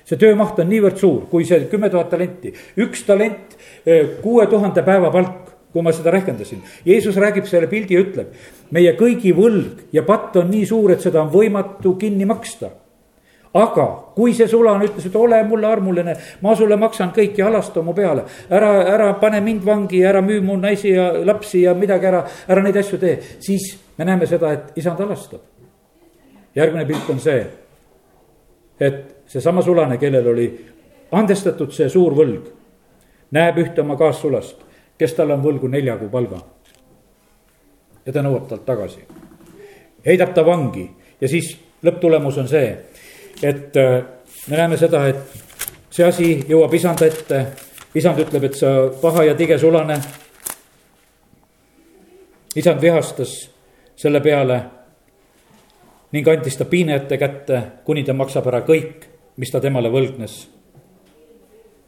see 0.06 0.18
töömaht 0.18 0.60
on 0.60 0.68
niivõrd 0.68 0.98
suur, 0.98 1.26
kui 1.32 1.46
see 1.48 1.68
kümme 1.72 1.90
tuhat 1.90 2.10
talenti, 2.10 2.54
üks 2.84 3.06
talent, 3.08 3.56
eh, 3.86 4.18
kuue 4.22 4.48
tuhande 4.48 4.84
päeva 4.84 5.12
palk 5.12 5.52
kui 5.72 5.82
ma 5.82 5.94
seda 5.96 6.12
rehkendasin. 6.12 6.62
Jeesus 6.86 7.16
räägib 7.16 7.48
selle 7.48 7.70
pildi 7.72 7.96
ja 7.96 8.04
ütleb, 8.04 8.36
meie 8.76 8.92
kõigi 9.00 9.32
võlg 9.36 9.88
ja 9.96 10.04
patt 10.08 10.36
on 10.42 10.52
nii 10.52 10.66
suur, 10.68 10.92
et 10.92 11.04
seda 11.04 11.22
on 11.24 11.32
võimatu 11.32 11.96
kinni 12.00 12.28
maksta. 12.28 12.74
Aga 13.54 13.86
kui 14.16 14.34
see 14.34 14.48
sulane 14.48 14.86
ütles, 14.88 15.06
et 15.06 15.16
ole 15.16 15.42
mulle 15.44 15.68
armuline, 15.68 16.16
ma 16.42 16.56
sulle 16.56 16.78
maksan 16.80 17.12
kõik 17.16 17.38
ja 17.38 17.50
halasta 17.50 17.82
mu 17.82 17.94
peale. 17.94 18.24
ära, 18.50 18.72
ära 18.94 19.14
pane 19.14 19.42
mind 19.42 19.66
vangi, 19.66 20.04
ära 20.04 20.22
müü 20.22 20.42
mu 20.42 20.58
naisi 20.58 20.90
ja 20.90 21.12
lapsi 21.26 21.62
ja 21.62 21.74
midagi 21.74 22.06
ära, 22.06 22.24
ära 22.48 22.64
neid 22.64 22.78
asju 22.78 22.98
tee. 22.98 23.20
siis 23.40 23.78
me 23.98 24.06
näeme 24.06 24.28
seda, 24.28 24.54
et 24.54 24.78
isand 24.78 25.00
halastab. 25.00 25.42
järgmine 26.56 26.86
pilt 26.86 27.10
on 27.10 27.20
see, 27.20 27.46
et 28.80 29.24
seesama 29.28 29.62
sulane, 29.62 29.98
kellel 29.98 30.28
oli 30.28 30.50
andestatud 31.12 31.72
see 31.72 31.90
suur 31.90 32.16
võlg, 32.16 32.52
näeb 33.32 33.58
ühte 33.58 33.82
oma 33.82 33.96
kaassulast 33.98 34.72
kes 35.02 35.16
talle 35.18 35.34
on 35.34 35.42
võlgu 35.42 35.70
nelja 35.72 35.96
kuu 35.98 36.12
palga. 36.14 36.38
ja 38.06 38.14
ta 38.14 38.22
nõuab 38.22 38.48
talt 38.50 38.66
tagasi. 38.66 39.02
heidab 40.06 40.34
ta 40.34 40.46
vangi 40.46 40.86
ja 41.22 41.28
siis 41.28 41.56
lõpptulemus 41.84 42.38
on 42.38 42.48
see, 42.48 42.68
et 43.44 43.78
äh, 43.78 44.04
me 44.48 44.58
näeme 44.58 44.78
seda, 44.78 45.06
et 45.08 45.40
see 45.92 46.06
asi 46.06 46.32
jõuab 46.50 46.74
isanda 46.74 47.06
ette. 47.06 47.46
isand 47.96 48.20
ütleb, 48.24 48.44
et 48.48 48.56
sa 48.56 48.90
paha 49.02 49.24
ja 49.24 49.36
tige 49.36 49.58
sulane. 49.60 50.00
isand 52.56 52.82
vihastas 52.82 53.50
selle 53.96 54.22
peale 54.22 54.62
ning 56.12 56.28
andis 56.28 56.58
ta 56.58 56.66
piinajate 56.66 57.18
kätte, 57.18 57.62
kuni 57.86 58.04
ta 58.04 58.14
maksab 58.14 58.48
ära 58.48 58.62
kõik, 58.68 59.08
mis 59.38 59.52
ta 59.52 59.60
temale 59.60 59.90
võlgnes. 59.90 60.48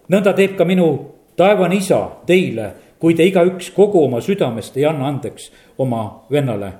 nõnda 0.09 0.33
teeb 0.33 0.57
ka 0.57 0.65
minu 0.65 0.87
taevane 1.35 1.75
isa 1.75 2.09
teile, 2.25 2.73
kui 2.99 3.15
te 3.15 3.23
igaüks 3.23 3.71
kogu 3.75 4.03
oma 4.05 4.21
südamest 4.21 4.77
ei 4.77 4.85
anna 4.85 5.07
andeks 5.07 5.51
oma 5.77 6.25
vennale. 6.31 6.73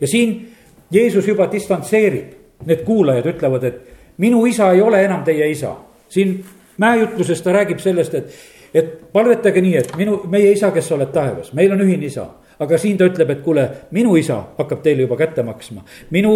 ja 0.00 0.06
siin 0.06 0.54
Jeesus 0.90 1.26
juba 1.26 1.46
distantseerib, 1.52 2.43
need 2.66 2.84
kuulajad 2.84 3.26
ütlevad, 3.34 3.64
et 3.64 3.80
minu 4.18 4.44
isa 4.46 4.72
ei 4.72 4.82
ole 4.82 5.04
enam 5.04 5.24
teie 5.24 5.50
isa. 5.50 5.74
siin 6.08 6.44
mäejutluses 6.78 7.42
ta 7.42 7.52
räägib 7.52 7.78
sellest, 7.78 8.14
et, 8.14 8.34
et 8.74 9.12
palvetage 9.12 9.60
nii, 9.60 9.76
et 9.76 9.96
minu, 9.96 10.20
meie 10.30 10.52
isa, 10.52 10.70
kes 10.70 10.88
sa 10.88 10.94
oled 10.94 11.12
taevas, 11.12 11.52
meil 11.52 11.72
on 11.72 11.80
ühine 11.80 12.06
isa. 12.06 12.26
aga 12.58 12.78
siin 12.78 12.98
ta 12.98 13.04
ütleb, 13.04 13.30
et 13.30 13.40
kuule, 13.42 13.68
minu 13.90 14.16
isa 14.16 14.42
hakkab 14.58 14.82
teile 14.82 15.02
juba 15.02 15.16
kätte 15.16 15.42
maksma, 15.42 15.82
minu 16.10 16.34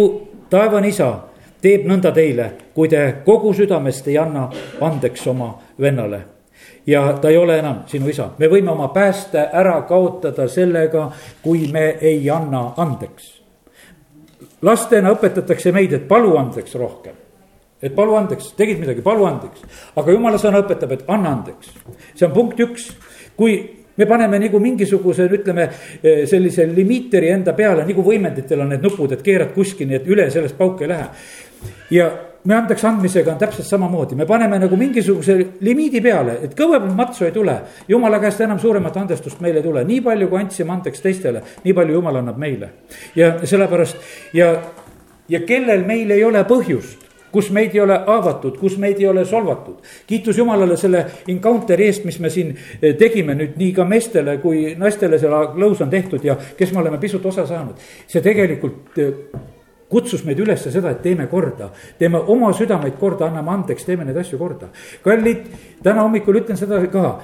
taevane 0.49 0.87
isa 0.87 1.13
teeb 1.61 1.87
nõnda 1.87 2.11
teile, 2.11 2.51
kui 2.73 2.89
te 2.89 3.21
kogu 3.25 3.53
südamest 3.53 4.07
ei 4.07 4.17
anna 4.17 4.49
andeks 4.81 5.27
oma 5.27 5.53
vennale 5.79 6.21
ja 6.87 7.13
ta 7.21 7.29
ei 7.29 7.37
ole 7.37 7.59
enam 7.59 7.83
sinu 7.87 8.09
isa. 8.09 8.29
me 8.37 8.47
võime 8.47 8.71
oma 8.71 8.87
pääste 8.87 9.49
ära 9.53 9.81
kaotada 9.81 10.47
sellega, 10.47 11.11
kui 11.41 11.67
me 11.71 11.97
ei 12.01 12.29
anna 12.29 12.73
andeks. 12.77 13.38
Lastena 14.61 15.13
õpetatakse 15.15 15.73
meid, 15.75 15.93
et 15.93 16.07
palu 16.07 16.37
andeks 16.37 16.75
rohkem. 16.75 17.17
et 17.81 17.93
palu 17.95 18.15
andeks, 18.15 18.53
tegid 18.57 18.79
midagi, 18.79 19.01
palu 19.01 19.25
andeks. 19.25 19.61
aga 19.95 20.11
jumala 20.11 20.37
sõna 20.37 20.63
õpetab, 20.63 20.91
et 20.93 21.03
anna 21.07 21.35
andeks. 21.37 21.73
see 22.15 22.25
on 22.27 22.33
punkt 22.33 22.59
üks. 22.59 22.91
kui 23.35 23.59
me 23.97 24.05
paneme 24.05 24.39
nagu 24.39 24.59
mingisuguse, 24.59 25.27
ütleme 25.27 25.69
sellise 26.25 26.65
limiiteri 26.67 27.29
enda 27.29 27.53
peale, 27.53 27.85
nagu 27.85 28.03
võimenditel 28.03 28.61
on 28.61 28.69
need 28.69 28.83
nupud, 28.83 29.11
et 29.11 29.23
keerad 29.23 29.53
kuskil, 29.53 29.87
nii 29.87 29.99
et 29.99 30.07
üle 30.07 30.29
sellest 30.31 30.57
pauk 30.57 30.81
ei 30.81 30.87
lähe. 30.87 31.07
ja 31.91 32.09
me 32.43 32.55
andeks 32.55 32.85
andmisega 32.85 33.33
on 33.33 33.39
täpselt 33.39 33.67
samamoodi, 33.67 34.15
me 34.15 34.25
paneme 34.25 34.59
nagu 34.59 34.77
mingisuguse 34.79 35.35
limiidi 35.65 36.01
peale, 36.01 36.37
et 36.43 36.55
kõvemat 36.57 36.95
matsu 36.95 37.25
ei 37.25 37.31
tule. 37.35 37.59
jumala 37.87 38.19
käest 38.19 38.41
enam 38.41 38.59
suuremat 38.59 38.97
andestust 38.97 39.41
meil 39.41 39.57
ei 39.57 39.63
tule, 39.63 39.83
nii 39.83 40.01
palju, 40.01 40.29
kui 40.29 40.39
andsime 40.39 40.73
andeks 40.73 41.01
teistele, 41.01 41.43
nii 41.63 41.73
palju 41.73 41.99
jumal 41.99 42.21
annab 42.21 42.37
meile. 42.37 42.69
ja 43.15 43.33
sellepärast 43.43 43.97
ja, 44.33 44.55
ja 45.29 45.39
kellel 45.39 45.85
meil 45.85 46.11
ei 46.11 46.23
ole 46.23 46.43
põhjust 46.43 47.09
kus 47.31 47.49
meid 47.53 47.75
ei 47.75 47.81
ole 47.81 47.97
haavatud, 48.07 48.57
kus 48.57 48.77
meid 48.81 48.99
ei 48.99 49.07
ole 49.07 49.25
solvatud. 49.25 49.77
kiitus 50.07 50.37
Jumalale 50.37 50.77
selle 50.77 51.05
encounter'i 51.27 51.85
eest, 51.85 52.05
mis 52.05 52.19
me 52.19 52.29
siin 52.29 52.55
eh, 52.81 52.95
tegime 52.97 53.35
nüüd 53.37 53.57
nii 53.59 53.71
ka 53.77 53.85
meestele 53.85 54.37
kui 54.41 54.73
naistele 54.77 55.19
selle 55.19 55.43
lõus 55.59 55.83
on 55.85 55.89
tehtud 55.89 56.25
ja 56.25 56.37
kes 56.57 56.73
me 56.73 56.81
oleme 56.81 56.97
pisut 56.97 57.25
osa 57.25 57.45
saanud. 57.45 57.77
see 58.07 58.21
tegelikult 58.25 58.97
eh, 58.97 59.13
kutsus 59.89 60.23
meid 60.25 60.39
üles 60.39 60.63
seda, 60.63 60.93
et 60.93 61.01
teeme 61.01 61.27
korda, 61.27 61.71
teeme 61.97 62.21
oma 62.29 62.53
südameid 62.53 62.97
korda, 62.99 63.27
anname 63.29 63.51
andeks, 63.51 63.85
teeme 63.85 64.05
neid 64.05 64.17
asju 64.21 64.37
korda. 64.37 64.69
kallid, 65.03 65.45
täna 65.83 66.05
hommikul 66.05 66.41
ütlen 66.41 66.57
seda 66.57 66.81
ka 66.91 67.19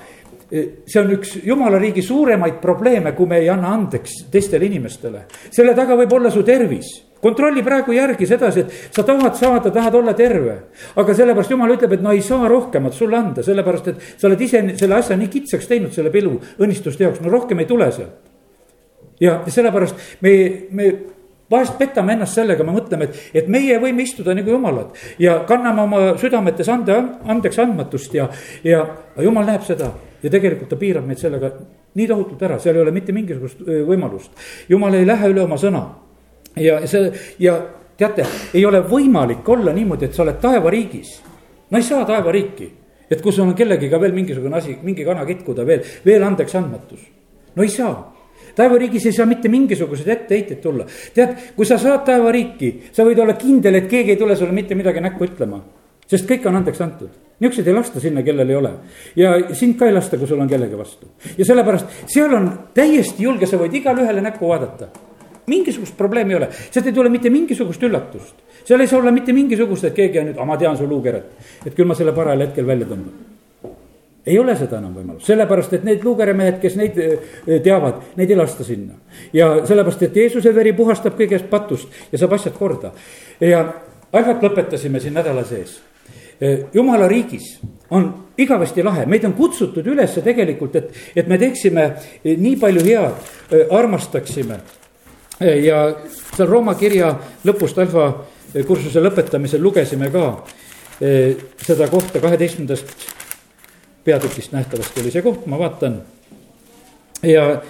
see 0.50 1.00
on 1.02 1.10
üks 1.16 1.34
jumala 1.44 1.80
riigi 1.82 2.04
suuremaid 2.06 2.60
probleeme, 2.62 3.16
kui 3.18 3.26
me 3.30 3.40
ei 3.42 3.50
anna 3.50 3.72
andeks 3.74 4.26
teistele 4.32 4.68
inimestele. 4.70 5.26
selle 5.52 5.74
taga 5.76 5.98
võib 5.98 6.14
olla 6.14 6.32
su 6.32 6.44
tervis. 6.44 7.02
kontrolli 7.22 7.64
praegu 7.64 7.92
järgi 7.92 8.28
sedasi, 8.28 8.60
et 8.60 8.94
sa 8.94 9.04
tahad 9.04 9.36
saada, 9.36 9.72
tahad 9.72 9.96
olla 9.96 10.14
terve. 10.14 10.58
aga 10.96 11.14
sellepärast 11.14 11.52
jumal 11.52 11.74
ütleb, 11.74 11.94
et 11.94 12.02
no 12.02 12.12
ei 12.12 12.22
saa 12.22 12.48
rohkemat 12.48 12.94
sulle 12.94 13.18
anda, 13.18 13.44
sellepärast 13.44 13.88
et 13.88 13.96
sa 14.18 14.28
oled 14.28 14.42
ise 14.42 14.62
selle 14.78 14.96
asja 14.96 15.18
nii 15.18 15.28
kitsaks 15.28 15.68
teinud 15.68 15.94
selle 15.94 16.12
pilu 16.12 16.40
õnnistuste 16.60 17.04
jaoks, 17.04 17.22
no 17.22 17.30
rohkem 17.30 17.60
ei 17.60 17.66
tule 17.66 17.92
sealt. 17.92 18.14
ja 19.20 19.42
sellepärast 19.48 19.96
me, 20.22 20.32
me 20.72 20.94
vahest 21.52 21.78
petame 21.78 22.16
ennast 22.16 22.38
sellega, 22.40 22.64
me 22.66 22.74
mõtleme, 22.76 23.10
et, 23.10 23.20
et 23.42 23.50
meie 23.52 23.78
võime 23.82 24.04
istuda 24.06 24.34
nagu 24.38 24.50
jumalad 24.50 24.96
ja 25.22 25.38
kanname 25.48 25.84
oma 25.84 26.02
südametes 26.22 26.70
ande, 26.74 26.96
andeks 27.26 27.60
andmatust 27.62 28.16
ja, 28.18 28.28
ja 28.66 28.82
jumal 29.22 29.46
näeb 29.48 29.66
seda 29.68 29.92
ja 30.24 30.32
tegelikult 30.34 30.72
ta 30.74 30.80
piirab 30.80 31.06
meid 31.06 31.22
sellega 31.22 31.52
nii 31.96 32.08
tohutult 32.10 32.42
ära, 32.48 32.58
seal 32.60 32.80
ei 32.80 32.84
ole 32.84 32.94
mitte 32.96 33.14
mingisugust 33.16 33.62
võimalust. 33.66 34.32
jumal 34.70 34.98
ei 34.98 35.06
lähe 35.08 35.30
üle 35.32 35.46
oma 35.46 35.60
sõna 35.62 35.84
ja 36.60 36.80
see 36.90 37.12
ja 37.40 37.60
teate, 37.98 38.26
ei 38.54 38.66
ole 38.66 38.82
võimalik 38.90 39.48
olla 39.50 39.74
niimoodi, 39.74 40.10
et 40.10 40.18
sa 40.18 40.26
oled 40.26 40.42
taevariigis. 40.42 41.20
no 41.70 41.78
ei 41.78 41.86
saa 41.86 42.06
taevariiki, 42.06 42.72
et 43.12 43.22
kus 43.22 43.40
on 43.40 43.54
kellegiga 43.56 44.02
veel 44.02 44.18
mingisugune 44.18 44.58
asi, 44.58 44.80
mingi 44.82 45.06
kana 45.06 45.26
kitkuda 45.26 45.66
veel, 45.66 45.86
veel 46.06 46.24
andeks 46.24 46.56
andmatus. 46.56 47.06
no 47.56 47.64
ei 47.64 47.70
saa 47.70 48.15
taevariigis 48.56 49.06
ei 49.10 49.16
saa 49.16 49.26
mitte 49.30 49.50
mingisuguseid 49.52 50.12
etteheiteid 50.16 50.62
tulla. 50.62 50.86
tead, 51.14 51.36
kui 51.56 51.66
sa 51.66 51.78
saad 51.82 52.06
taevariiki, 52.08 52.72
sa 52.92 53.06
võid 53.08 53.22
olla 53.22 53.36
kindel, 53.40 53.82
et 53.82 53.90
keegi 53.92 54.16
ei 54.16 54.20
tule 54.20 54.36
sulle 54.36 54.56
mitte 54.56 54.76
midagi 54.76 55.04
näkku 55.04 55.28
ütlema. 55.28 55.62
sest 56.08 56.28
kõik 56.30 56.48
on 56.48 56.56
andeks 56.62 56.82
antud. 56.82 57.10
Niisuguseid 57.40 57.68
ei 57.68 57.74
lasta 57.76 58.00
sinna, 58.00 58.24
kellel 58.24 58.50
ei 58.50 58.56
ole. 58.56 58.72
ja 59.16 59.34
sind 59.54 59.78
ka 59.80 59.86
ei 59.86 59.94
lasta, 59.94 60.18
kui 60.18 60.28
sul 60.28 60.40
on 60.40 60.50
kellegi 60.50 60.78
vastu. 60.78 61.08
ja 61.38 61.46
sellepärast 61.46 62.08
seal 62.08 62.34
on 62.34 62.52
täiesti 62.74 63.24
julge, 63.24 63.46
sa 63.46 63.58
võid 63.58 63.74
igale 63.74 64.06
ühele 64.06 64.22
näkku 64.22 64.48
vaadata 64.48 64.90
mingisugust 65.48 65.94
probleemi 65.98 66.34
ei 66.34 66.38
ole, 66.38 66.48
sealt 66.72 66.88
ei 66.88 66.94
tule 66.94 67.10
mitte 67.10 67.30
mingisugust 67.30 67.84
üllatust. 67.84 68.42
seal 68.64 68.82
ei 68.82 68.88
saa 68.88 69.00
olla 69.00 69.12
mitte 69.12 69.34
mingisugust, 69.34 69.84
et 69.86 69.94
keegi 69.94 70.20
on 70.20 70.32
nüüd, 70.32 70.42
ma 70.46 70.58
tean 70.58 70.78
su 70.78 70.90
luukeret, 70.90 71.48
et 71.66 71.76
küll 71.76 71.86
ma 71.86 71.96
selle 71.96 72.16
parajal 72.18 72.48
hetkel 72.48 72.66
välja 72.66 72.90
tõmban 72.90 73.35
ei 74.26 74.38
ole 74.40 74.56
seda 74.58 74.80
enam 74.80 74.94
võimalust, 74.96 75.28
sellepärast 75.30 75.74
et 75.78 75.84
need 75.86 76.04
luukeremehed, 76.06 76.58
kes 76.62 76.78
neid 76.80 76.98
eh, 77.02 77.34
teavad, 77.64 78.02
neid 78.18 78.32
ei 78.32 78.38
lasta 78.38 78.66
sinna. 78.66 78.98
ja 79.34 79.52
sellepärast, 79.68 80.06
et 80.08 80.16
Jeesuse 80.18 80.54
veri 80.56 80.74
puhastab 80.74 81.18
kõigest 81.20 81.50
patust 81.50 81.90
ja 82.12 82.20
saab 82.20 82.34
asjad 82.38 82.56
korda. 82.58 82.92
ja 83.40 83.62
asjad 84.12 84.44
lõpetasime 84.44 85.00
siin 85.00 85.14
nädala 85.14 85.46
sees. 85.46 85.78
Eh, 86.42 86.66
jumala 86.74 87.08
riigis 87.08 87.60
on 87.94 88.10
igavesti 88.38 88.84
lahe, 88.84 89.06
meid 89.06 89.26
on 89.26 89.34
kutsutud 89.34 89.86
üles 89.88 90.18
tegelikult, 90.24 90.76
et, 90.76 90.90
et 91.16 91.28
me 91.28 91.38
teeksime 91.38 91.86
eh, 91.86 92.34
nii 92.38 92.56
palju 92.62 92.86
head, 92.86 93.30
armastaksime. 93.72 94.60
ja 95.40 95.80
seal 96.08 96.48
Rooma 96.48 96.74
kirja 96.80 97.12
lõpust 97.46 97.78
alfa 97.78 98.08
kursuse 98.66 99.02
lõpetamisel 99.04 99.60
lugesime 99.60 100.08
ka 100.14 100.30
seda 101.60 101.90
kohta 101.92 102.22
kaheteistkümnendast 102.24 103.15
peatükist 104.06 104.52
nähtavasti 104.52 105.02
oli 105.02 105.12
see 105.12 105.26
koht, 105.26 105.46
ma 105.50 105.60
vaatan. 105.60 106.02
ja 107.24 107.62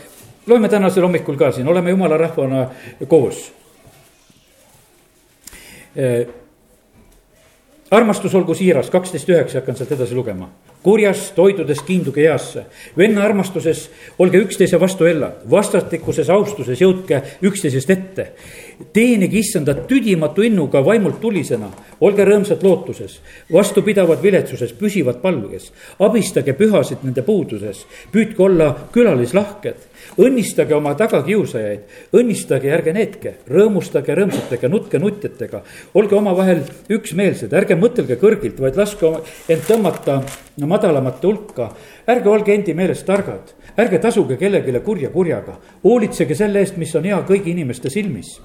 loeme 0.47 0.69
tänasel 0.69 1.03
hommikul 1.03 1.35
ka 1.35 1.51
siin, 1.51 1.67
oleme 1.67 1.89
jumala 1.89 2.17
rahvana 2.17 2.67
koos. 3.07 3.53
armastus 7.91 8.35
olgu 8.35 8.53
siiras, 8.53 8.89
kaksteist 8.89 9.29
üheksa 9.29 9.61
hakkan 9.61 9.75
sealt 9.75 9.91
edasi 9.91 10.15
lugema. 10.15 10.49
kurjas 10.83 11.31
toidudes 11.31 11.81
kiinduge 11.81 12.21
heasse, 12.27 12.65
venna 12.97 13.23
armastuses 13.23 13.89
olge 14.19 14.37
üksteise 14.37 14.79
vastu 14.79 15.07
hellad, 15.07 15.39
vastastikuses 15.51 16.29
austuses 16.29 16.81
jõudke 16.81 17.21
üksteisest 17.41 17.89
ette. 17.89 18.27
Teenige 18.93 19.39
issandat 19.39 19.87
tüdimatu 19.87 20.43
innuga 20.43 20.81
vaimult 20.85 21.19
tulisena. 21.21 21.69
olge 22.01 22.25
rõõmsad 22.27 22.63
lootuses, 22.63 23.19
vastupidavad 23.53 24.21
viletsuses, 24.21 24.73
püsivad 24.73 25.21
palves. 25.21 25.71
abistage 25.99 26.53
pühasid 26.53 27.03
nende 27.03 27.21
puuduses, 27.21 27.85
püüdke 28.11 28.43
olla 28.43 28.75
külalislahked. 28.91 29.75
Õnnistage 30.21 30.75
oma 30.75 30.93
tagakiusajaid, 30.97 31.83
õnnistage, 32.15 32.71
ärge 32.71 32.93
neetke, 32.95 33.35
rõõmustage 33.51 34.15
rõõmsatega, 34.17 34.69
nutke 34.71 34.99
nutjatega. 34.99 35.61
olge 35.93 36.15
omavahel 36.15 36.63
üksmeelsed, 36.89 37.53
ärge 37.53 37.75
mõtelge 37.75 38.17
kõrgilt, 38.21 38.59
vaid 38.59 38.75
laske 38.75 39.11
end 39.49 39.67
tõmmata 39.67 40.21
madalamate 40.65 41.27
hulka. 41.27 41.71
ärge 42.07 42.29
olge 42.29 42.53
endi 42.53 42.73
meelest 42.73 43.05
targad, 43.05 43.53
ärge 43.77 43.99
tasuge 43.99 44.37
kellelegi 44.37 44.79
kurja 44.79 45.09
kurjaga, 45.09 45.59
hoolitsege 45.83 46.35
selle 46.35 46.59
eest, 46.59 46.77
mis 46.77 46.95
on 46.95 47.03
hea 47.03 47.23
kõigi 47.27 47.51
inimeste 47.51 47.89
silmis 47.89 48.39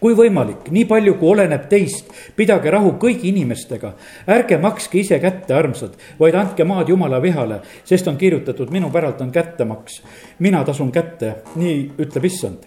kui 0.00 0.14
võimalik, 0.14 0.68
nii 0.70 0.86
palju 0.88 1.16
kui 1.18 1.32
oleneb 1.32 1.66
teist, 1.70 2.10
pidage 2.36 2.70
rahu 2.70 2.94
kõigi 3.02 3.32
inimestega. 3.32 3.92
ärge 4.26 4.58
makske 4.58 4.98
ise 4.98 5.18
kätte, 5.18 5.54
armsad, 5.54 5.96
vaid 6.18 6.34
andke 6.34 6.64
maad 6.64 6.88
jumala 6.88 7.20
vihale, 7.22 7.60
sest 7.84 8.08
on 8.08 8.16
kirjutatud, 8.16 8.70
minu 8.70 8.90
päralt 8.90 9.20
on 9.20 9.32
kättemaks. 9.32 10.02
Mina 10.38 10.64
tasun 10.64 10.92
kätte, 10.92 11.34
nii 11.56 11.92
ütleb 11.98 12.24
issand 12.24 12.66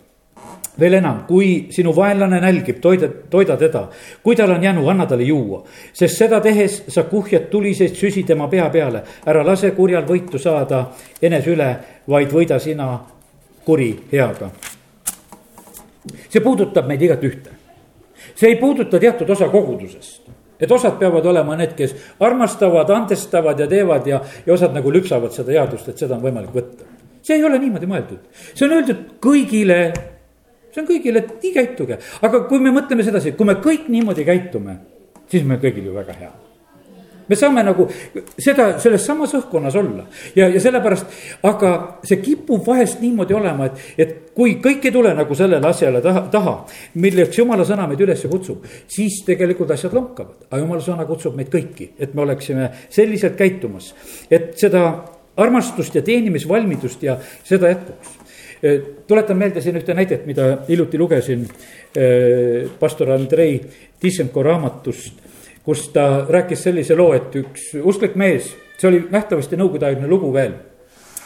veel 0.80 0.94
enam, 0.98 1.26
kui 1.28 1.68
sinu 1.76 1.92
vaenlane 1.96 2.40
nälgib, 2.42 2.80
toida, 2.82 3.10
toida 3.30 3.58
teda. 3.58 3.88
kui 4.24 4.36
tal 4.36 4.52
on 4.52 4.64
jänu, 4.64 4.88
anna 4.90 5.06
talle 5.06 5.28
juua, 5.28 5.64
sest 5.94 6.18
seda 6.18 6.40
tehes 6.42 6.84
sa 6.88 7.04
kuhjad 7.04 7.50
tuliseid 7.52 7.96
süsi 7.96 8.24
tema 8.24 8.48
pea 8.48 8.70
peale. 8.70 9.04
ära 9.26 9.46
lase 9.46 9.72
kurjal 9.72 10.08
võitu 10.08 10.40
saada 10.40 10.86
enese 11.22 11.52
üle, 11.52 11.76
vaid 12.08 12.32
võida 12.32 12.60
sina 12.60 13.00
kuri 13.66 13.96
heaga 14.12 14.50
see 16.30 16.42
puudutab 16.42 16.88
meid 16.88 17.02
igat 17.02 17.24
ühte. 17.24 17.52
see 18.36 18.50
ei 18.50 18.56
puuduta 18.56 19.00
teatud 19.00 19.30
osa 19.30 19.50
kogudusest. 19.50 20.22
et 20.60 20.72
osad 20.72 20.98
peavad 21.00 21.26
olema 21.26 21.56
need, 21.56 21.76
kes 21.76 21.96
armastavad, 22.20 22.90
andestavad 22.90 23.60
ja 23.60 23.68
teevad 23.68 24.08
ja, 24.08 24.22
ja 24.46 24.54
osad 24.54 24.74
nagu 24.74 24.92
lüpsavad 24.94 25.34
seda 25.34 25.52
headust, 25.58 25.90
et 25.90 25.98
seda 25.98 26.16
on 26.16 26.22
võimalik 26.22 26.54
võtta. 26.54 26.86
See 27.22 27.38
ei 27.38 27.44
ole 27.48 27.60
niimoodi 27.62 27.90
mõeldud, 27.90 28.24
see 28.54 28.68
on 28.68 28.78
öeldud 28.80 29.04
kõigile 29.24 29.82
see 30.72 30.84
on 30.84 30.88
kõigile, 30.88 31.24
et 31.24 31.44
nii 31.44 31.56
käituge, 31.56 31.98
aga 32.24 32.46
kui 32.48 32.62
me 32.64 32.72
mõtleme 32.76 33.04
sedasi, 33.04 33.36
kui 33.36 33.48
me 33.48 33.58
kõik 33.64 33.90
niimoodi 33.92 34.26
käitume, 34.28 34.78
siis 35.32 35.44
meil 35.48 35.60
kõigil 35.64 35.90
ju 35.90 35.98
väga 35.98 36.16
hea. 36.20 36.32
Me 37.32 37.38
saame 37.40 37.62
nagu 37.64 37.86
seda, 38.36 38.66
selles 38.82 39.06
samas 39.08 39.32
õhkkonnas 39.38 39.76
olla. 39.80 40.04
Ja, 40.36 40.50
ja 40.52 40.60
sellepärast, 40.60 41.14
aga 41.48 41.70
see 42.04 42.18
kipub 42.20 42.66
vahest 42.66 43.00
niimoodi 43.00 43.38
olema, 43.38 43.70
et, 43.70 43.86
et 44.04 44.12
kui 44.36 44.58
kõik 44.64 44.90
ei 44.90 44.92
tule 44.92 45.14
nagu 45.16 45.38
sellele 45.38 45.70
asjale 45.70 46.02
taha, 46.04 46.26
taha, 46.34 46.56
milleks 47.00 47.40
jumala 47.40 47.64
sõna 47.68 47.86
meid 47.88 48.04
üles 48.04 48.26
kutsub, 48.28 48.68
siis 48.92 49.22
tegelikult 49.28 49.72
asjad 49.72 49.96
lonkavad. 49.96 50.50
aga 50.50 50.60
jumala 50.60 50.84
sõna 50.84 51.08
kutsub 51.08 51.38
meid 51.40 51.54
kõiki, 51.54 51.94
et 52.00 52.18
me 52.18 52.26
oleksime 52.26 52.68
selliselt 52.90 53.40
käitumas, 53.40 53.94
et 54.28 54.52
seda 54.60 54.84
armastust 55.38 55.96
ja 55.96 56.02
teenimisvalmidust 56.02 57.04
ja 57.04 57.18
seda 57.44 57.72
jätkuks 57.72 58.18
tuletan 59.08 59.38
meelde 59.38 59.62
siin 59.62 59.80
ühte 59.80 59.94
näidet, 59.98 60.28
mida 60.30 60.60
hiljuti 60.68 61.00
lugesin 61.02 61.48
eh, 61.98 62.68
pastor 62.80 63.10
Andrei 63.16 63.56
Tissenko 64.00 64.44
raamatust 64.44 65.22
kus 65.64 65.90
ta 65.94 66.26
rääkis 66.30 66.64
sellise 66.64 66.96
loo, 66.98 67.14
et 67.14 67.36
üks 67.38 67.72
usklik 67.84 68.16
mees, 68.20 68.50
see 68.80 68.90
oli 68.90 69.04
nähtavasti 69.12 69.60
nõukogudeaegne 69.60 70.10
lugu 70.10 70.32
veel, 70.34 70.56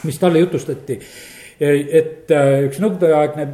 mis 0.04 0.20
talle 0.20 0.42
jutustati. 0.44 1.00
et 1.60 2.32
äh, 2.32 2.66
üks 2.68 2.82
nõukogudeaegne, 2.84 3.48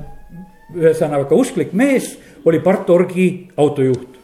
ühesõnaga 0.76 1.38
usklik 1.38 1.74
mees 1.74 2.16
oli 2.46 2.60
partorgi 2.60 3.28
autojuht. 3.58 4.18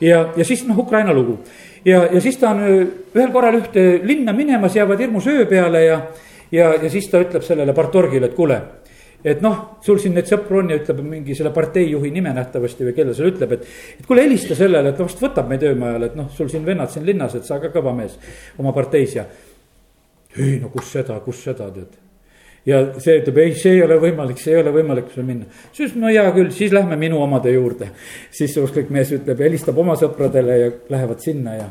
ja, 0.00 0.28
ja 0.36 0.44
siis 0.44 0.64
noh, 0.68 0.78
Ukraina 0.78 1.12
lugu 1.12 1.40
ja, 1.84 2.04
ja 2.12 2.20
siis 2.20 2.38
ta 2.40 2.52
on 2.52 2.62
äh, 2.66 2.84
ühel 3.14 3.32
korral 3.32 3.58
ühte 3.60 4.00
linna 4.04 4.32
minemas, 4.32 4.76
jäävad 4.76 5.00
hirmus 5.00 5.26
öö 5.26 5.46
peale 5.46 5.84
ja, 5.84 6.00
ja, 6.52 6.74
ja 6.82 6.90
siis 6.90 7.10
ta 7.10 7.20
ütleb 7.22 7.44
sellele 7.46 7.74
partorgile, 7.76 8.30
et 8.30 8.38
kuule 8.38 8.60
et 9.24 9.42
noh, 9.42 9.58
sul 9.84 10.00
siin 10.02 10.16
neid 10.16 10.26
sõpru 10.26 10.58
on 10.62 10.72
ja 10.72 10.78
ütleb 10.80 11.02
mingi 11.06 11.36
selle 11.38 11.52
parteijuhi 11.54 12.10
nime 12.10 12.32
nähtavasti 12.34 12.88
või 12.88 12.94
kelle 12.96 13.14
seal 13.14 13.30
ütleb, 13.30 13.54
et. 13.54 13.68
et 14.00 14.06
kuule, 14.06 14.24
helista 14.26 14.56
sellele, 14.58 14.90
et 14.90 14.98
vast 14.98 15.22
võtab 15.22 15.50
meid 15.50 15.62
öömajal, 15.68 16.08
et 16.08 16.16
noh, 16.18 16.30
sul 16.34 16.50
siin 16.50 16.66
vennad 16.66 16.90
siin 16.90 17.06
linnas, 17.06 17.36
et 17.38 17.46
sa 17.46 17.60
ka 17.62 17.70
kõva 17.74 17.94
mees 17.96 18.18
oma 18.58 18.74
parteis 18.74 19.14
ja. 19.20 19.26
ei 20.36 20.58
no 20.62 20.72
kus 20.74 20.90
seda, 20.96 21.20
kus 21.22 21.44
seda 21.46 21.70
tead. 21.70 21.94
Ja 22.66 22.82
see 23.02 23.18
ütleb, 23.20 23.38
ei, 23.42 23.54
see 23.58 23.76
ei 23.76 23.82
ole 23.84 23.98
võimalik, 24.02 24.38
see 24.40 24.54
ei 24.54 24.60
ole 24.62 24.74
võimalik 24.74 25.10
sul 25.14 25.26
minna. 25.26 25.48
siis 25.74 25.96
no 25.98 26.10
hea 26.12 26.28
küll, 26.34 26.52
siis 26.54 26.74
lähme 26.74 26.96
minu 27.00 27.22
omade 27.22 27.50
juurde. 27.54 27.90
siis 28.30 28.54
see 28.54 28.62
usklik 28.62 28.90
mees 28.90 29.10
ütleb, 29.14 29.40
helistab 29.42 29.78
oma 29.78 29.96
sõpradele 29.98 30.58
ja 30.60 30.70
lähevad 30.92 31.20
sinna 31.24 31.56
ja 31.58 31.66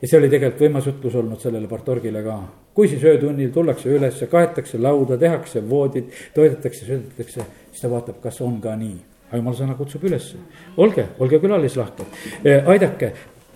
ja 0.00 0.08
see 0.08 0.16
oli 0.16 0.30
tegelikult 0.32 0.62
võimas 0.64 0.86
jutlus 0.88 1.16
olnud 1.20 1.42
sellele 1.42 1.68
partorgile 1.68 2.22
ka. 2.24 2.38
kui 2.74 2.88
siis 2.88 3.04
öötunnil 3.04 3.50
tullakse 3.52 3.90
ülesse, 3.92 4.26
kaetakse 4.30 4.78
lauda, 4.78 5.18
tehakse 5.18 5.60
voodid, 5.68 6.08
toidetakse, 6.34 6.86
söödetakse, 6.86 7.44
siis 7.70 7.82
ta 7.82 7.90
vaatab, 7.90 8.20
kas 8.22 8.40
on 8.40 8.60
ka 8.60 8.76
nii. 8.76 8.96
aga 9.28 9.42
jumal 9.42 9.58
sõna 9.58 9.76
kutsub 9.78 10.04
ülesse, 10.08 10.40
olge, 10.76 11.04
olge 11.18 11.38
külalislahked, 11.38 12.16
eh, 12.44 12.66
aidake, 12.66 13.12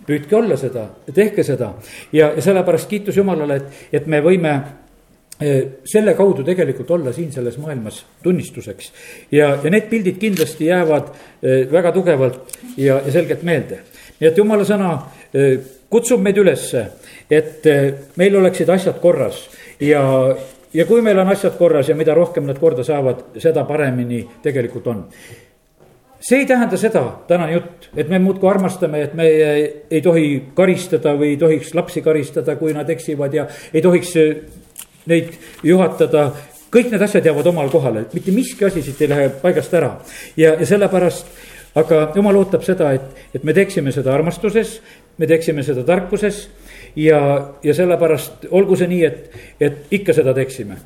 püüdke 0.06 0.36
olla 0.36 0.56
seda, 0.60 0.88
tehke 1.14 1.42
seda 1.42 1.72
ja, 2.12 2.28
ja 2.36 2.42
sellepärast 2.44 2.88
kiitus 2.90 3.16
Jumalale, 3.16 3.56
et, 3.56 3.86
et 4.00 4.06
me 4.06 4.20
võime 4.20 4.52
selle 5.84 6.14
kaudu 6.14 6.44
tegelikult 6.46 6.90
olla 6.94 7.12
siin 7.12 7.32
selles 7.32 7.58
maailmas 7.58 8.04
tunnistuseks. 8.22 8.92
ja, 9.32 9.58
ja 9.64 9.70
need 9.70 9.88
pildid 9.90 10.18
kindlasti 10.22 10.66
jäävad 10.66 11.10
väga 11.72 11.92
tugevalt 11.92 12.56
ja, 12.76 13.00
ja 13.06 13.12
selgelt 13.12 13.42
meelde. 13.42 13.80
nii 14.20 14.28
et 14.30 14.38
jumala 14.38 14.64
sõna 14.64 14.92
kutsub 15.90 16.22
meid 16.22 16.38
ülesse, 16.38 16.86
et 17.30 17.66
meil 18.16 18.36
oleksid 18.38 18.70
asjad 18.70 19.00
korras 19.02 19.48
ja, 19.80 20.04
ja 20.74 20.86
kui 20.86 21.02
meil 21.02 21.18
on 21.18 21.32
asjad 21.34 21.58
korras 21.58 21.90
ja 21.90 21.98
mida 21.98 22.14
rohkem 22.14 22.46
nad 22.46 22.60
korda 22.62 22.86
saavad, 22.86 23.26
seda 23.42 23.66
paremini 23.66 24.22
tegelikult 24.42 24.86
on 24.86 25.04
see 26.24 26.38
ei 26.40 26.46
tähenda 26.46 26.76
seda, 26.80 27.02
tänane 27.28 27.52
jutt, 27.52 27.88
et 27.96 28.08
me 28.08 28.18
muudkui 28.18 28.48
armastame, 28.48 29.02
et 29.04 29.14
me 29.14 29.26
ei 29.28 30.00
tohi 30.02 30.28
karistada 30.56 31.12
või 31.18 31.34
ei 31.34 31.40
tohiks 31.40 31.74
lapsi 31.76 32.00
karistada, 32.02 32.56
kui 32.56 32.72
nad 32.72 32.88
eksivad 32.90 33.34
ja 33.36 33.44
ei 33.74 33.82
tohiks 33.84 34.14
neid 35.06 35.34
juhatada. 35.62 36.32
kõik 36.74 36.90
need 36.90 37.02
asjad 37.02 37.26
jäävad 37.26 37.46
omal 37.46 37.68
kohale, 37.70 38.06
mitte 38.12 38.32
miski 38.34 38.64
asi 38.64 38.82
siit 38.82 39.02
ei 39.02 39.08
lähe 39.08 39.28
paigast 39.42 39.74
ära 39.74 39.92
ja, 40.36 40.54
ja 40.58 40.66
sellepärast 40.66 41.26
aga 41.74 42.08
jumal 42.14 42.36
ootab 42.38 42.64
seda, 42.66 42.92
et, 42.94 43.24
et 43.34 43.44
me 43.44 43.54
teeksime 43.54 43.92
seda 43.94 44.14
armastuses, 44.14 44.80
me 45.18 45.26
teeksime 45.26 45.62
seda 45.66 45.84
tarkuses 45.86 46.48
ja, 46.96 47.20
ja 47.62 47.74
sellepärast 47.74 48.48
olgu 48.50 48.78
see 48.78 48.90
nii, 48.90 49.04
et, 49.06 49.38
et 49.60 49.94
ikka 49.98 50.14
seda 50.14 50.34
teeksime. 50.34 50.76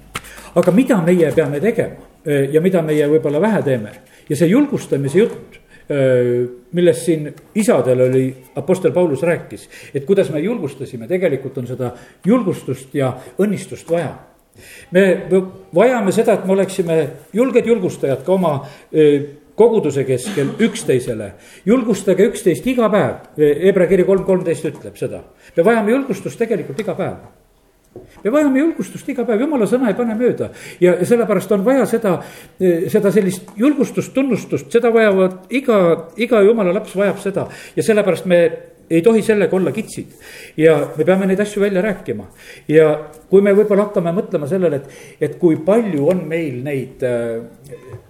aga 0.55 0.73
mida 0.73 1.01
meie 1.05 1.33
peame 1.33 1.61
tegema 1.61 2.09
ja 2.53 2.61
mida 2.61 2.83
meie 2.83 3.07
võib-olla 3.09 3.41
vähe 3.41 3.63
teeme 3.63 3.93
ja 4.29 4.37
see 4.37 4.49
julgustamise 4.49 5.19
jutt 5.19 5.58
millest 5.89 7.07
siin 7.07 7.31
isadel 7.57 8.03
oli, 8.05 8.25
Apostel 8.61 8.93
Paulus 8.93 9.23
rääkis, 9.25 9.69
et 9.95 10.05
kuidas 10.05 10.29
me 10.35 10.43
julgustasime, 10.45 11.09
tegelikult 11.09 11.57
on 11.59 11.67
seda 11.67 11.93
julgustust 12.27 12.93
ja 12.95 13.15
õnnistust 13.41 13.89
vaja 13.91 14.13
me 14.91 15.03
vajame 15.75 16.13
seda, 16.13 16.35
et 16.35 16.47
me 16.47 16.53
oleksime 16.57 16.97
julged 17.33 17.67
julgustajad 17.67 18.25
ka 18.27 18.35
oma 18.35 18.55
eh, 18.93 19.29
koguduse 19.59 20.05
keskel 20.07 20.55
üksteisele. 20.63 21.33
julgustage 21.67 22.29
üksteist 22.31 22.67
iga 22.67 22.91
päev, 22.91 23.15
Hebra 23.39 23.89
kiri 23.91 24.07
kolm 24.07 24.25
kolmteist 24.25 24.71
ütleb 24.71 24.97
seda. 24.97 25.23
me 25.57 25.65
vajame 25.65 25.95
julgustust 25.97 26.39
tegelikult 26.39 26.81
iga 26.81 26.95
päev 26.95 27.38
me 28.25 28.33
vajame 28.35 28.63
julgustust 28.63 29.09
iga 29.09 29.27
päev, 29.29 29.45
jumala 29.47 29.69
sõna 29.71 29.93
ei 29.93 29.99
pane 29.99 30.17
mööda 30.19 30.51
ja 30.81 30.97
sellepärast 31.03 31.53
on 31.57 31.65
vaja 31.67 31.87
seda, 31.87 32.17
seda 32.59 33.13
sellist 33.15 33.55
julgustust, 33.57 34.15
tunnustust, 34.15 34.73
seda 34.73 34.93
vajavad 34.95 35.53
iga, 35.55 35.79
iga 36.17 36.43
jumala 36.47 36.75
laps 36.77 36.97
vajab 36.99 37.23
seda 37.23 37.49
ja 37.77 37.87
sellepärast 37.87 38.27
me 38.29 38.43
ei 38.91 39.03
tohi 39.03 39.23
sellega 39.23 39.57
olla 39.57 39.73
kitsid. 39.73 40.07
ja 40.57 40.89
me 40.97 41.05
peame 41.05 41.27
neid 41.27 41.41
asju 41.41 41.61
välja 41.63 41.83
rääkima. 41.83 42.27
ja 42.69 43.11
kui 43.31 43.43
me 43.43 43.53
võib-olla 43.53 43.89
hakkame 43.89 44.13
mõtlema 44.13 44.49
sellele, 44.49 44.77
et, 44.77 44.89
et 45.21 45.39
kui 45.39 45.57
palju 45.57 46.09
on 46.09 46.25
meil 46.29 46.63
neid, 46.65 47.05
äh, 47.05 47.43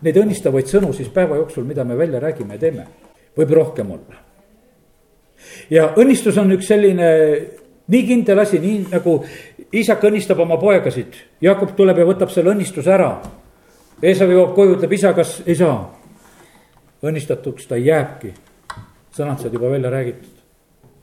neid 0.03 0.17
õnnistavaid 0.23 0.71
sõnu 0.71 0.93
siis 0.95 1.09
päeva 1.09 1.37
jooksul, 1.37 1.65
mida 1.65 1.85
me 1.85 1.99
välja 1.99 2.21
räägime 2.21 2.55
ja 2.55 2.59
teeme, 2.67 2.87
võib 3.37 3.55
rohkem 3.59 3.91
olla. 3.91 4.23
ja 5.71 5.93
õnnistus 5.97 6.39
on 6.39 6.53
üks 6.55 6.71
selline 6.71 7.11
nii 7.89 8.07
kindel 8.07 8.39
asi, 8.39 8.61
nii 8.61 8.87
nagu 8.93 9.19
isak 9.73 10.05
õnnistab 10.09 10.41
oma 10.41 10.57
poegasid. 10.61 11.19
Jakob 11.45 11.75
tuleb 11.77 12.01
ja 12.01 12.09
võtab 12.09 12.33
selle 12.33 12.55
õnnistuse 12.55 12.93
ära. 12.95 13.13
Eesav 14.03 14.31
jõuab 14.33 14.55
koju, 14.57 14.77
ütleb 14.79 14.93
isa, 14.95 15.13
kas 15.15 15.41
ei 15.47 15.57
saa. 15.59 15.95
õnnistatuks 17.03 17.69
ta 17.69 17.77
jääbki. 17.77 18.35
sõnad 19.15 19.41
said 19.41 19.53
juba 19.53 19.71
välja 19.71 19.91
räägitud 19.91 20.39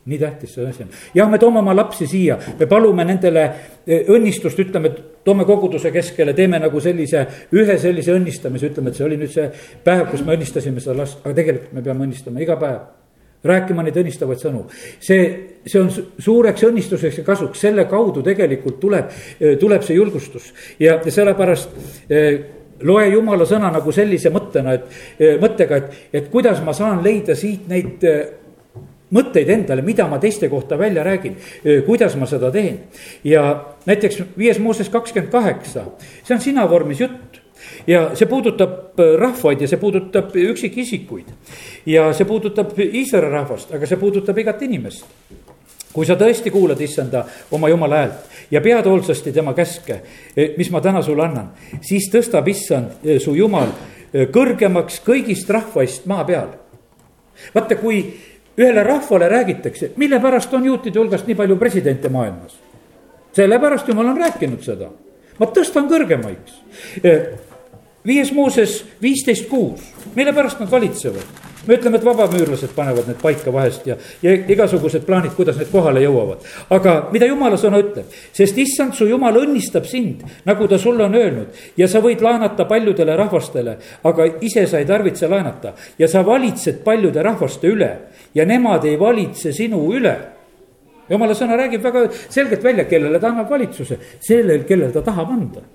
nii 0.06 0.20
tähtis 0.20 0.54
see 0.54 0.68
asi 0.68 0.84
on. 0.84 0.90
jah, 1.14 1.30
me 1.30 1.38
toome 1.38 1.60
oma 1.60 1.76
lapsi 1.76 2.08
siia, 2.08 2.38
me 2.60 2.66
palume 2.66 3.04
nendele 3.06 3.44
eh, 3.88 4.06
õnnistust, 4.08 4.60
ütleme, 4.60 4.92
toome 5.24 5.46
koguduse 5.46 5.92
keskele, 5.92 6.34
teeme 6.34 6.60
nagu 6.60 6.80
sellise, 6.80 7.26
ühe 7.52 7.78
sellise 7.78 8.14
õnnistamise, 8.14 8.70
ütleme, 8.70 8.90
et 8.90 8.96
see 8.96 9.06
oli 9.06 9.18
nüüd 9.18 9.34
see 9.34 9.50
päev, 9.84 10.06
kus 10.12 10.22
me 10.22 10.38
õnnistasime 10.38 10.80
seda 10.80 11.00
last, 11.00 11.26
aga 11.26 11.34
tegelikult 11.34 11.74
me 11.74 11.82
peame 11.82 12.06
õnnistama 12.06 12.44
iga 12.46 12.60
päev 12.62 13.05
rääkima 13.44 13.84
neid 13.86 13.98
õnnistavaid 14.02 14.42
sõnu. 14.42 14.66
see, 15.00 15.26
see 15.66 15.82
on 15.82 15.92
suureks 16.20 16.64
õnnistuseks 16.68 17.22
ja 17.22 17.26
kasuks, 17.28 17.62
selle 17.62 17.86
kaudu 17.90 18.24
tegelikult 18.26 18.80
tuleb, 18.80 19.12
tuleb 19.60 19.84
see 19.86 19.98
julgustus 19.98 20.52
ja, 20.80 20.98
sellepärast 21.04 21.76
eh, 22.10 22.40
loe 22.84 23.08
jumala 23.10 23.46
sõna 23.48 23.72
nagu 23.74 23.92
sellise 23.96 24.32
mõttena, 24.34 24.76
et, 24.80 24.98
eh, 25.20 25.38
mõttega, 25.42 25.78
et, 25.78 26.02
et 26.14 26.32
kuidas 26.34 26.62
ma 26.66 26.74
saan 26.74 27.04
leida 27.06 27.38
siit 27.38 27.70
neid 27.72 28.04
eh, 28.04 28.26
mõtteid 29.16 29.50
endale, 29.54 29.86
mida 29.86 30.08
ma 30.10 30.18
teiste 30.20 30.50
kohta 30.50 30.80
välja 30.80 31.04
räägin, 31.06 31.36
kuidas 31.86 32.16
ma 32.18 32.26
seda 32.28 32.50
teen. 32.52 32.80
ja 33.24 33.44
näiteks 33.86 34.24
viies 34.38 34.60
Mooses 34.60 34.90
kakskümmend 34.90 35.32
kaheksa, 35.32 35.86
see 36.26 36.36
on 36.36 36.42
sina 36.42 36.66
vormis 36.70 37.00
jutt 37.00 37.35
ja 37.88 38.10
see 38.16 38.28
puudutab 38.30 39.00
äh, 39.00 39.16
rahvaid 39.20 39.62
ja 39.62 39.68
see 39.68 39.80
puudutab 39.82 40.36
üksikisikuid. 40.36 41.32
ja 41.86 42.14
see 42.14 42.26
puudutab 42.26 42.78
Iisraeli 42.80 43.32
rahvast, 43.32 43.74
aga 43.74 43.88
see 43.88 43.98
puudutab 43.98 44.38
igat 44.38 44.62
inimest. 44.62 45.06
kui 45.94 46.06
sa 46.06 46.18
tõesti 46.20 46.52
kuulad 46.52 46.82
issanda 46.82 47.24
oma 47.52 47.70
jumala 47.70 48.02
häält 48.02 48.36
ja 48.52 48.62
pead 48.62 48.86
hoolsasti 48.86 49.32
tema 49.32 49.54
käske, 49.54 50.02
e, 50.38 50.54
mis 50.58 50.72
ma 50.72 50.82
täna 50.82 51.02
sulle 51.02 51.24
annan, 51.24 51.54
siis 51.82 52.10
tõstab 52.12 52.50
issand 52.52 53.06
e, 53.06 53.20
su 53.20 53.36
jumal 53.36 53.72
e, 54.12 54.26
kõrgemaks 54.26 55.00
kõigist 55.06 55.50
rahvaist 55.50 56.06
maa 56.06 56.26
peal. 56.28 56.52
vaata, 57.56 57.76
kui 57.80 58.04
ühele 58.58 58.84
rahvale 58.84 59.30
räägitakse, 59.30 59.92
mille 59.96 60.20
pärast 60.20 60.54
on 60.54 60.66
juutide 60.66 61.00
hulgast 61.00 61.28
nii 61.28 61.36
palju 61.36 61.56
presidente 61.56 62.10
maailmas. 62.10 62.60
sellepärast 63.32 63.88
jumal 63.88 64.08
on 64.08 64.18
rääkinud 64.18 64.64
seda, 64.64 64.92
ma 65.40 65.46
tõstan 65.46 65.90
kõrgemaks 65.92 66.62
viies 68.08 68.32
Mooses 68.34 68.84
viisteist 69.02 69.50
kuus, 69.50 69.82
mille 70.16 70.34
pärast 70.34 70.60
nad 70.60 70.72
valitsevad? 70.72 71.46
me 71.68 71.76
ütleme, 71.80 71.98
et 71.98 72.06
vabamüürlased 72.06 72.74
panevad 72.76 73.08
need 73.10 73.18
paika 73.22 73.54
vahest 73.54 73.88
ja, 73.90 73.96
ja 74.22 74.34
igasugused 74.54 75.06
plaanid, 75.08 75.34
kuidas 75.38 75.58
need 75.60 75.72
kohale 75.72 76.04
jõuavad. 76.04 76.44
aga 76.70 76.96
mida 77.14 77.30
jumala 77.30 77.58
sõna 77.58 77.80
ütleb, 77.82 78.12
sest 78.36 78.58
issand 78.62 78.94
su 78.98 79.08
jumal 79.10 79.40
õnnistab 79.42 79.88
sind, 79.90 80.22
nagu 80.46 80.68
ta 80.70 80.78
sulle 80.82 81.08
on 81.08 81.18
öelnud 81.18 81.64
ja 81.78 81.90
sa 81.92 82.04
võid 82.06 82.22
laenata 82.22 82.68
paljudele 82.70 83.18
rahvastele, 83.18 83.78
aga 84.04 84.30
ise 84.46 84.68
sa 84.70 84.82
ei 84.82 84.90
tarvitse 84.90 85.30
laenata 85.32 85.74
ja 85.98 86.10
sa 86.12 86.22
valitsed 86.26 86.84
paljude 86.86 87.24
rahvaste 87.26 87.70
üle 87.72 87.92
ja 88.36 88.46
nemad 88.46 88.86
ei 88.86 89.00
valitse 89.00 89.54
sinu 89.56 89.88
üle 89.94 90.16
jumala 91.10 91.34
sõna 91.38 91.58
räägib 91.58 91.84
väga 91.86 92.08
selgelt 92.30 92.64
välja, 92.64 92.86
kellele 92.90 93.20
ta 93.22 93.30
annab 93.30 93.50
valitsuse, 93.50 93.98
sellel, 94.22 94.66
kellele 94.70 94.94
ta 94.94 95.02
tahab 95.06 95.34
anda. 95.34 95.66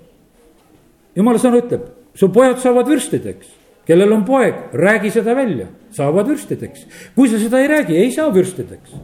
jumala 1.17 1.39
sõna 1.39 1.63
ütleb 1.63 2.00
su 2.15 2.31
pojad 2.33 2.59
saavad 2.63 2.89
vürstideks, 2.89 3.57
kellel 3.87 4.13
on 4.13 4.25
poeg, 4.25 4.71
räägi 4.73 5.11
seda 5.15 5.35
välja, 5.37 5.67
saavad 5.95 6.29
vürstideks. 6.31 6.87
kui 7.15 7.29
sa 7.29 7.39
seda 7.39 7.61
ei 7.61 7.69
räägi, 7.69 7.97
ei 7.97 8.13
saa 8.13 8.35
vürstideks. 8.35 8.95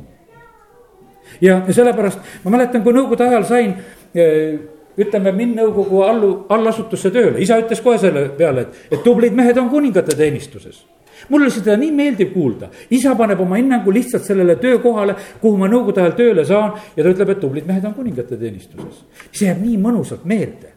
ja, 1.41 1.63
sellepärast 1.71 2.19
ma 2.45 2.51
mäletan, 2.51 2.83
kui 2.83 2.93
nõukogude 2.93 3.29
ajal 3.29 3.45
sain 3.45 3.75
eh, 4.15 4.59
ütleme, 4.97 5.33
minna 5.33 5.63
nõukogu 5.63 6.03
allu, 6.03 6.31
allasutusse 6.49 7.11
tööle, 7.11 7.41
isa 7.41 7.59
ütles 7.61 7.83
kohe 7.85 7.99
selle 7.99 8.29
peale, 8.37 8.67
et, 8.67 8.85
et 8.91 9.03
tublid 9.05 9.35
mehed 9.37 9.59
on 9.61 9.71
kuningate 9.71 10.17
teenistuses 10.17 10.85
mul 11.29 11.43
oli 11.43 11.51
seda 11.51 11.77
nii 11.81 11.93
meeldiv 11.97 12.33
kuulda, 12.35 12.69
isa 12.93 13.15
paneb 13.19 13.41
oma 13.41 13.57
hinnangu 13.57 13.93
lihtsalt 13.95 14.25
sellele 14.27 14.57
töökohale, 14.61 15.17
kuhu 15.41 15.57
ma 15.59 15.69
nõukogude 15.71 16.03
ajal 16.05 16.17
tööle 16.19 16.45
saan 16.47 16.75
ja 16.97 17.03
ta 17.03 17.13
ütleb, 17.13 17.33
et 17.33 17.41
tublid 17.43 17.69
mehed 17.69 17.85
on 17.89 17.95
kuningate 17.97 18.37
teenistuses. 18.41 19.05
see 19.33 19.49
jääb 19.49 19.63
nii 19.65 19.79
mõnusalt 19.81 20.25
meelde 20.29 20.76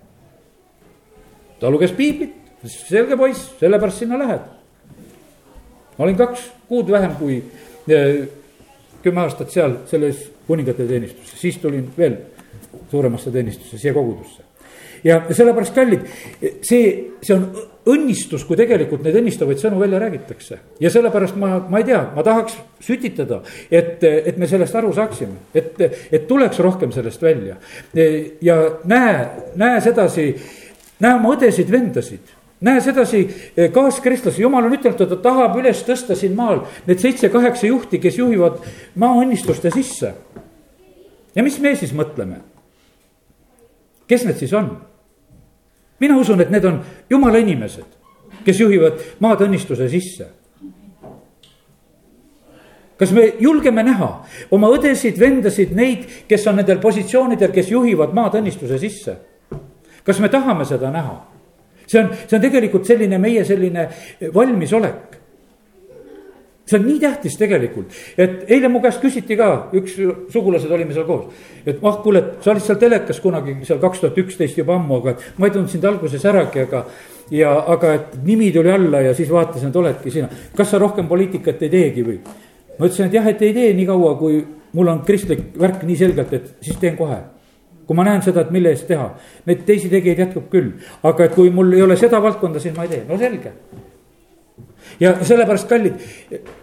ta 1.59 1.69
luges 1.69 1.91
piiblit, 1.95 2.35
selge 2.65 3.17
poiss, 3.19 3.53
sellepärast 3.59 4.03
sinna 4.03 4.19
lähed. 4.19 4.41
ma 5.97 6.05
olin 6.05 6.17
kaks 6.17 6.51
kuud 6.67 6.91
vähem 6.91 7.15
kui 7.19 7.41
eh, 7.87 8.27
kümme 9.03 9.21
aastat 9.21 9.51
seal 9.51 9.81
selles 9.89 10.29
kuningate 10.47 10.87
teenistuses, 10.87 11.39
siis 11.39 11.57
tulin 11.61 11.87
veel 11.97 12.15
suuremasse 12.91 13.31
teenistusse, 13.31 13.77
siia 13.77 13.93
kogudusse. 13.93 14.43
ja 15.03 15.21
sellepärast, 15.31 15.75
kallid, 15.75 16.01
see, 16.67 16.87
see 17.23 17.35
on 17.35 17.45
õnnistus, 17.89 18.43
kui 18.47 18.57
tegelikult 18.59 19.05
neid 19.05 19.15
õnnistavaid 19.21 19.61
sõnu 19.61 19.79
välja 19.79 19.99
räägitakse. 20.01 20.59
ja 20.79 20.91
sellepärast 20.91 21.37
ma, 21.39 21.55
ma 21.69 21.79
ei 21.79 21.87
tea, 21.87 22.01
ma 22.15 22.23
tahaks 22.25 22.57
sütitada, 22.83 23.41
et, 23.71 24.03
et 24.03 24.37
me 24.37 24.47
sellest 24.47 24.75
aru 24.75 24.91
saaksime, 24.95 25.45
et, 25.55 25.79
et 26.11 26.27
tuleks 26.27 26.59
rohkem 26.59 26.91
sellest 26.95 27.21
välja. 27.23 27.55
ja 28.41 28.57
näe, 28.89 29.13
näe 29.55 29.81
sedasi 29.85 30.33
näe 30.99 31.15
oma 31.15 31.33
õdesid-vendasid 31.35 32.35
näe 32.61 32.81
sedasi 32.81 33.21
eh, 33.57 33.71
kaaskristlasi, 33.71 34.41
jumal 34.41 34.65
on 34.67 34.75
ütelnud, 34.75 35.01
et 35.01 35.11
ta 35.13 35.17
tahab 35.23 35.55
üles 35.61 35.83
tõsta 35.87 36.15
siin 36.19 36.35
maal 36.35 36.65
need 36.87 36.99
seitse-kaheksa 36.99 37.69
juhti, 37.69 38.01
kes 38.03 38.19
juhivad 38.19 38.59
maaõnnistuste 38.99 39.71
sisse. 39.71 40.13
ja 41.35 41.43
mis 41.43 41.59
me 41.59 41.75
siis 41.75 41.93
mõtleme? 41.95 42.41
kes 44.07 44.25
need 44.25 44.41
siis 44.41 44.53
on? 44.53 44.73
mina 45.99 46.17
usun, 46.17 46.41
et 46.41 46.51
need 46.51 46.65
on 46.65 46.81
jumala 47.09 47.39
inimesed, 47.39 47.87
kes 48.43 48.59
juhivad 48.59 48.99
maad 49.19 49.45
õnnistuse 49.47 49.89
sisse. 49.89 50.27
kas 52.99 53.11
me 53.15 53.33
julgeme 53.39 53.83
näha 53.83 54.11
oma 54.51 54.67
õdesid, 54.75 55.19
vendasid, 55.19 55.71
neid, 55.71 56.03
kes 56.27 56.47
on 56.47 56.59
nendel 56.59 56.83
positsioonidel, 56.83 57.55
kes 57.55 57.71
juhivad 57.71 58.11
maad 58.13 58.35
õnnistuse 58.41 58.79
sisse? 58.83 59.15
Kas 60.05 60.19
me 60.19 60.29
tahame 60.29 60.65
seda 60.65 60.91
näha? 60.93 61.17
see 61.89 61.99
on, 61.99 62.09
see 62.27 62.37
on 62.37 62.43
tegelikult 62.43 62.85
selline 62.85 63.17
meie 63.21 63.45
selline 63.45 63.87
valmisolek. 64.33 65.17
see 66.69 66.77
on 66.77 66.83
nii 66.85 66.99
tähtis 67.01 67.37
tegelikult, 67.39 67.95
et 68.13 68.43
eile 68.53 68.69
mu 68.69 68.77
käest 68.83 69.01
küsiti 69.01 69.33
ka, 69.37 69.47
üks 69.73 69.95
sugulased 70.29 70.69
olime 70.69 70.93
seal 70.93 71.07
koos. 71.07 71.31
et 71.65 71.79
ah, 71.81 71.97
kuule, 72.03 72.21
et 72.21 72.43
sa 72.45 72.53
olid 72.53 72.65
seal 72.65 72.77
telekas 72.81 73.21
kunagi 73.23 73.55
seal 73.63 73.81
kaks 73.81 74.03
tuhat 74.03 74.19
üksteist 74.21 74.59
juba 74.61 74.75
ammu, 74.77 74.99
aga 75.01 75.15
ma 75.37 75.49
ei 75.49 75.55
tundnud 75.55 75.73
sind 75.73 75.87
alguses 75.89 76.25
äragi, 76.29 76.67
aga. 76.67 76.83
ja, 77.33 77.55
aga 77.73 77.95
et 77.97 78.13
nimi 78.25 78.51
tuli 78.53 78.71
alla 78.71 79.01
ja 79.07 79.15
siis 79.17 79.33
vaatasin, 79.33 79.73
et 79.73 79.81
oledki 79.81 80.13
sina, 80.13 80.29
kas 80.55 80.69
sa 80.69 80.81
rohkem 80.81 81.09
poliitikat 81.09 81.65
ei 81.65 81.73
teegi 81.73 82.05
või? 82.05 82.21
ma 82.77 82.85
ütlesin, 82.85 83.09
et 83.09 83.17
jah, 83.17 83.33
et 83.33 83.41
ei 83.41 83.57
tee 83.57 83.73
nii 83.73 83.89
kaua, 83.89 84.13
kui 84.21 84.39
mul 84.77 84.93
on 84.93 85.01
kristlik 85.07 85.49
värk 85.57 85.81
nii 85.89 85.97
selgelt, 85.97 86.37
et 86.37 86.53
siis 86.61 86.77
teen 86.77 86.95
kohe 86.99 87.17
kui 87.89 87.97
ma 87.97 88.03
näen 88.05 88.21
seda, 88.21 88.43
et 88.45 88.51
mille 88.53 88.69
eest 88.69 88.85
teha, 88.85 89.07
neid 89.49 89.63
teisi 89.65 89.89
tegijaid 89.89 90.19
jätkub 90.21 90.43
küll, 90.51 90.75
aga 91.09 91.25
et 91.25 91.31
kui 91.33 91.49
mul 91.49 91.71
ei 91.73 91.81
ole 91.81 91.95
seda 91.97 92.19
valdkonda, 92.21 92.61
siis 92.61 92.75
ma 92.75 92.83
ei 92.85 92.91
tee, 92.91 92.99
no 93.07 93.17
selge. 93.17 93.53
ja 94.99 95.15
sellepärast, 95.25 95.65
kallid, 95.69 96.03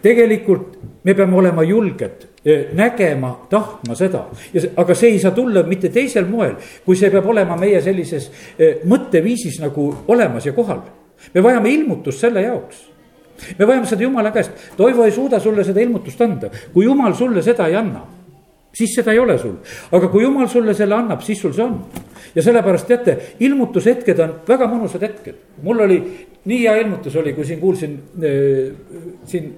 tegelikult 0.04 0.76
me 1.02 1.16
peame 1.18 1.34
olema 1.34 1.64
julged 1.66 2.28
eh, 2.44 2.68
nägema, 2.78 3.32
tahtma 3.50 3.96
seda. 3.98 4.20
Ja, 4.54 4.62
aga 4.78 4.94
see 4.94 5.16
ei 5.16 5.18
saa 5.18 5.34
tulla 5.34 5.64
mitte 5.66 5.90
teisel 5.90 6.28
moel, 6.30 6.54
kui 6.84 6.94
see 6.96 7.10
peab 7.10 7.26
olema 7.34 7.58
meie 7.58 7.80
sellises 7.82 8.28
eh, 8.54 8.84
mõtteviisis 8.86 9.58
nagu 9.64 9.88
olemas 10.06 10.46
ja 10.46 10.54
kohal. 10.54 10.84
me 11.34 11.42
vajame 11.42 11.72
ilmutust 11.74 12.22
selle 12.22 12.46
jaoks. 12.46 12.84
Me 13.58 13.66
vajame 13.66 13.90
seda 13.90 14.06
jumala 14.06 14.30
käest, 14.30 14.70
Toivo 14.76 15.04
ei 15.04 15.10
suuda 15.10 15.40
sulle 15.40 15.64
seda 15.64 15.82
ilmutust 15.82 16.22
anda, 16.22 16.52
kui 16.72 16.86
jumal 16.86 17.18
sulle 17.18 17.42
seda 17.42 17.66
ei 17.66 17.74
anna 17.74 18.04
siis 18.76 18.94
seda 18.94 19.14
ei 19.14 19.18
ole 19.18 19.38
sul. 19.40 19.56
aga 19.92 20.08
kui 20.12 20.24
jumal 20.24 20.48
sulle 20.52 20.74
selle 20.76 20.96
annab, 20.96 21.22
siis 21.24 21.40
sul 21.40 21.54
see 21.56 21.64
on. 21.64 21.78
ja 22.34 22.44
sellepärast 22.44 22.88
teate, 22.90 23.16
ilmutushetked 23.40 24.20
on 24.24 24.34
väga 24.48 24.68
mõnusad 24.70 25.04
hetked. 25.06 25.38
mul 25.62 25.84
oli 25.86 26.00
nii 26.44 26.62
hea 26.64 26.76
ilmutus 26.82 27.16
oli, 27.16 27.32
kui 27.36 27.44
siin 27.48 27.60
kuulsin 27.60 28.00
äh, 28.22 28.74
siin 29.24 29.54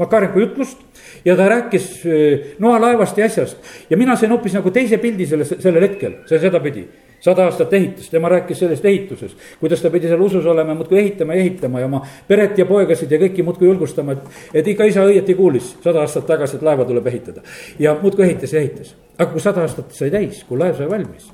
Makarenko 0.00 0.40
jutlust 0.40 0.78
ja 1.24 1.34
ta 1.36 1.48
rääkis 1.52 1.88
äh, 2.08 2.52
noalaevast 2.58 3.18
ja 3.18 3.26
asjast 3.28 3.90
ja 3.90 3.96
mina 4.00 4.16
sain 4.16 4.32
hoopis 4.32 4.56
nagu 4.56 4.70
teise 4.72 4.98
pildi 4.98 5.26
selle, 5.28 5.44
sellel 5.44 5.84
hetkel, 5.84 6.22
see 6.28 6.40
sedapidi 6.40 6.86
sada 7.24 7.46
aastat 7.48 7.72
ehitas, 7.72 8.08
tema 8.12 8.28
rääkis 8.28 8.58
sellest 8.58 8.84
ehitusest, 8.84 9.36
kuidas 9.60 9.80
ta 9.82 9.90
pidi 9.90 10.08
seal 10.10 10.20
usus 10.20 10.46
olema, 10.46 10.74
muudkui 10.76 10.98
ehitama 11.00 11.34
ja 11.34 11.40
ehitama 11.40 11.80
ja 11.80 11.86
oma 11.86 12.02
peret 12.28 12.58
ja 12.58 12.66
poegasid 12.68 13.12
ja 13.12 13.20
kõiki 13.22 13.44
muudkui 13.46 13.68
julgustama, 13.68 14.12
et. 14.12 14.34
et 14.60 14.68
ikka 14.74 14.84
isa 14.90 15.06
õieti 15.08 15.36
kuulis 15.38 15.70
sada 15.84 16.02
aastat 16.04 16.26
tagasi, 16.28 16.58
et 16.58 16.66
laeva 16.66 16.84
tuleb 16.84 17.08
ehitada 17.08 17.44
ja 17.80 17.96
muudkui 18.02 18.26
ehitas 18.26 18.52
ja 18.52 18.60
ehitas. 18.60 18.92
aga 19.16 19.30
kui 19.32 19.40
sada 19.40 19.64
aastat 19.64 19.96
sai 19.96 20.10
täis, 20.12 20.42
kui 20.44 20.60
laev 20.60 20.76
sai 20.76 20.90
valmis, 20.90 21.30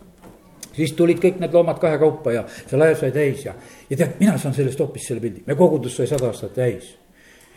siis 0.77 0.95
tulid 0.95 1.19
kõik 1.23 1.43
need 1.43 1.59
loomad 1.59 1.83
kahekaupa 1.83 2.37
ja 2.37 2.45
see 2.61 2.79
laev 2.79 2.95
sai 3.01 3.11
täis 3.17 3.43
ja, 3.49 3.57
ja 3.91 3.97
tead, 3.97 4.15
mina 4.21 4.39
saan 4.39 4.55
sellest 4.55 4.79
hoopis 4.79 5.11
selle 5.11 5.25
pildi, 5.25 5.43
me 5.47 5.59
kogudus 5.59 5.99
sai 5.99 6.07
sada 6.07 6.31
aastat 6.31 6.55
täis. 6.55 6.95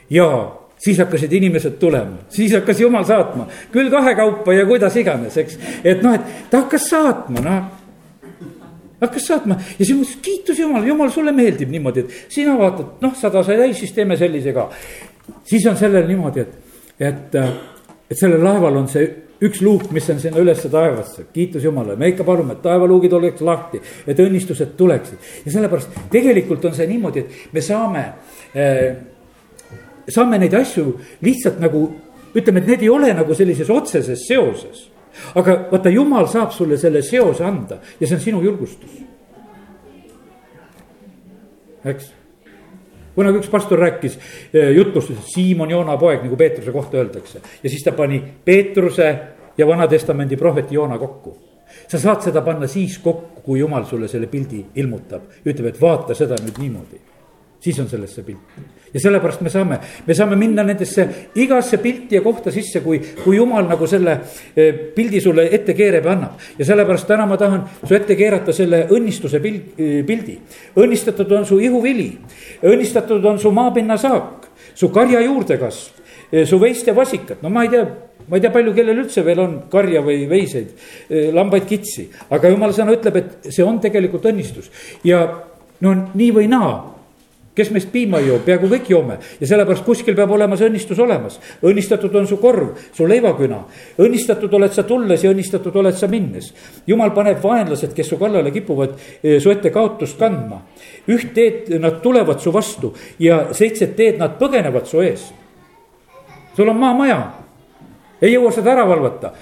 ja 0.10 0.26
siis 0.84 0.98
hakkasid 0.98 1.38
inimesed 1.38 1.78
tulema, 1.80 2.26
siis 2.34 2.58
hakkas 2.58 2.82
jumal 2.82 3.05
saatma, 3.05 3.45
küll 3.72 3.93
kahekaupa 3.93 4.57
ja 4.57 4.66
kuidas 4.66 4.97
iganes, 4.97 5.38
eks. 5.38 5.62
et 5.84 6.01
noh, 6.01 6.18
et 6.18 6.49
ta 6.49 6.66
hakkas 6.66 6.89
saatma, 6.89 7.45
noh 7.45 7.82
hakkas 9.08 9.28
saatma 9.32 9.58
ja 9.60 9.80
siis 9.86 9.95
mõtlesin, 9.97 10.22
kiitus 10.26 10.62
Jumal, 10.62 10.88
Jumal, 10.88 11.12
sulle 11.14 11.34
meeldib 11.36 11.72
niimoodi, 11.74 12.06
et 12.06 12.34
sina 12.34 12.56
vaatad, 12.60 12.95
noh, 13.04 13.16
sada 13.20 13.43
sai 13.45 13.60
täis, 13.60 13.78
siis 13.82 13.93
teeme 13.95 14.18
sellise 14.20 14.54
ka. 14.56 14.70
siis 15.47 15.66
on 15.70 15.78
sellel 15.80 16.08
niimoodi, 16.10 16.45
et, 16.45 16.82
et, 16.99 17.38
et 18.12 18.18
sellel 18.20 18.43
laeval 18.43 18.82
on 18.84 18.89
see 18.91 19.08
üks 19.43 19.62
luuk, 19.64 19.89
mis 19.91 20.06
on 20.10 20.20
sinna 20.24 20.39
ülesse 20.39 20.70
taevasse, 20.72 21.26
kiitus 21.34 21.64
Jumalale, 21.66 21.97
me 21.99 22.14
ikka 22.14 22.24
palume, 22.28 22.56
et 22.56 22.62
taevaluugid 22.64 23.14
oleks 23.18 23.43
lahti, 23.43 23.82
et 24.08 24.20
õnnistused 24.20 24.78
tuleksid. 24.80 25.32
ja 25.45 25.56
sellepärast 25.58 25.99
tegelikult 26.12 26.66
on 26.66 26.76
see 26.78 26.88
niimoodi, 26.88 27.26
et 27.26 27.54
me 27.54 27.62
saame 27.62 28.06
äh,, 28.56 28.95
saame 30.10 30.39
neid 30.39 30.54
asju 30.58 30.97
lihtsalt 31.24 31.60
nagu 31.64 31.86
ütleme, 32.34 32.64
et 32.64 32.72
need 32.74 32.86
ei 32.86 32.89
ole 32.89 33.12
nagu 33.14 33.36
sellises 33.38 33.70
otseses 33.70 34.26
seoses. 34.28 34.88
Aga 35.36 35.57
vaata, 35.72 35.89
Jumal 35.89 36.28
saab 36.28 36.51
sulle 36.51 36.78
selle 36.78 37.01
seose 37.01 37.43
anda 37.43 37.80
ja 37.99 38.07
see 38.07 38.16
on 38.16 38.22
sinu 38.22 38.41
julgustus. 38.43 38.91
eks 41.84 42.11
kunagi 43.16 43.38
üks 43.43 43.49
pastor 43.51 43.80
rääkis, 43.80 44.18
eh, 44.53 44.72
jutlustas, 44.74 45.18
et 45.18 45.34
Siimon 45.36 45.70
Joona 45.70 45.97
poeg, 45.97 46.24
nagu 46.24 46.36
Peetruse 46.36 46.72
kohta 46.72 46.97
öeldakse. 46.97 47.41
ja 47.64 47.70
siis 47.70 47.84
ta 47.84 47.91
pani 47.91 48.24
Peetruse 48.45 49.18
ja 49.57 49.68
Vana-testamendi 49.68 50.38
prohveti 50.38 50.76
Joona 50.76 50.97
kokku. 50.97 51.38
sa 51.88 51.99
saad 51.99 52.22
seda 52.22 52.41
panna 52.41 52.68
siis 52.68 52.97
kokku, 52.99 53.41
kui 53.41 53.59
jumal 53.59 53.86
sulle 53.86 54.07
selle 54.07 54.28
pildi 54.28 54.66
ilmutab, 54.76 55.22
ütleb, 55.45 55.66
et 55.66 55.82
vaata 55.82 56.14
seda 56.14 56.36
nüüd 56.36 56.59
niimoodi. 56.59 57.01
siis 57.59 57.80
on 57.80 57.89
selles 57.89 58.16
see 58.16 58.24
pilt 58.24 58.82
ja 58.94 59.02
sellepärast 59.02 59.41
me 59.41 59.50
saame, 59.50 59.80
me 60.06 60.16
saame 60.16 60.38
minna 60.38 60.64
nendesse 60.66 61.08
igasse 61.41 61.80
pilti 61.82 62.16
ja 62.16 62.22
kohta 62.22 62.52
sisse, 62.54 62.84
kui, 62.86 63.00
kui 63.24 63.38
jumal 63.38 63.66
nagu 63.70 63.88
selle 63.89 64.20
eh, 64.56 64.70
pildi 64.96 65.22
sulle 65.22 65.48
ette 65.52 65.74
keerab 65.78 66.06
ja 66.06 66.14
annab. 66.14 66.46
ja 66.60 66.68
sellepärast 66.68 67.08
täna 67.10 67.26
ma 67.30 67.38
tahan 67.38 67.66
su 67.82 67.96
ette 67.96 68.16
keerata 68.20 68.54
selle 68.54 68.86
õnnistuse 68.94 69.41
pild, 69.41 69.74
eh, 69.78 70.00
pildi. 70.06 70.38
õnnistatud 70.78 71.34
on 71.39 71.46
su 71.50 71.60
ihuvili, 71.60 72.12
õnnistatud 72.62 73.26
on 73.26 73.41
su 73.41 73.52
maapinnasaak, 73.52 74.50
su 74.76 74.89
karja 74.94 75.22
juurdekasv, 75.26 76.02
eh, 76.32 76.46
su 76.46 76.60
veist 76.62 76.88
ja 76.88 76.94
vasikad, 76.94 77.41
no 77.41 77.50
ma 77.50 77.66
ei 77.66 77.74
tea 77.74 77.86
ma 78.24 78.38
ei 78.38 78.41
tea, 78.41 78.54
palju 78.54 78.72
kellel 78.72 79.02
üldse 79.02 79.20
veel 79.26 79.39
on 79.44 79.56
karja 79.68 80.00
või 80.00 80.22
veiseid, 80.32 80.70
lambaid, 81.36 81.66
kitsi, 81.68 82.06
aga 82.32 82.48
jumala 82.48 82.72
sõna 82.72 82.94
ütleb, 82.96 83.18
et 83.20 83.50
see 83.52 83.66
on 83.68 83.82
tegelikult 83.84 84.30
õnnistus. 84.32 84.70
Ja 85.04 85.26
no 85.84 85.91
nii 86.14 86.30
või 86.32 86.48
naa 86.48 86.93
kes 87.56 87.70
meist 87.72 87.91
piima 87.91 88.18
ei 88.20 88.28
joo, 88.28 88.39
peaaegu 88.45 88.68
kõik 88.72 88.89
joome 88.89 89.18
ja 89.39 89.47
sellepärast 89.47 89.86
kuskil 89.86 90.16
peab 90.18 90.32
olema 90.34 90.58
see 90.58 90.68
õnnistus 90.70 90.99
olemas. 91.04 91.39
õnnistatud 91.62 92.16
on 92.18 92.28
su 92.28 92.39
korv, 92.41 92.74
su 92.93 93.06
leivaküna, 93.10 93.60
õnnistatud 94.01 94.54
oled 94.58 94.74
sa 94.74 94.86
tulles 94.89 95.24
ja 95.24 95.32
õnnistatud 95.34 95.76
oled 95.78 95.97
sa 95.97 96.10
minnes. 96.10 96.54
jumal 96.88 97.14
paneb 97.14 97.43
vaenlased, 97.43 97.93
kes 97.93 98.10
su 98.10 98.18
kallale 98.18 98.51
kipuvad, 98.51 98.97
eh, 99.24 99.39
su 99.39 99.51
ette 99.51 99.70
kaotust 99.70 100.18
kandma. 100.18 100.62
üht 101.08 101.34
teed 101.34 101.70
nad 101.80 102.01
tulevad 102.01 102.39
su 102.39 102.51
vastu 102.51 102.93
ja 103.20 103.54
seitset 103.54 103.95
teed 103.95 104.18
nad 104.18 104.39
põgenevad 104.39 104.86
su 104.86 105.01
ees. 105.01 105.32
sul 106.56 106.70
on 106.70 106.78
maamaja, 106.78 107.34
ei 108.22 108.34
jõua 108.34 108.51
seda 108.51 108.72
ära 108.72 108.88
valvata. 108.88 109.34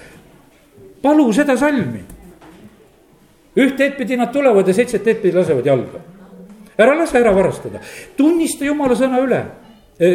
palu 1.01 1.31
seda 1.33 1.57
salmi. 1.57 2.03
üht 3.55 3.77
teed 3.77 3.95
pidi 3.95 4.17
nad 4.17 4.33
tulevad 4.33 4.67
ja 4.67 4.73
seitset 4.73 5.03
teed 5.03 5.21
pidi 5.21 5.37
lasevad 5.37 5.65
jalga 5.65 6.10
ära 6.77 6.95
lase 6.95 7.19
ära 7.19 7.33
varastada, 7.35 7.81
tunnista 8.17 8.65
jumala 8.65 8.95
sõna 8.95 9.21
üle 9.23 9.41
e, 9.99 10.11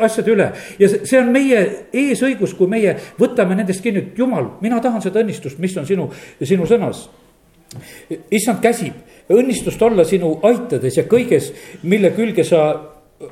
asjade 0.00 0.34
üle 0.34 0.50
ja 0.78 0.90
see 0.90 1.20
on 1.20 1.32
meie 1.34 1.62
eesõigus, 1.92 2.54
kui 2.58 2.70
meie 2.70 2.96
võtame 3.18 3.58
nendest 3.58 3.82
kinni, 3.84 4.04
et 4.04 4.18
jumal, 4.18 4.56
mina 4.60 4.80
tahan 4.82 5.02
seda 5.02 5.22
õnnistust, 5.24 5.58
mis 5.62 5.76
on 5.76 5.88
sinu, 5.88 6.10
sinu 6.42 6.66
sõnas. 6.66 7.08
issand 8.30 8.60
käsib 8.62 8.94
õnnistust 9.30 9.82
olla 9.82 10.04
sinu 10.04 10.38
aitades 10.42 10.96
ja 10.96 11.04
kõiges, 11.08 11.52
mille 11.82 12.10
külge 12.16 12.44
sa 12.44 12.64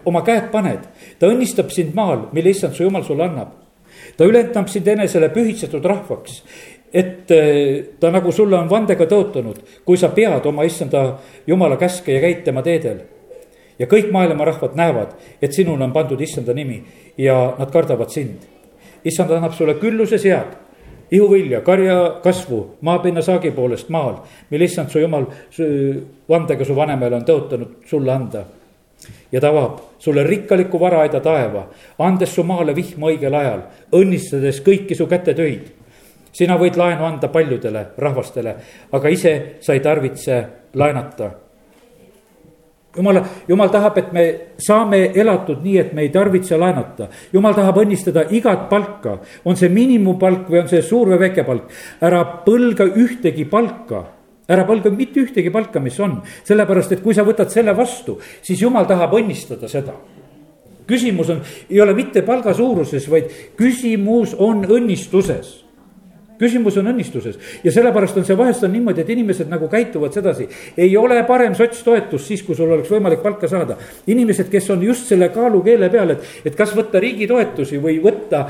oma 0.04 0.22
käed 0.24 0.50
paned. 0.52 0.84
ta 1.18 1.30
õnnistab 1.30 1.72
sind 1.72 1.94
maal, 1.94 2.28
mille 2.32 2.50
issand 2.50 2.76
su 2.76 2.84
jumal 2.84 3.04
sulle 3.04 3.24
annab. 3.24 3.54
ta 4.16 4.24
ületab 4.24 4.68
sind 4.68 4.88
enesele 4.88 5.28
pühitsetud 5.34 5.84
rahvaks 5.84 6.42
et 6.92 7.30
eh, 7.30 7.84
ta 8.00 8.10
nagu 8.10 8.32
sulle 8.32 8.56
on 8.56 8.68
vandega 8.70 9.06
tõotanud, 9.08 9.60
kui 9.84 9.98
sa 10.00 10.10
pead 10.14 10.46
oma 10.48 10.64
issanda 10.64 11.18
jumala 11.46 11.76
käske 11.76 12.14
ja 12.14 12.20
käid 12.24 12.44
tema 12.44 12.62
teedel. 12.62 13.00
ja 13.78 13.86
kõik 13.86 14.10
maailma 14.10 14.44
rahvad 14.44 14.74
näevad, 14.74 15.12
et 15.42 15.52
sinule 15.52 15.84
on 15.84 15.92
pandud 15.92 16.20
issanda 16.20 16.54
nimi 16.54 16.82
ja 17.18 17.54
nad 17.58 17.70
kardavad 17.70 18.10
sind. 18.10 18.42
issand 19.04 19.30
annab 19.30 19.52
sulle 19.52 19.74
külluse 19.74 20.18
sead, 20.18 20.56
ihuvilja, 21.10 21.60
karja 21.60 22.20
kasvu 22.22 22.76
maapinna 22.80 23.22
saagi 23.22 23.50
poolest 23.50 23.88
maal, 23.88 24.22
mille 24.50 24.64
issand 24.64 24.90
su 24.90 24.98
jumal 24.98 25.26
su, 25.50 25.64
vandega 26.28 26.64
su 26.64 26.74
vanemale 26.74 27.16
on 27.16 27.24
tõotanud 27.24 27.84
sulle 27.86 28.12
anda 28.12 28.44
ja 29.32 29.40
ta 29.40 29.48
avab 29.48 29.78
sulle 29.98 30.24
rikkaliku 30.26 30.80
varaaeda 30.80 31.20
taeva, 31.20 31.68
andes 31.98 32.34
su 32.34 32.42
maale 32.42 32.74
vihma 32.74 33.12
õigel 33.12 33.34
ajal, 33.34 33.62
õnnistades 33.92 34.62
kõiki 34.64 34.96
su 34.96 35.06
kätetöid 35.06 35.77
sina 36.32 36.56
võid 36.58 36.76
laenu 36.78 37.04
anda 37.04 37.28
paljudele 37.32 37.84
rahvastele, 37.98 38.54
aga 38.92 39.12
ise 39.12 39.34
sa 39.60 39.74
ei 39.74 39.80
tarvitse 39.80 40.40
laenata. 40.74 41.30
jumala, 42.96 43.22
jumal 43.48 43.70
tahab, 43.70 43.98
et 43.98 44.12
me 44.12 44.24
saame 44.58 45.12
elatud 45.14 45.62
nii, 45.62 45.78
et 45.78 45.92
me 45.92 46.02
ei 46.02 46.08
tarvitse 46.08 46.56
laenata. 46.56 47.08
jumal 47.32 47.54
tahab 47.54 47.76
õnnistada 47.76 48.26
igat 48.30 48.68
palka, 48.68 49.18
on 49.44 49.56
see 49.56 49.68
miinimumpalk 49.68 50.48
või 50.48 50.62
on 50.62 50.68
see 50.68 50.82
suur 50.82 51.08
või 51.08 51.18
väike 51.18 51.44
palk. 51.44 51.70
ära 52.00 52.24
põlga 52.44 52.84
ühtegi 52.84 53.44
palka 53.44 54.04
ära 54.48 54.64
palga 54.64 54.90
mitte 54.90 55.20
ühtegi 55.20 55.50
palka, 55.52 55.80
mis 55.80 55.98
on, 56.00 56.22
sellepärast 56.44 56.92
et 56.92 57.02
kui 57.02 57.12
sa 57.14 57.20
võtad 57.22 57.50
selle 57.52 57.76
vastu, 57.76 58.18
siis 58.40 58.62
jumal 58.62 58.86
tahab 58.88 59.12
õnnistada 59.12 59.68
seda 59.68 59.92
küsimus 60.88 61.28
on, 61.28 61.42
ei 61.70 61.80
ole 61.80 61.92
mitte 61.92 62.22
palga 62.24 62.54
suuruses, 62.56 63.10
vaid 63.10 63.28
küsimus 63.58 64.34
on 64.38 64.64
õnnistuses 64.64 65.67
küsimus 66.38 66.76
on 66.80 66.90
õnnistuses 66.92 67.38
ja 67.64 67.72
sellepärast 67.74 68.20
on 68.20 68.26
see 68.28 68.36
vahest 68.38 68.64
on 68.66 68.72
niimoodi, 68.72 69.02
et 69.02 69.10
inimesed 69.14 69.50
nagu 69.50 69.68
käituvad 69.68 70.14
sedasi. 70.14 70.48
ei 70.76 70.96
ole 70.96 71.22
parem 71.26 71.54
sotstoetus 71.54 72.26
siis, 72.26 72.42
kui 72.42 72.56
sul 72.56 72.70
oleks 72.72 72.90
võimalik 72.90 73.22
palka 73.22 73.48
saada. 73.48 73.76
inimesed, 74.06 74.48
kes 74.50 74.70
on 74.70 74.82
just 74.82 75.06
selle 75.06 75.28
kaalukeele 75.34 75.90
peal, 75.90 76.14
et, 76.16 76.24
et 76.44 76.56
kas 76.56 76.74
võtta 76.76 77.00
riigi 77.00 77.26
toetusi 77.26 77.78
või 77.82 77.98
võtta, 78.02 78.46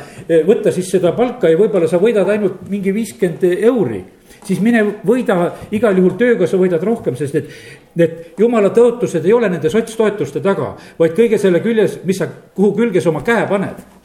võtta 0.47 0.72
siis 0.72 0.91
seda 0.91 1.12
palka 1.12 1.49
ja 1.49 1.59
võib-olla 1.59 1.89
sa 1.89 1.99
võidad 1.99 2.28
ainult 2.28 2.68
mingi 2.68 2.95
viiskümmend 2.95 3.45
euri 3.59 4.05
siis 4.45 4.61
mine 4.62 4.82
võida 5.07 5.53
igal 5.74 5.97
juhul 5.99 6.16
tööga, 6.20 6.47
sa 6.47 6.61
võidad 6.61 6.82
rohkem, 6.84 7.16
sest 7.18 7.39
et 7.41 7.53
need 7.99 8.41
jumala 8.41 8.70
tõotused 8.74 9.24
ei 9.26 9.34
ole 9.34 9.51
nende 9.51 9.70
sotstoetuste 9.72 10.43
taga, 10.45 10.74
vaid 10.99 11.16
kõige 11.16 11.41
selle 11.41 11.62
küljes, 11.64 11.99
mis 12.09 12.20
sa, 12.20 12.28
kuhu 12.55 12.74
külge 12.76 13.03
sa 13.03 13.11
oma 13.12 13.24
käe 13.26 13.47
paned 13.51 13.97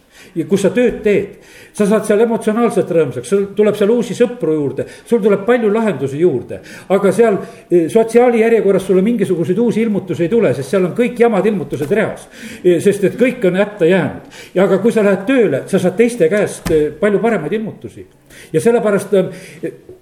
kus 0.50 0.64
sa 0.66 0.72
tööd 0.74 1.02
teed. 1.06 1.40
sa 1.74 1.86
saad 1.90 2.06
seal 2.06 2.22
emotsionaalselt 2.22 2.90
rõõmsaks, 2.94 3.30
sul 3.30 3.46
tuleb 3.58 3.78
seal 3.78 3.90
uusi 3.90 4.14
sõpru 4.18 4.54
juurde, 4.54 4.86
sul 5.10 5.22
tuleb 5.22 5.46
palju 5.46 5.72
lahendusi 5.74 6.20
juurde. 6.20 6.60
aga 6.90 7.12
seal 7.12 7.38
e, 7.70 7.90
sotsiaalijärjekorras 7.90 8.88
sulle 8.88 9.02
mingisuguseid 9.02 9.60
uusi 9.60 9.82
ilmutusi 9.82 10.24
ei 10.24 10.30
tule, 10.30 10.54
sest 10.54 10.70
seal 10.70 10.86
on 10.86 10.96
kõik 10.98 11.20
jamad 11.20 11.46
ilmutused 11.46 11.92
reas. 11.92 12.28
E, 12.64 12.80
sest 12.82 13.04
et 13.04 13.20
kõik 13.20 13.46
on 13.48 13.58
hätta 13.62 13.86
jäänud 13.86 14.42
ja 14.56 14.64
aga 14.64 14.78
kui 14.82 14.92
sa 14.92 15.06
lähed 15.06 15.26
tööle, 15.30 15.64
sa 15.68 15.80
saad 15.80 15.98
teiste 15.98 16.30
käest 16.30 16.72
e, 16.72 16.82
palju 17.00 17.22
paremaid 17.22 17.54
ilmutusi. 17.54 18.06
ja 18.54 18.62
sellepärast 18.62 19.14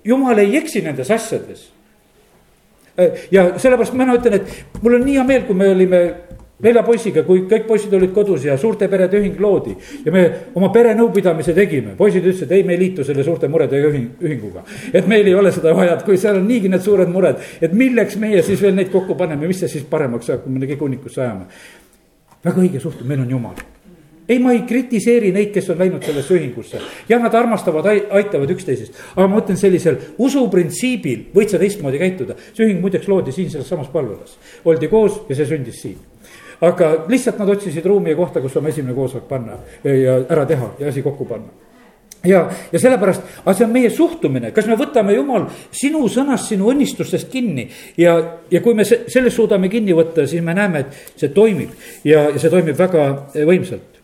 jumal 0.04 0.38
ei 0.40 0.58
eksi 0.58 0.82
nendes 0.82 1.12
asjades 1.12 1.70
ja 3.32 3.46
sellepärast 3.60 3.94
mina 3.94 4.16
ütlen, 4.16 4.40
et 4.42 4.82
mul 4.84 4.98
on 4.98 5.06
nii 5.06 5.18
hea 5.18 5.26
meel, 5.28 5.46
kui 5.48 5.56
me 5.58 5.70
olime 5.72 6.02
nelja 6.64 6.84
poisiga, 6.86 7.24
kui 7.28 7.44
kõik 7.50 7.66
poisid 7.68 7.94
olid 7.98 8.14
kodus 8.16 8.46
ja 8.46 8.58
suurte 8.60 8.88
perede 8.92 9.20
ühing 9.20 9.40
loodi. 9.42 9.76
ja 10.06 10.12
me 10.12 10.24
oma 10.56 10.70
pere 10.74 10.94
nõupidamise 10.98 11.56
tegime, 11.58 11.96
poisid 11.98 12.26
ütlesid, 12.26 12.52
ei, 12.52 12.64
me 12.64 12.76
ei 12.76 12.80
liitu 12.86 13.06
selle 13.08 13.24
suurte 13.24 13.50
murede 13.52 13.82
ühing, 13.90 14.22
ühinguga. 14.22 14.64
et 14.94 15.08
meil 15.08 15.28
ei 15.28 15.36
ole 15.36 15.52
seda 15.52 15.76
vaja, 15.76 15.98
et 15.98 16.06
kui 16.08 16.18
seal 16.18 16.40
on 16.40 16.48
niigi 16.48 16.70
need 16.70 16.86
suured 16.86 17.10
mured, 17.10 17.42
et 17.62 17.74
milleks 17.74 18.18
meie 18.22 18.44
siis 18.46 18.62
veel 18.62 18.76
neid 18.78 18.92
kokku 18.94 19.18
paneme, 19.18 19.48
mis 19.48 19.62
see 19.64 19.78
siis 19.78 19.86
paremaks 19.90 20.30
saab, 20.30 20.46
kui 20.46 20.54
me 20.54 20.70
kõik 20.70 20.88
hunnikusse 20.88 21.22
ajame. 21.22 21.46
väga 22.46 22.62
õige 22.62 22.80
suhtumine, 22.80 23.16
meil 23.16 23.28
on 23.28 23.38
jumal 23.38 23.70
ei, 24.32 24.40
ma 24.40 24.54
ei 24.54 24.62
kritiseeri 24.64 25.32
neid, 25.36 25.50
kes 25.52 25.66
on 25.74 25.80
läinud 25.82 26.06
sellesse 26.06 26.38
ühingusse. 26.38 26.80
jah, 27.10 27.20
nad 27.20 27.34
armastavad, 27.36 27.90
aitavad 28.16 28.54
üksteisest, 28.54 28.96
aga 29.16 29.28
ma 29.28 29.42
ütlen 29.42 29.60
sellisel 29.60 29.98
usuprintsiibil 30.22 31.26
võid 31.36 31.52
sa 31.52 31.60
teistmoodi 31.60 32.00
käituda. 32.00 32.38
see 32.54 32.70
ühing 32.70 32.80
muideks 32.80 33.10
loodi 33.12 33.36
siin 33.36 33.52
selles 33.52 33.68
samas 33.68 33.92
palvelas, 33.92 34.38
oldi 34.64 34.88
koos 34.88 35.24
ja 35.28 35.36
see 35.36 35.50
sündis 35.50 35.84
siin 35.84 36.11
aga 36.62 36.92
lihtsalt 37.10 37.40
nad 37.42 37.50
otsisid 37.50 37.86
ruumi 37.86 38.14
ja 38.14 38.20
kohta, 38.20 38.42
kus 38.42 38.56
oma 38.58 38.70
esimene 38.70 38.94
koosolek 38.96 39.28
panna 39.30 39.58
ja 39.84 40.20
ära 40.30 40.46
teha 40.46 40.74
ja 40.80 40.88
asi 40.90 41.02
kokku 41.02 41.26
panna. 41.26 41.50
Ja, 42.24 42.44
ja 42.72 42.80
sellepärast, 42.80 43.22
aga 43.42 43.54
see 43.58 43.66
on 43.66 43.72
meie 43.74 43.90
suhtumine, 43.90 44.52
kas 44.54 44.68
me 44.70 44.76
võtame 44.78 45.16
jumal 45.16 45.48
sinu 45.74 46.04
sõnast, 46.12 46.52
sinu 46.52 46.68
õnnistustest 46.70 47.32
kinni? 47.34 47.66
Ja, 47.98 48.14
ja 48.52 48.62
kui 48.62 48.76
me 48.78 48.86
sellest 48.86 49.40
suudame 49.40 49.72
kinni 49.74 49.96
võtta, 49.98 50.28
siis 50.30 50.44
me 50.46 50.54
näeme, 50.54 50.84
et 50.86 51.18
see 51.18 51.32
toimib. 51.34 51.72
Ja, 52.06 52.28
ja 52.30 52.42
see 52.42 52.54
toimib 52.54 52.78
väga 52.78 53.08
võimsalt. 53.34 53.98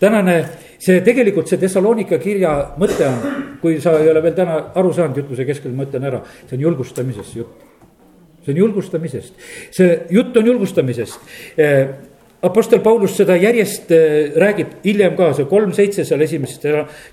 tänane, 0.00 0.36
see 0.80 1.02
tegelikult 1.04 1.50
see 1.50 1.60
Thessalonika 1.60 2.16
kirja 2.18 2.54
mõte 2.80 3.04
on, 3.06 3.44
kui 3.60 3.76
sa 3.84 3.98
ei 4.00 4.08
ole 4.10 4.22
veel 4.24 4.34
täna 4.34 4.56
aru 4.74 4.94
saanud 4.96 5.20
jutluse 5.20 5.44
keskel, 5.44 5.76
ma 5.76 5.84
ütlen 5.84 6.08
ära, 6.08 6.22
see 6.48 6.56
on 6.56 6.64
julgustamisest 6.70 7.36
jutt 7.36 7.71
see 8.44 8.54
on 8.54 8.62
julgustamisest, 8.64 9.44
see 9.70 9.90
jutt 10.10 10.36
on 10.36 10.48
julgustamisest. 10.52 11.30
Eh, 11.56 11.92
Apostel 12.42 12.80
Paulus 12.82 13.14
seda 13.14 13.36
järjest 13.38 13.92
äh, 13.94 14.32
räägib 14.42 14.72
hiljem 14.82 15.14
ka, 15.14 15.28
see 15.38 15.46
kolm 15.46 15.70
seitse 15.76 16.02
seal 16.06 16.24
esimeses 16.24 16.58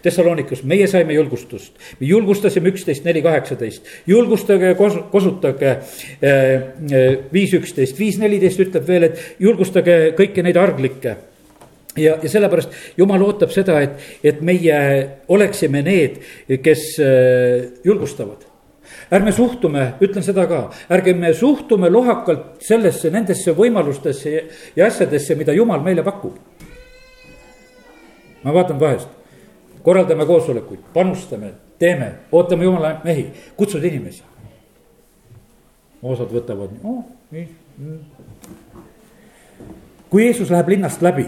Thessalonikus, 0.01 0.63
meie 0.65 0.87
saime 0.89 1.13
julgustust. 1.13 1.75
me 1.99 2.09
julgustasime 2.09 2.71
üksteist, 2.73 3.05
neli, 3.05 3.21
kaheksateist, 3.21 3.85
julgustage, 4.09 4.73
kosutage. 5.11 5.69
Äh, 5.69 6.33
äh, 6.33 7.07
viis, 7.33 7.53
üksteist, 7.53 7.99
viis, 7.99 8.17
neliteist 8.17 8.65
ütleb 8.65 8.89
veel, 8.89 9.09
et 9.11 9.21
julgustage 9.39 9.99
kõiki 10.17 10.41
neid 10.41 10.57
arglikke 10.57 11.15
ja, 11.93 12.17
ja 12.17 12.25
sellepärast 12.25 12.97
jumal 12.97 13.21
ootab 13.29 13.53
seda, 13.53 13.83
et, 13.85 14.01
et 14.25 14.41
meie 14.41 14.81
oleksime 15.29 15.85
need, 15.85 16.23
kes 16.65 16.95
julgustavad 17.85 18.48
ärme 19.11 19.31
suhtume, 19.31 19.93
ütlen 20.01 20.23
seda 20.23 20.45
ka, 20.49 20.61
ärge 20.93 21.13
me 21.17 21.33
suhtume 21.33 21.89
lohakalt 21.89 22.61
sellesse, 22.65 23.09
nendesse 23.13 23.53
võimalustesse 23.57 24.35
ja 24.75 24.87
asjadesse, 24.87 25.35
mida 25.35 25.53
jumal 25.53 25.81
meile 25.85 26.03
pakub. 26.05 26.37
ma 28.43 28.53
vaatan 28.53 28.79
vahest, 28.79 29.09
korraldame 29.83 30.25
koosolekuid, 30.25 30.79
panustame, 30.93 31.51
teeme, 31.79 32.11
ootame 32.31 32.63
jumala 32.63 33.01
mehi, 33.03 33.25
kutsud 33.57 33.83
inimesi. 33.83 34.23
osad 36.03 36.31
võtavad 36.31 36.77
oh,, 36.83 37.03
nii 37.31 37.47
mm.. 37.77 37.97
kui 40.09 40.23
Jeesus 40.25 40.49
läheb 40.49 40.69
linnast 40.69 41.01
läbi, 41.01 41.25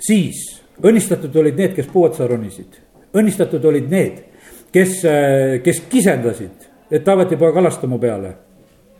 siis 0.00 0.62
õnnistatud 0.80 1.36
olid 1.36 1.58
need, 1.58 1.74
kes 1.76 1.90
puu 1.92 2.06
otsa 2.06 2.26
ronisid, 2.30 2.78
õnnistatud 3.12 3.64
olid 3.68 3.90
need 3.90 4.29
kes, 4.72 5.04
äh, 5.04 5.62
kes 5.62 5.82
kisendasid, 5.90 6.70
et 6.90 7.04
Taaveti 7.04 7.36
poja 7.36 7.52
kalasta 7.52 7.86
mu 7.86 7.98
peale. 7.98 8.34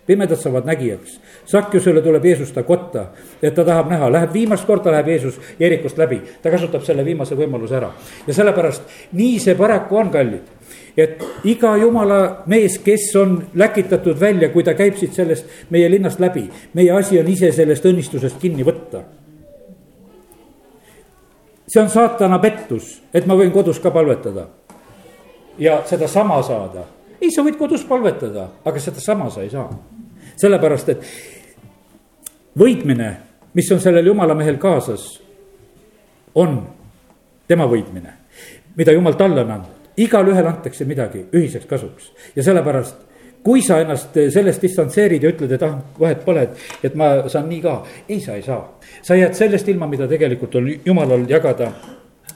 pimedad 0.07 0.37
saavad 0.37 0.65
nägijaks, 0.67 1.21
Sakjusele 1.47 2.03
tuleb 2.03 2.25
Jeesus 2.25 2.53
ta 2.53 2.63
kotta, 2.63 3.05
et 3.43 3.55
ta 3.55 3.65
tahab 3.65 3.91
näha, 3.91 4.09
läheb 4.13 4.33
viimast 4.33 4.67
korda 4.67 4.91
läheb 4.91 5.09
Jeesus 5.09 5.41
Jerikost 5.61 5.99
läbi, 5.99 6.21
ta 6.43 6.51
kasutab 6.51 6.83
selle 6.83 7.05
viimase 7.05 7.37
võimaluse 7.39 7.77
ära. 7.77 7.93
ja 8.27 8.35
sellepärast 8.35 8.83
nii 9.13 9.39
see 9.39 9.55
paraku 9.55 9.97
on, 9.97 10.11
kallid 10.11 10.43
et 10.97 11.23
iga 11.45 11.77
jumala 11.77 12.43
mees, 12.47 12.79
kes 12.79 13.17
on 13.17 13.37
läkitatud 13.55 14.21
välja, 14.21 14.49
kui 14.49 14.65
ta 14.65 14.75
käib 14.75 14.97
siit 14.99 15.15
sellest 15.15 15.71
meie 15.71 15.91
linnast 15.91 16.21
läbi, 16.21 16.49
meie 16.75 16.91
asi 16.91 17.21
on 17.21 17.29
ise 17.29 17.53
sellest 17.53 17.87
õnnistusest 17.87 18.41
kinni 18.41 18.67
võtta. 18.67 19.05
see 21.69 21.83
on 21.83 21.91
saatana 21.91 22.39
pettus, 22.39 23.03
et 23.15 23.27
ma 23.27 23.37
võin 23.39 23.53
kodus 23.53 23.79
ka 23.79 23.91
palvetada 23.91 24.49
ja 25.59 25.83
sedasama 25.87 26.43
saada. 26.43 26.85
ei, 27.21 27.31
sa 27.31 27.43
võid 27.45 27.59
kodus 27.59 27.85
palvetada, 27.85 28.49
aga 28.65 28.81
sedasama 28.81 29.31
sa 29.31 29.43
ei 29.43 29.51
saa. 29.51 29.69
sellepärast, 30.37 30.89
et 30.89 31.03
võitmine, 32.59 33.11
mis 33.55 33.73
on 33.73 33.81
sellel 33.81 34.07
jumala 34.07 34.35
mehel 34.35 34.57
kaasas, 34.59 35.21
on 36.35 36.63
tema 37.49 37.67
võitmine, 37.67 38.15
mida 38.77 38.93
jumal 38.93 39.19
talle 39.19 39.45
on 39.45 39.51
andnud. 39.51 39.77
igalühel 39.97 40.47
antakse 40.47 40.85
midagi 40.85 41.27
ühiseks 41.33 41.67
kasuks 41.67 42.13
ja 42.37 42.43
sellepärast 42.43 43.11
kui 43.43 43.63
sa 43.65 43.81
ennast 43.81 44.17
sellest 44.33 44.63
distantseerid 44.63 45.23
ja 45.25 45.33
ütled, 45.33 45.53
et 45.57 45.63
ah, 45.65 45.79
vahet 45.99 46.25
pole, 46.25 46.43
et, 46.45 46.67
et 46.85 46.95
ma 46.95 47.29
saan 47.29 47.49
nii 47.49 47.61
ka. 47.65 47.77
ei, 48.09 48.21
sa 48.21 48.37
ei 48.37 48.43
saa. 48.43 48.79
sa 49.03 49.17
jääd 49.17 49.35
sellest 49.35 49.69
ilma, 49.69 49.87
mida 49.87 50.09
tegelikult 50.09 50.55
on 50.61 50.69
jumalal 50.85 51.25
jagada 51.29 51.73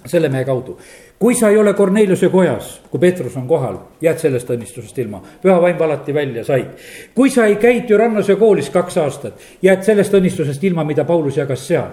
selle 0.06 0.28
mehe 0.28 0.44
kaudu 0.44 0.78
kui 1.18 1.34
sa 1.34 1.48
ei 1.48 1.56
ole 1.56 1.74
Korneliuse 1.74 2.28
kojas, 2.28 2.80
kui 2.90 3.00
Peetrus 3.00 3.36
on 3.36 3.46
kohal, 3.48 3.78
jääd 4.00 4.18
sellest 4.18 4.50
õnnistusest 4.50 4.98
ilma. 4.98 5.22
püha 5.42 5.60
vaim 5.60 5.78
valati 5.78 6.14
välja, 6.14 6.44
said. 6.44 6.66
kui 7.14 7.30
sa 7.30 7.46
ei 7.46 7.56
käi 7.56 7.80
Türannose 7.80 8.36
koolis 8.36 8.70
kaks 8.70 8.98
aastat, 8.98 9.40
jääd 9.62 9.82
sellest 9.82 10.14
õnnistusest 10.14 10.64
ilma, 10.64 10.84
mida 10.84 11.04
Paulus 11.04 11.36
jagas 11.36 11.66
seal. 11.66 11.90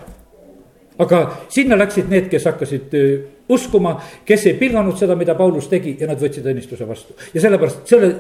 aga 1.00 1.22
sinna 1.50 1.78
läksid 1.78 2.10
need, 2.10 2.30
kes 2.30 2.46
hakkasid 2.46 2.94
uskuma, 3.50 4.02
kes 4.26 4.46
ei 4.46 4.54
pilganud 4.54 4.98
seda, 4.98 5.16
mida 5.16 5.36
Paulus 5.36 5.68
tegi 5.68 5.96
ja 6.00 6.08
nad 6.08 6.20
võtsid 6.20 6.46
õnnistuse 6.46 6.88
vastu. 6.88 7.14
ja 7.34 7.42
sellepärast 7.42 7.88
selle 7.88 8.16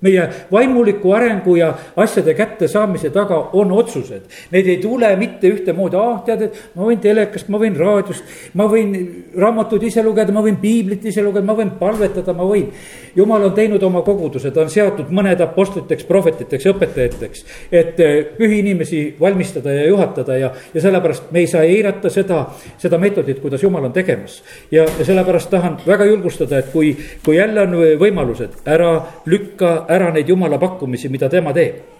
meie 0.00 0.28
vaimuliku 0.52 1.12
arengu 1.12 1.56
ja 1.56 1.72
asjade 1.96 2.34
kättesaamise 2.34 3.10
taga 3.10 3.38
on 3.52 3.72
otsused. 3.72 4.22
Need 4.50 4.66
ei 4.66 4.76
tule 4.78 5.10
mitte 5.16 5.50
ühtemoodi, 5.50 5.98
ah 5.98 6.20
tead, 6.26 6.44
et 6.46 6.60
ma 6.78 6.86
võin 6.86 7.00
telekast, 7.02 7.48
ma 7.50 7.58
võin 7.58 7.74
raadiost, 7.78 8.36
ma 8.54 8.68
võin 8.70 8.94
raamatuid 9.34 9.88
ise 9.88 10.04
lugeda, 10.06 10.32
ma 10.34 10.44
võin 10.44 10.60
piiblit 10.62 11.08
ise 11.10 11.24
lugeda, 11.24 11.46
ma 11.46 11.56
võin 11.58 11.72
palvetada, 11.80 12.34
ma 12.36 12.46
võin. 12.46 12.68
jumal 13.16 13.48
on 13.48 13.54
teinud 13.56 13.82
oma 13.82 14.04
koguduse, 14.06 14.52
ta 14.54 14.62
on 14.62 14.70
seatud 14.70 15.10
mõned 15.10 15.40
apostliteks, 15.42 16.06
prohvetiteks, 16.06 16.68
õpetajateks. 16.70 17.44
et 17.72 18.00
eh, 18.00 18.14
pühi 18.38 18.60
inimesi 18.62 19.16
valmistada 19.20 19.74
ja 19.74 19.88
juhatada 19.88 20.38
ja, 20.38 20.52
ja 20.74 20.80
sellepärast 20.80 21.32
me 21.34 21.42
ei 21.42 21.50
saa 21.50 21.62
eirata 21.66 22.10
seda, 22.10 22.44
seda 22.78 22.98
meetodit, 22.98 23.40
kuidas 23.42 23.62
jumal 23.62 23.84
on 23.84 23.92
tegemas. 23.92 24.42
ja, 24.70 24.86
ja 24.98 25.04
sellepärast 25.04 25.50
tahan 25.50 25.80
väga 25.86 26.06
julgustada, 26.06 26.58
et 26.62 26.70
kui, 26.72 26.94
kui 27.24 27.36
jälle 27.36 27.66
on 27.66 27.76
võimalused, 27.98 28.62
ära 28.66 28.94
lükka 29.26 29.87
ära 29.88 30.10
neid 30.12 30.28
jumala 30.28 30.58
pakkumisi, 30.60 31.08
mida 31.12 31.28
tema 31.32 31.54
teeb 31.56 31.98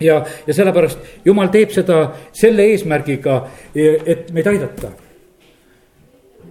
ja, 0.00 0.22
ja 0.46 0.54
sellepärast 0.54 1.26
jumal 1.26 1.50
teeb 1.52 1.72
seda 1.74 2.00
selle 2.36 2.66
eesmärgiga, 2.72 3.38
et 3.74 4.32
meid 4.34 4.50
aidata. 4.50 4.92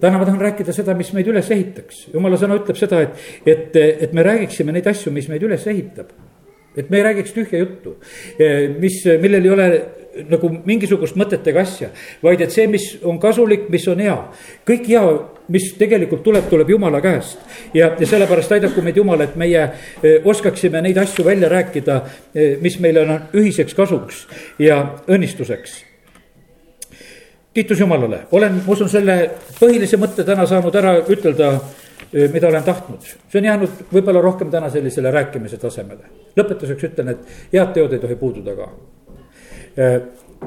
täna 0.00 0.18
ma 0.18 0.24
tahan 0.24 0.40
rääkida 0.40 0.72
seda, 0.72 0.94
mis 0.94 1.10
meid 1.12 1.26
üles 1.26 1.50
ehitaks, 1.50 2.08
jumala 2.14 2.38
sõna 2.38 2.58
ütleb 2.60 2.78
seda, 2.78 3.02
et, 3.02 3.22
et, 3.46 3.76
et 3.76 4.12
me 4.14 4.22
räägiksime 4.22 4.72
neid 4.74 4.86
asju, 4.86 5.12
mis 5.12 5.28
meid 5.28 5.42
üles 5.42 5.66
ehitab. 5.66 6.12
et 6.76 6.90
me 6.90 7.00
ei 7.00 7.06
räägiks 7.08 7.32
tühja 7.34 7.58
juttu, 7.58 7.96
mis, 8.78 9.00
millel 9.22 9.44
ei 9.44 9.50
ole 9.50 9.70
nagu 10.28 10.50
mingisugust 10.64 11.16
mõtet 11.16 11.46
ega 11.46 11.62
asja, 11.62 11.90
vaid 12.22 12.40
et 12.40 12.54
see, 12.54 12.66
mis 12.66 12.96
on 13.04 13.20
kasulik, 13.22 13.68
mis 13.72 13.86
on 13.88 14.00
hea, 14.02 14.16
kõik 14.68 14.88
hea 14.88 15.02
mis 15.48 15.72
tegelikult 15.78 16.22
tuleb, 16.22 16.48
tuleb 16.50 16.70
jumala 16.70 17.00
käest. 17.00 17.38
ja, 17.74 17.92
ja 17.98 18.06
sellepärast 18.06 18.52
aidaku 18.52 18.82
meid 18.84 18.96
jumal, 18.96 19.20
et 19.24 19.36
meie 19.36 19.64
oskaksime 20.24 20.82
neid 20.84 20.98
asju 21.00 21.24
välja 21.24 21.48
rääkida, 21.48 22.00
mis 22.60 22.78
meile 22.80 23.04
on 23.04 23.14
ühiseks 23.34 23.74
kasuks 23.74 24.26
ja 24.58 24.82
õnnistuseks. 25.08 25.84
kiitus 27.54 27.80
Jumalale, 27.80 28.20
olen, 28.32 28.60
ma 28.66 28.72
usun, 28.72 28.88
selle 28.88 29.18
põhilise 29.58 29.96
mõtte 29.96 30.24
täna 30.24 30.46
saanud 30.46 30.74
ära 30.74 30.98
ütelda, 31.08 31.52
mida 32.32 32.48
olen 32.48 32.62
tahtnud. 32.64 33.00
see 33.02 33.40
on 33.40 33.44
jäänud 33.44 33.82
võib-olla 33.92 34.22
rohkem 34.22 34.50
täna 34.50 34.70
sellisele 34.70 35.10
rääkimise 35.10 35.56
tasemele. 35.56 36.04
lõpetuseks 36.36 36.92
ütlen, 36.92 37.08
et 37.08 37.52
head 37.52 37.72
teod 37.72 37.92
ei 37.92 37.98
tohi 37.98 38.16
puududa 38.16 38.56
ka. 38.56 38.70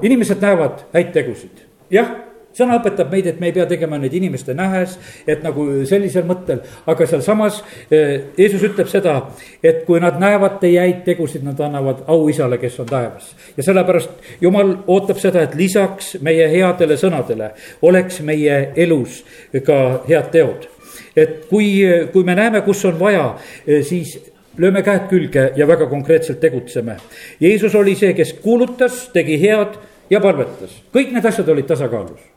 Inimesed 0.02 0.44
näevad 0.44 0.84
häid 0.94 1.14
tegusid, 1.16 1.64
jah 1.94 2.12
sõna 2.56 2.78
õpetab 2.80 3.12
meid, 3.12 3.28
et 3.28 3.40
me 3.40 3.50
ei 3.50 3.56
pea 3.56 3.66
tegema 3.70 3.98
neid 4.00 4.14
inimeste 4.16 4.54
nähes, 4.58 4.98
et 5.30 5.44
nagu 5.46 5.66
sellisel 5.88 6.26
mõttel, 6.28 6.62
aga 6.90 7.08
sealsamas 7.08 7.62
eh, 7.90 8.34
Jeesus 8.38 8.66
ütleb 8.68 8.90
seda, 8.92 9.16
et 9.64 9.84
kui 9.88 10.02
nad 10.04 10.20
näevad 10.22 10.60
teie 10.64 10.82
häid 10.84 11.04
tegusid, 11.08 11.46
nad 11.48 11.60
annavad 11.64 12.04
au 12.12 12.28
isale, 12.32 12.60
kes 12.62 12.80
on 12.84 12.90
taevas. 12.92 13.32
ja 13.58 13.64
sellepärast 13.64 14.42
Jumal 14.42 14.76
ootab 14.88 15.20
seda, 15.22 15.46
et 15.46 15.56
lisaks 15.56 16.16
meie 16.22 16.48
headele 16.52 16.98
sõnadele 17.00 17.54
oleks 17.82 18.22
meie 18.26 18.62
elus 18.76 19.24
ka 19.66 20.04
head 20.08 20.32
teod. 20.32 20.68
et 21.16 21.48
kui, 21.50 21.84
kui 22.12 22.24
me 22.24 22.36
näeme, 22.36 22.62
kus 22.68 22.84
on 22.86 23.00
vaja, 23.00 23.36
eh, 23.68 23.84
siis 23.84 24.18
lööme 24.58 24.84
käed 24.84 25.08
külge 25.10 25.52
ja 25.56 25.68
väga 25.68 25.88
konkreetselt 25.88 26.40
tegutseme. 26.40 26.98
Jeesus 27.40 27.76
oli 27.76 27.96
see, 27.96 28.14
kes 28.14 28.34
kuulutas, 28.44 29.08
tegi 29.14 29.40
head 29.42 29.80
ja 30.10 30.22
palvetas, 30.22 30.82
kõik 30.94 31.14
need 31.16 31.26
asjad 31.26 31.50
olid 31.50 31.70
tasakaalus 31.70 32.30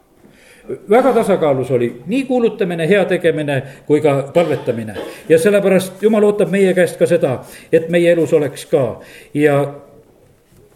väga 0.91 1.13
tasakaalus 1.13 1.71
oli 1.71 2.03
nii 2.07 2.25
kuulutamine, 2.25 2.89
heategemine 2.89 3.63
kui 3.87 4.01
ka 4.01 4.31
palvetamine. 4.35 4.95
ja 5.29 5.39
sellepärast 5.39 6.03
jumal 6.03 6.25
ootab 6.25 6.51
meie 6.51 6.75
käest 6.75 6.97
ka 6.97 7.07
seda, 7.07 7.45
et 7.73 7.89
meie 7.89 8.13
elus 8.13 8.33
oleks 8.33 8.67
ka 8.67 9.01
ja 9.35 9.75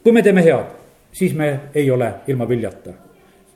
kui 0.03 0.13
me 0.13 0.23
teeme 0.23 0.45
head, 0.45 0.77
siis 1.13 1.35
me 1.35 1.61
ei 1.75 1.91
ole 1.91 2.13
ilma 2.27 2.49
viljata 2.49 3.08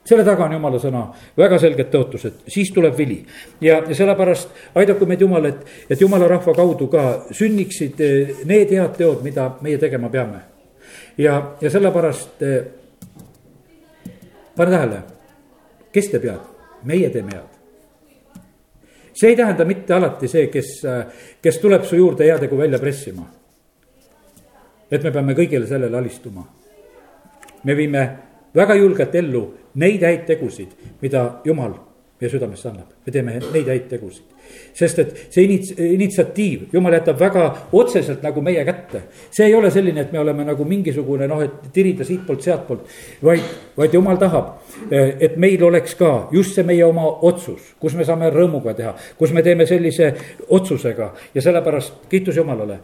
selle 0.05 0.25
taga 0.25 0.45
on 0.45 0.57
jumala 0.57 0.79
sõna, 0.83 1.05
väga 1.39 1.59
selged 1.63 1.91
tõotused, 1.93 2.43
siis 2.51 2.73
tuleb 2.75 2.97
vili. 2.99 3.25
ja, 3.61 3.83
ja 3.89 3.95
sellepärast 3.95 4.75
aidaku 4.75 5.07
meid 5.07 5.21
jumal, 5.21 5.47
et, 5.47 5.65
et 5.91 6.01
jumala 6.01 6.29
rahva 6.29 6.55
kaudu 6.55 6.89
ka 6.91 7.05
sünniksid 7.31 8.01
eh, 8.01 8.37
need 8.45 8.71
head 8.75 8.97
teod, 8.99 9.23
mida 9.23 9.53
meie 9.63 9.79
tegema 9.79 10.11
peame. 10.11 10.43
ja, 11.19 11.57
ja 11.61 11.71
sellepärast 11.71 12.43
eh, 12.43 12.63
pane 14.57 14.71
tähele 14.71 15.03
kes 15.93 16.09
teeb 16.13 16.25
head? 16.29 16.49
meie 16.85 17.11
teeme 17.11 17.37
head. 17.37 17.51
see 19.15 19.31
ei 19.31 19.37
tähenda 19.37 19.65
mitte 19.65 19.95
alati 19.95 20.29
see, 20.29 20.49
kes, 20.51 20.73
kes 21.43 21.59
tuleb 21.63 21.85
su 21.85 21.97
juurde 21.97 22.27
heategu 22.27 22.59
välja 22.59 22.79
pressima. 22.79 23.27
et 24.91 25.03
me 25.03 25.13
peame 25.13 25.37
kõigile 25.39 25.67
sellele 25.67 25.97
alistuma. 25.97 26.47
me 27.65 27.77
viime 27.77 28.32
väga 28.55 28.75
julgelt 28.77 29.15
ellu 29.15 29.47
neid 29.75 30.03
häid 30.03 30.27
tegusid, 30.27 30.77
mida 31.01 31.41
Jumal 31.45 31.75
meie 32.21 32.31
südamesse 32.31 32.69
annab, 32.69 32.93
me 33.07 33.13
teeme 33.13 33.41
neid 33.41 33.69
häid 33.69 33.89
tegusid 33.91 34.32
sest 34.75 34.99
et 34.99 35.13
see 35.31 35.45
inits-, 35.47 35.73
initsiatiiv, 35.77 36.69
jumal 36.73 36.97
jätab 36.97 37.19
väga 37.21 37.45
otseselt 37.73 38.23
nagu 38.25 38.43
meie 38.45 38.65
kätte. 38.65 39.03
see 39.31 39.47
ei 39.47 39.55
ole 39.55 39.71
selline, 39.71 40.01
et 40.01 40.13
me 40.13 40.21
oleme 40.21 40.45
nagu 40.45 40.65
mingisugune 40.65 41.29
noh, 41.29 41.43
et 41.43 41.69
tirida 41.73 42.05
siitpoolt, 42.05 42.43
sealtpoolt. 42.43 42.87
vaid, 43.23 43.43
vaid 43.77 43.95
jumal 43.95 44.17
tahab, 44.17 44.55
et 44.91 45.37
meil 45.37 45.63
oleks 45.65 45.95
ka 45.95 46.29
just 46.33 46.55
see 46.55 46.65
meie 46.65 46.85
oma 46.85 47.07
otsus, 47.29 47.75
kus 47.81 47.95
me 47.95 48.05
saame 48.05 48.31
rõõmuga 48.33 48.75
teha. 48.77 48.95
kus 49.19 49.33
me 49.33 49.43
teeme 49.43 49.67
sellise 49.67 50.13
otsusega 50.49 51.13
ja 51.35 51.43
sellepärast 51.43 52.09
kiitus 52.09 52.37
Jumalale, 52.37 52.81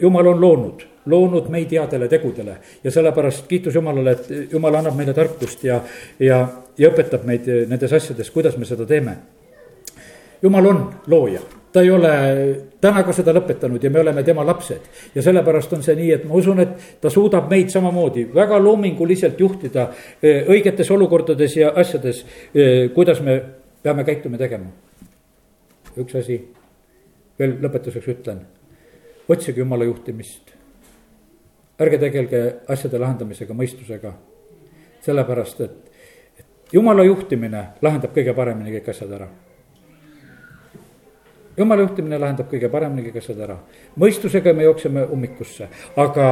Jumal 0.00 0.26
on 0.26 0.40
loonud 0.40 0.88
loonud 1.06 1.48
meid 1.50 1.72
headele 1.74 2.06
tegudele 2.08 2.56
ja 2.84 2.90
sellepärast 2.90 3.46
kiitus 3.50 3.74
Jumalale, 3.74 4.12
et 4.12 4.52
Jumal 4.52 4.78
annab 4.78 4.96
meile 4.96 5.14
tarkust 5.14 5.64
ja, 5.66 5.80
ja, 6.20 6.46
ja 6.78 6.90
õpetab 6.90 7.26
meid 7.26 7.48
nendes 7.68 7.92
asjades, 7.92 8.30
kuidas 8.30 8.56
me 8.56 8.68
seda 8.68 8.86
teeme 8.86 9.16
jumal 10.42 10.66
on 10.66 10.94
looja, 11.06 11.40
ta 11.72 11.80
ei 11.80 11.90
ole 11.90 12.12
täna 12.80 13.02
ka 13.06 13.14
seda 13.16 13.32
lõpetanud 13.34 13.82
ja 13.82 13.90
me 13.90 14.00
oleme 14.00 14.22
tema 14.22 14.44
lapsed. 14.46 14.80
ja 15.14 15.22
sellepärast 15.22 15.72
on 15.72 15.82
see 15.82 15.94
nii, 15.96 16.10
et 16.12 16.24
ma 16.28 16.34
usun, 16.34 16.60
et 16.60 17.00
ta 17.00 17.10
suudab 17.10 17.50
meid 17.50 17.70
samamoodi 17.70 18.26
väga 18.34 18.58
loominguliselt 18.62 19.40
juhtida 19.40 19.88
eh, 20.22 20.42
õigetes 20.48 20.90
olukordades 20.90 21.56
ja 21.56 21.72
asjades, 21.76 22.24
eh, 22.54 22.90
kuidas 22.94 23.20
me 23.20 23.40
peame 23.82 24.04
käituma 24.04 24.38
tegema. 24.38 24.70
üks 25.96 26.16
asi 26.16 26.40
veel 27.38 27.56
lõpetuseks 27.62 28.08
ütlen, 28.08 28.42
otsige 29.28 29.60
jumala 29.60 29.84
juhtimist. 29.84 30.52
ärge 31.78 31.98
tegelge 31.98 32.42
asjade 32.68 32.98
lahendamisega 32.98 33.54
mõistusega, 33.54 34.12
sellepärast 35.02 35.60
et, 35.60 35.78
et 36.38 36.72
jumala 36.72 37.04
juhtimine 37.04 37.64
lahendab 37.82 38.12
kõige 38.14 38.34
paremini 38.34 38.78
kõik 38.78 38.90
asjad 38.90 39.10
ära 39.12 39.30
jumala 41.56 41.82
juhtimine 41.82 42.18
lahendab 42.18 42.48
kõige 42.50 42.70
paremini 42.72 43.08
kõige 43.08 43.24
seda 43.24 43.44
ära. 43.44 43.56
mõistusega 43.98 44.54
me 44.54 44.64
jookseme 44.68 45.04
ummikusse, 45.12 45.68
aga 45.96 46.28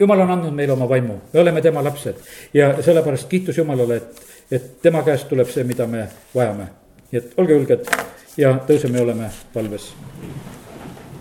jumal 0.00 0.20
on 0.20 0.30
andnud 0.36 0.54
meile 0.54 0.72
oma 0.72 0.88
vaimu, 0.88 1.18
me 1.32 1.40
oleme 1.40 1.62
tema 1.62 1.82
lapsed 1.84 2.22
ja 2.54 2.74
sellepärast 2.82 3.28
kiitus 3.28 3.58
Jumalale, 3.58 3.96
et, 3.96 4.22
et 4.50 4.70
tema 4.82 5.02
käest 5.02 5.28
tuleb 5.28 5.48
see, 5.48 5.64
mida 5.64 5.86
me 5.86 6.06
vajame. 6.34 6.70
nii 7.10 7.18
et 7.18 7.36
olge 7.36 7.58
julged 7.58 7.92
ja 8.36 8.54
tõuseme 8.66 8.98
ja 8.98 9.04
oleme 9.08 9.30
valves 9.54 9.92